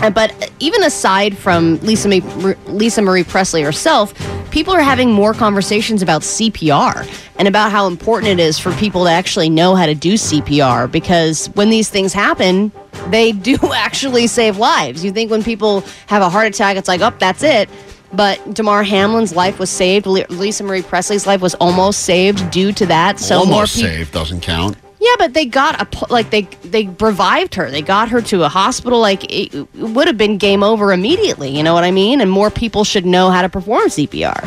Uh, 0.02 0.10
But 0.10 0.52
even 0.60 0.84
aside 0.84 1.38
from 1.38 1.78
Lisa, 1.82 2.08
Ma- 2.10 2.54
Lisa 2.68 3.02
Marie 3.02 3.24
Presley 3.24 3.62
herself, 3.62 4.14
people 4.52 4.74
are 4.74 4.82
having 4.82 5.12
more 5.12 5.34
conversations 5.34 6.02
about 6.02 6.22
CPR 6.22 7.08
and 7.38 7.48
about 7.48 7.72
how 7.72 7.88
important 7.88 8.32
it 8.32 8.40
is 8.40 8.58
for 8.60 8.72
people 8.74 9.04
to 9.06 9.10
actually 9.12 9.50
know 9.50 9.76
how 9.76 9.86
to 9.86 9.96
do 9.96 10.14
CPR 10.14 10.92
because 10.92 11.48
when 11.56 11.70
these 11.70 11.90
things 11.90 12.14
happen, 12.14 12.72
they 13.10 13.32
do 13.50 13.58
actually 13.74 14.28
save 14.28 14.58
lives. 14.58 15.04
You 15.04 15.12
think 15.12 15.32
when 15.32 15.44
people 15.44 15.84
have 16.08 16.22
a 16.22 16.30
heart 16.30 16.48
attack, 16.48 16.78
it's 16.78 16.88
like, 16.88 17.02
oh, 17.02 17.14
that's 17.20 17.44
it. 17.44 17.70
But 18.12 18.56
Damar 18.56 18.84
Hamlin's 18.84 19.36
life 19.36 19.60
was 19.60 19.70
saved. 19.70 20.08
Lisa 20.08 20.64
Marie 20.64 20.82
Presley's 20.82 21.28
life 21.28 21.42
was 21.42 21.54
almost 21.56 22.02
saved 22.02 22.50
due 22.50 22.72
to 22.72 22.86
that. 22.88 23.20
So 23.20 23.36
more 23.46 23.54
Almost 23.56 23.76
people. 23.76 23.90
saved 23.92 24.12
doesn't 24.14 24.42
count. 24.42 24.78
Yeah, 25.02 25.16
but 25.18 25.34
they 25.34 25.46
got 25.46 25.82
a 25.82 26.06
like 26.14 26.30
they 26.30 26.42
they 26.64 26.88
revived 27.00 27.56
her. 27.56 27.72
They 27.72 27.82
got 27.82 28.10
her 28.10 28.22
to 28.24 28.44
a 28.44 28.50
hospital. 28.50 29.00
Like 29.00 29.24
it, 29.26 29.54
it 29.56 29.68
would 29.76 30.08
have 30.08 30.18
been 30.18 30.38
game 30.38 30.62
over 30.62 30.92
immediately. 30.92 31.50
You 31.50 31.64
know 31.64 31.74
what 31.74 31.86
I 31.86 31.92
mean? 31.92 32.20
And 32.20 32.30
more 32.30 32.50
people 32.50 32.84
should 32.84 33.06
know 33.06 33.30
how 33.32 33.42
to 33.42 33.50
perform 33.50 33.88
CPR. 33.88 34.44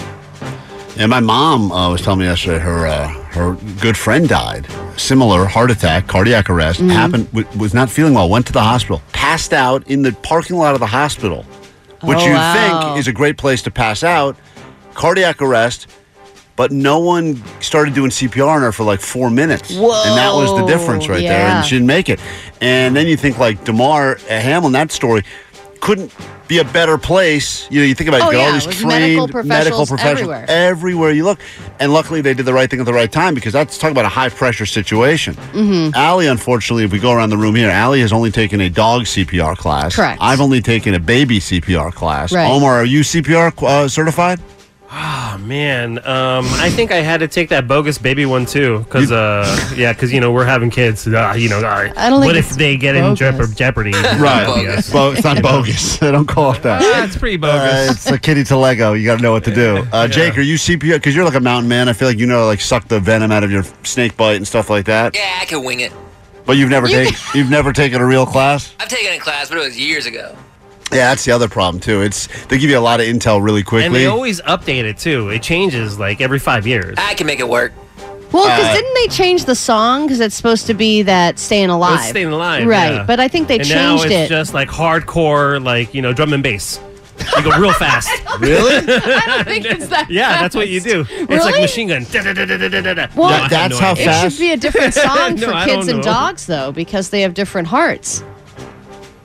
And 0.98 1.08
my 1.10 1.20
mom 1.20 1.72
uh, 1.72 1.90
was 1.90 2.02
telling 2.02 2.20
me 2.20 2.26
yesterday 2.26 2.58
her 2.58 2.86
uh, 2.86 3.08
her 3.08 3.54
good 3.80 3.96
friend 3.96 4.28
died. 4.28 4.66
Similar 4.98 5.46
heart 5.46 5.70
attack, 5.70 6.06
cardiac 6.06 6.50
arrest 6.50 6.80
Mm-hmm. 6.80 6.90
happened. 6.90 7.32
W- 7.32 7.58
was 7.58 7.72
not 7.72 7.88
feeling 7.88 8.12
well. 8.12 8.28
Went 8.28 8.46
to 8.48 8.52
the 8.52 8.60
hospital. 8.60 9.00
Passed 9.12 9.54
out 9.54 9.88
in 9.90 10.02
the 10.02 10.12
parking 10.22 10.56
lot 10.56 10.74
of 10.74 10.80
the 10.80 10.86
hospital, 10.86 11.44
which 12.02 12.18
Oh, 12.18 12.26
you 12.26 12.32
wow. 12.34 12.52
think 12.92 12.98
is 12.98 13.08
a 13.08 13.12
great 13.12 13.38
place 13.38 13.62
to 13.62 13.70
pass 13.70 14.04
out. 14.04 14.36
Cardiac 14.92 15.40
arrest, 15.40 15.86
but 16.56 16.70
no 16.72 16.98
one 16.98 17.42
started 17.60 17.94
doing 17.94 18.10
CPR 18.10 18.48
on 18.48 18.62
her 18.62 18.72
for 18.72 18.84
like 18.84 19.00
four 19.00 19.30
minutes, 19.30 19.70
and 19.70 19.80
that 19.82 20.32
was 20.34 20.54
the 20.58 20.66
difference 20.66 21.08
right 21.08 21.20
there. 21.20 21.46
And 21.48 21.64
she 21.64 21.76
didn't 21.76 21.86
make 21.86 22.08
it. 22.08 22.20
And 22.60 22.94
then 22.94 23.06
you 23.06 23.16
think 23.16 23.38
like 23.38 23.64
Damar 23.64 24.16
uh, 24.16 24.18
Hamlin, 24.28 24.72
that 24.72 24.92
story 24.92 25.22
couldn't 25.80 26.14
be 26.46 26.58
a 26.58 26.64
better 26.64 26.96
place. 26.96 27.68
You 27.70 27.80
know, 27.80 27.86
you 27.86 27.94
think 27.94 28.08
about 28.08 28.20
it, 28.20 28.24
Oh, 28.24 28.30
you 28.30 28.36
got 28.36 28.38
yeah, 28.38 28.46
all 28.46 28.52
these 28.52 28.80
trained 28.80 29.48
medical 29.48 29.84
professionals 29.86 29.90
everywhere. 30.20 30.44
everywhere 30.48 31.10
you 31.10 31.24
look. 31.24 31.40
And 31.80 31.92
luckily, 31.92 32.20
they 32.20 32.34
did 32.34 32.46
the 32.46 32.52
right 32.52 32.70
thing 32.70 32.78
at 32.78 32.86
the 32.86 32.92
right 32.92 33.10
time 33.10 33.34
because 33.34 33.52
that's 33.52 33.76
talking 33.78 33.92
about 33.92 34.04
a 34.04 34.08
high 34.10 34.28
pressure 34.28 34.66
situation. 34.66 35.34
Mm-hmm. 35.34 35.94
Allie, 35.94 36.28
unfortunately, 36.28 36.84
if 36.84 36.92
we 36.92 37.00
go 37.00 37.12
around 37.12 37.30
the 37.30 37.36
room 37.36 37.56
here, 37.56 37.70
Allie 37.70 38.00
has 38.00 38.12
only 38.12 38.30
taken 38.30 38.60
a 38.60 38.68
dog 38.68 39.02
CPR 39.02 39.56
class. 39.56 39.96
Correct. 39.96 40.18
I've 40.20 40.40
only 40.40 40.60
taken 40.60 40.94
a 40.94 41.00
baby 41.00 41.40
CPR 41.40 41.92
class. 41.92 42.32
Right. 42.32 42.48
Omar, 42.48 42.74
are 42.74 42.84
you 42.84 43.00
CPR 43.00 43.60
uh, 43.62 43.88
certified? 43.88 44.38
Oh 44.94 45.38
man, 45.38 45.96
um, 46.00 46.44
I 46.60 46.68
think 46.68 46.92
I 46.92 46.96
had 46.96 47.20
to 47.20 47.28
take 47.28 47.48
that 47.48 47.66
bogus 47.66 47.96
baby 47.96 48.26
one 48.26 48.44
too, 48.44 48.80
because 48.80 49.10
uh, 49.10 49.70
yeah, 49.74 49.94
because 49.94 50.12
you 50.12 50.20
know 50.20 50.30
we're 50.30 50.44
having 50.44 50.68
kids. 50.68 51.06
Uh, 51.06 51.34
you 51.34 51.48
know, 51.48 51.60
uh, 51.60 51.90
I 51.96 52.10
don't 52.10 52.20
what 52.20 52.36
if 52.36 52.50
they 52.50 52.76
get 52.76 52.94
in 52.94 53.02
bogus. 53.02 53.20
jeopard- 53.20 53.56
jeopardy? 53.56 53.92
Right. 54.22 54.46
Well, 54.92 55.12
it's 55.12 55.24
not 55.24 55.40
bogus. 55.40 55.96
they 55.96 56.12
don't 56.12 56.26
call 56.28 56.52
it 56.52 56.62
that. 56.64 56.82
It's 57.06 57.16
pretty 57.16 57.38
bogus. 57.38 57.88
Uh, 57.88 57.92
it's 57.92 58.06
a 58.10 58.18
kitty 58.18 58.44
to 58.44 58.56
Lego. 58.58 58.92
You 58.92 59.06
got 59.06 59.16
to 59.16 59.22
know 59.22 59.32
what 59.32 59.44
to 59.44 59.54
do. 59.54 59.78
Uh, 59.90 60.06
Jake, 60.08 60.36
are 60.36 60.42
you 60.42 60.56
CPR? 60.56 60.96
Because 60.96 61.16
you're 61.16 61.24
like 61.24 61.36
a 61.36 61.40
mountain 61.40 61.70
man. 61.70 61.88
I 61.88 61.94
feel 61.94 62.08
like 62.08 62.18
you 62.18 62.26
know, 62.26 62.44
like 62.44 62.60
suck 62.60 62.86
the 62.86 63.00
venom 63.00 63.32
out 63.32 63.44
of 63.44 63.50
your 63.50 63.62
snake 63.84 64.14
bite 64.18 64.36
and 64.36 64.46
stuff 64.46 64.68
like 64.68 64.84
that. 64.86 65.14
Yeah, 65.14 65.38
I 65.40 65.46
can 65.46 65.64
wing 65.64 65.80
it. 65.80 65.92
But 66.44 66.58
you've 66.58 66.70
never 66.70 66.86
taken 66.86 67.14
you've 67.34 67.50
never 67.50 67.72
taken 67.72 68.02
a 68.02 68.06
real 68.06 68.26
class. 68.26 68.74
I've 68.78 68.88
taken 68.88 69.14
a 69.14 69.18
class, 69.18 69.48
but 69.48 69.56
it 69.56 69.62
was 69.62 69.78
years 69.78 70.04
ago. 70.04 70.36
Yeah, 70.92 71.08
that's 71.10 71.24
the 71.24 71.32
other 71.32 71.48
problem 71.48 71.80
too. 71.80 72.02
It's 72.02 72.28
they 72.46 72.58
give 72.58 72.70
you 72.70 72.78
a 72.78 72.80
lot 72.80 73.00
of 73.00 73.06
intel 73.06 73.42
really 73.42 73.62
quickly. 73.62 73.86
and 73.86 73.94
they 73.94 74.06
always 74.06 74.40
update 74.42 74.84
it 74.84 74.98
too. 74.98 75.30
It 75.30 75.42
changes 75.42 75.98
like 75.98 76.20
every 76.20 76.38
five 76.38 76.66
years. 76.66 76.96
I 76.98 77.14
can 77.14 77.26
make 77.26 77.40
it 77.40 77.48
work. 77.48 77.72
Well, 78.32 78.44
because 78.44 78.64
Uh, 78.70 78.74
didn't 78.74 78.94
they 78.94 79.08
change 79.08 79.44
the 79.44 79.54
song? 79.54 80.06
Because 80.06 80.20
it's 80.20 80.34
supposed 80.34 80.66
to 80.68 80.74
be 80.74 81.02
that 81.02 81.38
"Staying 81.38 81.68
Alive." 81.70 81.98
It's 82.00 82.08
staying 82.08 82.28
alive, 82.28 82.66
right? 82.66 82.94
yeah. 82.94 83.04
But 83.04 83.20
I 83.20 83.28
think 83.28 83.48
they 83.48 83.58
and 83.58 83.68
now 83.68 83.96
changed 83.98 84.04
it's 84.06 84.30
it. 84.30 84.34
just 84.34 84.54
like 84.54 84.68
hardcore, 84.68 85.62
like 85.62 85.92
you 85.94 86.00
know, 86.02 86.12
drum 86.14 86.32
and 86.32 86.42
bass. 86.42 86.80
You 87.36 87.42
go 87.44 87.56
real 87.58 87.72
fast. 87.74 88.08
really? 88.40 88.74
I 88.88 89.22
don't 89.26 89.44
think 89.44 89.64
it's 89.66 89.86
that. 89.88 90.06
Yeah, 90.10 90.40
that's 90.40 90.56
what 90.56 90.68
you 90.70 90.80
do. 90.80 91.02
It's 91.08 91.20
like 91.28 91.28
Really? 91.28 91.60
machine 91.60 91.88
gun. 91.88 92.04
Da-da-da-da-da-da-da. 92.10 93.08
Well, 93.14 93.28
No, 93.28 93.34
I 93.34 93.38
have 93.40 93.50
that's 93.50 93.74
no 93.74 93.80
how 93.80 93.92
idea. 93.92 94.02
It 94.02 94.06
fast- 94.06 94.34
should 94.36 94.40
be 94.40 94.50
a 94.52 94.56
different 94.56 94.94
song 95.06 95.34
No, 95.36 95.48
for 95.48 95.54
I 95.54 95.64
kids 95.66 95.86
don't 95.86 95.96
and 95.96 96.04
know. 96.04 96.12
dogs, 96.12 96.46
though, 96.46 96.72
because 96.72 97.10
they 97.10 97.20
have 97.20 97.34
different 97.34 97.68
hearts. 97.68 98.24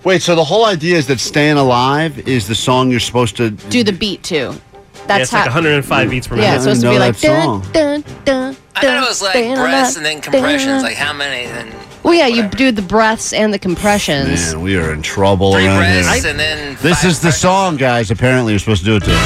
Wait, 0.08 0.22
so 0.22 0.36
the 0.36 0.44
whole 0.46 0.64
idea 0.66 0.96
is 0.96 1.06
that 1.08 1.20
"Staying 1.20 1.58
Alive" 1.58 2.26
is 2.30 2.48
the 2.48 2.56
song 2.56 2.90
you're 2.90 2.98
supposed 3.02 3.36
to 3.36 3.50
Do 3.50 3.84
the 3.84 3.92
beat 3.92 4.24
too. 4.24 4.36
Yeah, 4.38 4.80
That's 5.06 5.24
it's 5.24 5.32
how. 5.32 5.40
like 5.40 5.48
105 5.48 6.10
beats 6.10 6.28
per 6.30 6.36
minute. 6.36 6.48
yeah, 6.48 6.56
it's 6.56 6.64
supposed 6.64 6.80
to 6.84 6.90
be 6.92 6.98
like 6.98 7.18
that 7.18 7.44
dun, 7.74 8.04
dun, 8.04 8.24
dun, 8.24 8.56
I 8.74 8.82
thought 8.84 9.04
it 9.04 9.06
was 9.06 9.22
like 9.22 9.34
breaths 9.34 9.98
and 9.98 10.06
then 10.06 10.22
compressions. 10.22 10.82
Like 10.82 10.96
how 10.96 11.12
many? 11.12 11.48
Then 11.48 11.74
Well, 12.04 12.14
yeah, 12.14 12.28
you 12.28 12.48
do 12.48 12.72
the 12.72 12.82
breaths 12.82 13.34
and 13.34 13.54
the 13.54 13.60
compressions. 13.60 14.54
Man, 14.54 14.62
we 14.62 14.78
are 14.78 14.94
in 14.94 15.02
trouble 15.02 15.52
Three 15.52 15.66
around 15.68 15.80
breaths 15.80 16.22
here. 16.24 16.32
and 16.32 16.40
then 16.40 16.78
This 16.82 17.02
five 17.02 17.12
is 17.12 17.20
the 17.20 17.34
song, 17.34 17.76
guys. 17.76 18.10
Apparently, 18.10 18.54
you're 18.54 18.60
supposed 18.60 18.86
to 18.86 18.92
do 18.92 18.96
it 18.96 19.04
to. 19.04 19.12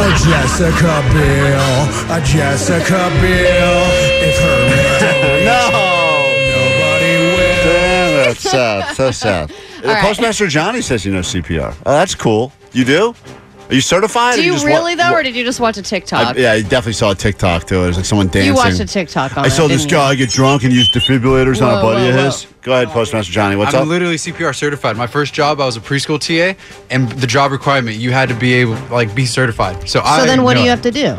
A 0.00 0.08
Jessica 0.24 1.04
Biel, 1.12 2.16
a 2.16 2.20
Jessica 2.24 3.10
Biel. 3.20 3.84
If 4.24 4.40
her 4.40 5.33
that's 8.42 8.50
sad. 8.50 8.96
So 8.96 9.10
sad. 9.10 9.52
All 9.84 9.90
right. 9.92 10.02
Postmaster 10.02 10.46
Johnny 10.48 10.80
says 10.82 11.04
you 11.04 11.12
know 11.12 11.20
CPR. 11.20 11.74
Oh, 11.86 11.92
that's 11.92 12.14
cool. 12.14 12.52
You 12.72 12.84
do? 12.84 13.14
Are 13.70 13.74
you 13.74 13.80
certified? 13.80 14.34
Do 14.34 14.42
or 14.42 14.44
you 14.44 14.52
just 14.52 14.66
really, 14.66 14.94
wa- 14.94 15.08
though, 15.10 15.16
or 15.16 15.22
did 15.22 15.34
you 15.34 15.42
just 15.42 15.58
watch 15.58 15.78
a 15.78 15.80
I, 15.80 15.82
TikTok? 15.84 16.36
yeah, 16.36 16.52
I 16.52 16.60
definitely 16.60 16.92
saw 16.92 17.12
a 17.12 17.14
TikTok 17.14 17.64
too. 17.66 17.82
It 17.82 17.86
was 17.86 17.96
like 17.96 18.04
someone 18.04 18.26
dancing. 18.26 18.44
You 18.52 18.54
watched 18.54 18.78
a 18.78 18.84
TikTok 18.84 19.38
on 19.38 19.44
I 19.44 19.46
it, 19.46 19.52
saw 19.52 19.66
this 19.68 19.82
didn't 19.82 19.90
you? 19.92 19.96
guy 19.96 20.14
get 20.16 20.28
drunk 20.28 20.64
and 20.64 20.72
use 20.72 20.90
defibrillators 20.90 21.62
on 21.62 21.70
a 21.72 21.76
Whoa, 21.76 21.82
buddy 21.94 22.08
of 22.10 22.14
whoa, 22.14 22.24
his. 22.24 22.46
Go 22.60 22.72
ahead, 22.74 22.88
Postmaster 22.88 23.32
Johnny. 23.32 23.56
What's 23.56 23.72
up? 23.72 23.80
I'm 23.80 23.88
literally 23.88 24.16
CPR 24.16 24.54
certified. 24.54 24.98
My 24.98 25.06
first 25.06 25.32
job, 25.32 25.60
I 25.62 25.64
was 25.66 25.78
a 25.78 25.80
preschool 25.80 26.20
TA, 26.20 26.58
and 26.90 27.10
the 27.12 27.26
job 27.26 27.52
requirement, 27.52 27.96
you 27.96 28.12
had 28.12 28.28
to 28.28 28.34
be 28.34 28.52
able, 28.52 28.74
like, 28.90 29.14
be 29.14 29.24
certified. 29.24 29.88
So, 29.88 30.00
I 30.04 30.20
So 30.20 30.26
then 30.26 30.42
what 30.42 30.54
do 30.54 30.60
know 30.60 30.64
you 30.66 30.70
it. 30.70 30.70
have 30.70 30.82
to 30.82 30.90
do? 30.90 31.16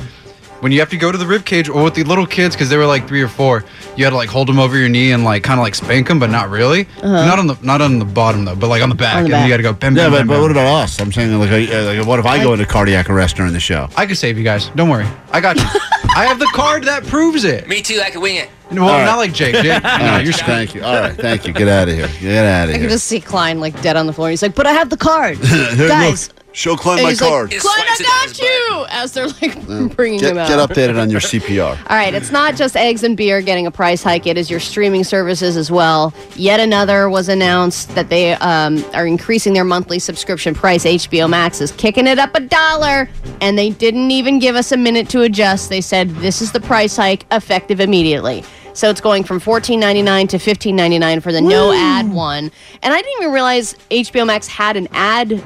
When 0.61 0.71
you 0.71 0.79
have 0.79 0.89
to 0.89 0.97
go 0.97 1.11
to 1.11 1.17
the 1.17 1.25
rib 1.27 1.45
cage 1.45 1.67
or 1.69 1.83
with 1.83 1.93
the 1.95 2.03
little 2.03 2.25
kids 2.25 2.55
because 2.55 2.69
they 2.69 2.77
were 2.77 2.85
like 2.85 3.07
three 3.07 3.21
or 3.21 3.27
four 3.27 3.63
you 3.95 4.03
had 4.03 4.11
to 4.11 4.15
like 4.15 4.29
hold 4.29 4.47
them 4.47 4.59
over 4.59 4.77
your 4.77 4.89
knee 4.89 5.11
and 5.11 5.23
like 5.23 5.43
kind 5.43 5.59
of 5.59 5.63
like 5.63 5.75
spank 5.75 6.07
them 6.07 6.19
but 6.19 6.29
not 6.29 6.49
really 6.49 6.87
Uh-huh. 6.97 7.07
not 7.25 7.39
on 7.39 7.47
the 7.47 7.57
not 7.61 7.81
on 7.81 7.99
the 7.99 8.05
bottom 8.05 8.45
though 8.45 8.55
but 8.55 8.67
like 8.67 8.81
on 8.81 8.89
the 8.89 8.95
back 8.95 9.17
On 9.17 9.23
the 9.23 9.25
and 9.25 9.31
back. 9.31 9.39
then 9.41 9.47
you 9.49 9.53
got 9.53 9.57
to 9.57 9.63
go 9.63 9.73
bam, 9.73 9.95
yeah, 9.95 10.03
bam, 10.03 10.11
but, 10.11 10.17
bam, 10.19 10.27
but 10.27 10.33
bam. 10.35 10.41
what 10.41 10.51
about 10.51 10.83
us? 10.83 10.99
I'm 10.99 11.11
saying, 11.11 11.37
like, 11.39 11.51
uh, 11.51 11.83
like, 11.95 12.05
what 12.07 12.19
if 12.19 12.25
I 12.25 12.41
go 12.43 12.53
into 12.53 12.65
cardiac 12.65 13.09
arrest 13.09 13.35
during 13.35 13.53
the 13.53 13.59
show? 13.59 13.89
i 13.97 14.05
could 14.05 14.17
save 14.17 14.37
you 14.37 14.43
guys 14.43 14.69
don't 14.75 14.89
worry 14.89 15.05
i 15.31 15.39
got 15.41 15.57
you 15.57 15.63
i 16.15 16.25
have 16.25 16.39
the 16.39 16.49
card 16.53 16.83
that 16.85 17.05
proves 17.05 17.43
it 17.43 17.67
Me 17.67 17.81
too. 17.81 17.99
I 18.03 18.09
can 18.09 18.21
wing 18.21 18.37
it. 18.37 18.49
Well 18.71 18.83
All 18.83 18.89
right. 18.89 19.05
not 19.05 19.17
like 19.17 19.33
jake 19.33 19.55
jake 19.55 19.65
no, 19.83 19.89
right, 19.89 20.23
you're 20.23 20.33
thank 20.33 20.73
you. 20.75 20.83
All 20.83 20.99
right, 20.99 21.15
thank 21.15 21.45
you. 21.47 21.53
Get 21.53 21.67
out 21.67 21.87
of 21.89 21.95
here. 21.95 22.07
Get 22.19 22.45
out 22.45 22.63
of 22.65 22.69
here. 22.69 22.75
I 22.77 22.79
can 22.79 22.89
just 22.89 23.05
see 23.07 23.19
Klein 23.21 23.59
like 23.59 23.79
dead 23.81 23.95
on 23.95 24.07
the 24.07 24.13
floor. 24.13 24.29
He's 24.29 24.41
like, 24.41 24.55
"But 24.55 24.65
I 24.67 24.71
have 24.73 24.89
the 24.89 24.97
card, 24.97 25.37
Here, 25.45 25.87
guys." 25.87 26.29
look, 26.29 26.41
show 26.53 26.75
Klein 26.75 27.03
my 27.03 27.09
he's 27.09 27.21
like, 27.21 27.29
card. 27.29 27.51
Klein, 27.51 27.85
I 27.87 27.97
got 28.27 28.39
you. 28.39 28.85
As 28.89 29.11
they're 29.13 29.27
like 29.27 29.67
bringing 29.95 30.19
Get, 30.19 30.31
him 30.31 30.37
out. 30.37 30.47
get 30.47 30.57
updated 30.59 30.99
on 30.99 31.09
your 31.09 31.19
CPR. 31.19 31.77
All 31.89 31.95
right, 31.97 32.13
it's 32.13 32.31
not 32.31 32.55
just 32.55 32.75
eggs 32.75 33.03
and 33.03 33.15
beer 33.17 33.41
getting 33.41 33.67
a 33.67 33.71
price 33.71 34.01
hike, 34.01 34.25
it 34.25 34.37
is 34.37 34.49
your 34.49 34.59
streaming 34.59 35.03
services 35.03 35.57
as 35.57 35.69
well. 35.69 36.13
Yet 36.35 36.59
another 36.59 37.09
was 37.09 37.29
announced 37.29 37.93
that 37.95 38.09
they 38.09 38.33
um, 38.35 38.83
are 38.93 39.05
increasing 39.05 39.53
their 39.53 39.63
monthly 39.65 39.99
subscription 39.99 40.55
price. 40.55 40.85
HBO 40.85 41.29
Max 41.29 41.61
is 41.61 41.71
kicking 41.73 42.07
it 42.07 42.19
up 42.19 42.33
a 42.35 42.39
dollar, 42.39 43.09
and 43.41 43.57
they 43.57 43.69
didn't 43.71 44.11
even 44.11 44.39
give 44.39 44.55
us 44.55 44.71
a 44.71 44.77
minute 44.77 45.09
to 45.09 45.21
adjust. 45.21 45.69
They 45.69 45.81
said 45.81 46.09
this 46.15 46.41
is 46.41 46.51
the 46.51 46.61
price 46.61 46.95
hike 46.95 47.25
effective 47.31 47.79
immediately. 47.79 48.43
So 48.75 48.89
it's 48.89 48.99
going 48.99 49.23
from 49.23 49.39
$14.99 49.39 50.29
to 50.29 50.37
$15.99 50.37 51.23
for 51.23 51.31
the 51.31 51.41
no 51.41 51.71
ad 51.71 52.11
one. 52.11 52.51
And 52.83 52.93
I 52.93 53.01
didn't 53.01 53.21
even 53.21 53.33
realize 53.33 53.73
HBO 53.89 54.27
Max 54.27 54.47
had 54.47 54.75
an 54.75 54.89
ad 54.91 55.41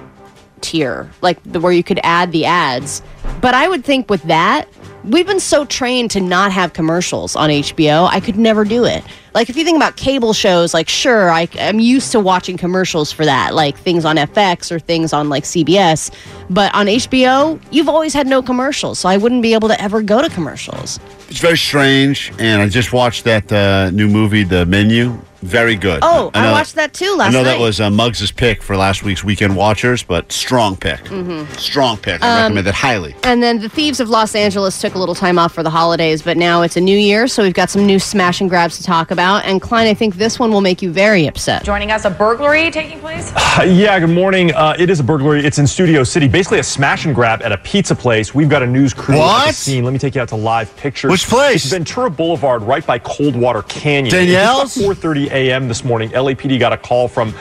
tier, 0.61 1.09
like 1.21 1.37
the, 1.43 1.59
where 1.59 1.71
you 1.71 1.83
could 1.83 1.99
add 2.03 2.31
the 2.31 2.45
ads. 2.45 3.03
But 3.41 3.53
I 3.53 3.67
would 3.67 3.85
think 3.85 4.09
with 4.09 4.23
that, 4.23 4.65
we've 5.03 5.25
been 5.27 5.39
so 5.39 5.63
trained 5.65 6.11
to 6.11 6.19
not 6.19 6.51
have 6.51 6.73
commercials 6.73 7.35
on 7.35 7.49
HBO. 7.49 8.07
I 8.11 8.19
could 8.19 8.37
never 8.37 8.65
do 8.65 8.85
it. 8.85 9.03
Like 9.33 9.49
if 9.49 9.55
you 9.55 9.63
think 9.63 9.77
about 9.77 9.95
cable 9.95 10.33
shows, 10.33 10.73
like 10.73 10.89
sure, 10.89 11.29
I, 11.29 11.47
I'm 11.59 11.79
used 11.79 12.11
to 12.13 12.19
watching 12.19 12.57
commercials 12.57 13.11
for 13.11 13.25
that, 13.25 13.53
like 13.53 13.77
things 13.77 14.03
on 14.03 14.17
FX 14.17 14.71
or 14.71 14.79
things 14.79 15.13
on 15.13 15.29
like 15.29 15.43
CBS. 15.43 16.11
But 16.49 16.73
on 16.73 16.87
HBO, 16.87 17.61
you've 17.71 17.87
always 17.87 18.13
had 18.13 18.25
no 18.27 18.41
commercials, 18.41 18.99
so 18.99 19.07
I 19.07 19.17
wouldn't 19.17 19.43
be 19.43 19.53
able 19.53 19.67
to 19.69 19.79
ever 19.81 20.01
go 20.01 20.21
to 20.21 20.29
commercials. 20.29 20.99
It's 21.29 21.39
very 21.39 21.57
strange, 21.57 22.33
and 22.39 22.61
I 22.61 22.67
just 22.67 22.91
watched 22.91 23.23
that 23.25 23.51
uh, 23.53 23.91
new 23.91 24.07
movie, 24.07 24.43
The 24.43 24.65
Menu. 24.65 25.17
Very 25.41 25.77
good. 25.77 25.99
Oh, 26.01 26.31
I, 26.33 26.43
know 26.47 26.51
watched 26.51 26.75
that 26.75 26.91
too 26.91 27.15
last 27.15 27.29
I 27.29 27.31
know 27.31 27.43
night. 27.43 27.51
that 27.51 27.59
was 27.61 27.79
uh, 27.79 27.89
Muggs' 27.89 28.29
pick 28.29 28.61
for 28.61 28.75
last 28.75 29.03
week's 29.03 29.23
Weekend 29.23 29.55
Watchers, 29.55 30.03
but 30.03 30.29
strong 30.33 30.75
pick. 30.75 30.99
Mhm. 31.05 31.47
Strong 31.57 31.97
pick. 31.99 32.21
I 32.21 32.27
Um, 32.29 32.41
recommend 32.41 32.67
it 32.67 32.73
highly. 32.75 33.15
And 33.29 33.43
then 33.43 33.59
the 33.59 33.69
Thieves 33.69 33.99
of 33.99 34.09
Los 34.09 34.33
Angeles 34.33 34.81
took 34.81 34.95
a 34.95 34.97
little 34.97 35.13
time 35.13 35.37
off 35.37 35.53
for 35.53 35.61
the 35.61 35.69
holidays, 35.69 36.23
but 36.23 36.35
now 36.35 36.63
it's 36.63 36.77
a 36.77 36.81
new 36.81 36.97
year, 36.97 37.27
so 37.27 37.43
we've 37.43 37.53
got 37.53 37.69
some 37.69 37.85
new 37.85 37.99
smash 37.99 38.41
and 38.41 38.49
grabs 38.49 38.77
to 38.77 38.83
talk 38.83 39.11
about. 39.11 39.45
And 39.45 39.61
Klein, 39.61 39.85
I 39.85 39.93
think 39.93 40.15
this 40.15 40.39
one 40.39 40.51
will 40.51 40.61
make 40.61 40.81
you 40.81 40.91
very 40.91 41.27
upset. 41.27 41.63
Joining 41.63 41.91
us, 41.91 42.05
a 42.05 42.09
burglary 42.09 42.71
taking 42.71 42.99
place? 42.99 43.31
Yeah, 43.59 43.99
good 43.99 44.09
morning. 44.09 44.51
Uh, 44.53 44.75
it 44.79 44.89
is 44.89 44.99
a 44.99 45.03
burglary. 45.03 45.45
It's 45.45 45.59
in 45.59 45.67
Studio 45.67 46.03
City. 46.03 46.27
Basically, 46.27 46.59
a 46.59 46.63
smash 46.63 47.05
and 47.05 47.13
grab 47.13 47.43
at 47.43 47.51
a 47.51 47.57
pizza 47.57 47.93
place. 47.93 48.33
We've 48.33 48.49
got 48.49 48.63
a 48.63 48.67
news 48.67 48.93
crew 48.93 49.17
at 49.17 49.47
the 49.47 49.51
scene. 49.51 49.83
Let 49.83 49.91
me 49.91 49.99
take 49.99 50.15
you 50.15 50.21
out 50.21 50.29
to 50.29 50.35
live 50.35 50.75
pictures. 50.77 51.11
Which 51.11 51.27
place? 51.27 51.65
It's 51.65 51.73
Ventura 51.73 52.09
Boulevard, 52.09 52.63
right 52.63 52.85
by 52.85 52.97
Coldwater 52.99 53.61
Canyon. 53.63 54.11
Danielle's? 54.11 54.77
It's 54.77 54.85
about 54.85 54.95
4:30 54.95 55.29
a.m. 55.31 55.67
this 55.67 55.83
morning. 55.83 56.09
LAPD 56.11 56.57
got 56.57 56.73
a 56.73 56.77
call 56.77 57.07
from. 57.07 57.35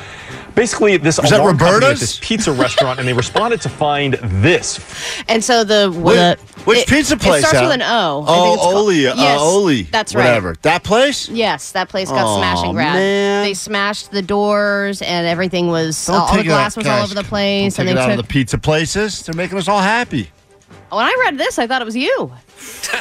Basically, 0.55 0.97
this 0.97 1.21
Was 1.21 1.31
that 1.31 1.39
alarm 1.41 1.57
company 1.57 1.69
at 1.71 1.75
Roberta's? 1.83 2.01
this 2.01 2.19
pizza 2.21 2.51
restaurant, 2.53 2.99
and 2.99 3.07
they 3.07 3.13
responded 3.13 3.61
to 3.61 3.69
find 3.69 4.15
this. 4.15 4.81
And 5.29 5.43
so 5.45 5.63
the, 5.63 5.91
Which, 5.93 6.17
the 6.17 6.39
which 6.65 6.79
it- 6.81 6.89
pizza 6.89 7.17
place? 7.17 7.45
It 7.45 7.49
starts 7.49 7.59
Al? 7.59 7.65
with 7.67 7.75
an 7.75 7.83
O. 7.83 8.23
I 8.23 8.27
think 8.27 8.39
Oh, 8.39 8.55
it's 8.55 8.63
called- 8.63 8.75
Oli. 8.77 9.07
Uh, 9.07 9.15
Yes, 9.15 9.41
Oli. 9.41 9.83
That's 9.85 10.15
right. 10.17 10.25
Whatever. 10.25 10.57
That 10.63 10.83
place? 10.83 11.29
Yes, 11.29 11.71
that 11.73 11.89
place 11.89 12.11
got 12.11 12.27
Aw, 12.27 12.39
smash 12.39 12.65
and 12.65 12.73
grab. 12.75 12.95
man. 12.95 13.45
They 13.45 13.55
smashed 13.55 14.11
the 14.11 14.23
doors 14.23 15.01
and 15.01 15.27
everything 15.29 15.69
was 15.69 16.05
Don't 16.07 16.17
all, 16.17 16.23
all 16.23 16.29
the 16.33 16.37
take 16.39 16.47
it 16.47 16.49
glass 16.49 16.77
was 16.77 16.87
all 16.87 16.93
guys. 16.93 17.05
over 17.05 17.15
the 17.15 17.25
place. 17.29 17.77
Don't 17.77 17.87
and 17.87 17.89
take 17.91 17.97
they 17.97 18.01
it 18.01 18.05
out 18.05 18.11
took. 18.11 18.19
of 18.21 18.27
the 18.27 18.33
pizza 18.33 18.59
places. 18.59 19.23
They're 19.23 19.35
making 19.37 19.59
us 19.59 19.69
all 19.69 19.81
happy. 19.81 20.29
when 20.91 21.05
I 21.05 21.15
read 21.25 21.39
this, 21.39 21.59
I 21.61 21.67
thought 21.69 21.83
it 21.83 21.85
was 21.85 21.97
you. 21.97 22.33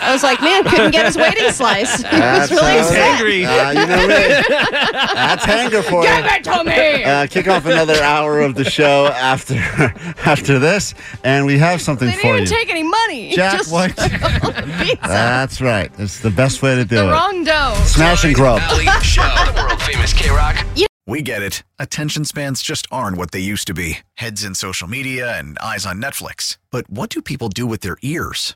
I 0.01 0.11
was 0.13 0.21
like, 0.23 0.41
man, 0.41 0.63
couldn't 0.63 0.91
get 0.91 1.05
his 1.05 1.17
waiting 1.17 1.49
slice. 1.51 2.03
He 2.07 2.19
was 2.19 2.51
really 2.51 2.79
upset. 2.79 3.21
uh, 3.21 3.81
you 3.81 3.87
know 3.87 4.07
me. 4.07 4.43
That's 5.13 5.45
hanger 5.45 5.81
for 5.81 6.03
Give 6.03 6.11
you. 6.17 6.25
it 6.25 6.43
to 6.43 6.63
me. 6.63 7.03
Uh, 7.03 7.27
kick 7.27 7.47
off 7.47 7.65
another 7.65 8.01
hour 8.01 8.41
of 8.41 8.55
the 8.55 8.63
show 8.65 9.07
after 9.07 9.55
after 10.25 10.59
this, 10.59 10.93
and 11.23 11.45
we 11.45 11.57
have 11.57 11.81
something 11.81 12.07
They 12.07 12.15
for 12.15 12.21
didn't 12.37 12.41
even 12.43 12.47
take 12.47 12.69
any 12.69 12.83
money. 12.83 13.31
Jack 13.35 13.57
Just 13.59 13.71
White. 13.71 13.95
pizza. 13.97 14.97
That's 15.01 15.61
right. 15.61 15.91
It's 15.97 16.19
the 16.19 16.29
best 16.31 16.61
way 16.61 16.75
to 16.75 16.85
do 16.85 16.95
the 16.97 17.07
it. 17.07 17.11
wrong 17.11 17.43
dough. 17.43 17.75
Smash 17.85 18.23
and 18.25 18.35
grub. 18.35 18.59
the 18.69 19.53
world 19.55 19.81
famous 19.81 20.13
KROQ. 20.13 20.85
We 21.05 21.21
get 21.21 21.41
it. 21.41 21.63
Attention 21.79 22.25
spans 22.25 22.61
just 22.61 22.85
aren't 22.91 23.17
what 23.17 23.31
they 23.31 23.39
used 23.39 23.67
to 23.67 23.73
be 23.73 23.99
heads 24.15 24.43
in 24.43 24.55
social 24.55 24.87
media 24.89 25.37
and 25.39 25.57
eyes 25.59 25.85
on 25.85 26.01
Netflix. 26.01 26.57
But 26.71 26.89
what 26.89 27.09
do 27.09 27.21
people 27.21 27.47
do 27.49 27.65
with 27.65 27.79
their 27.81 27.97
ears? 28.01 28.55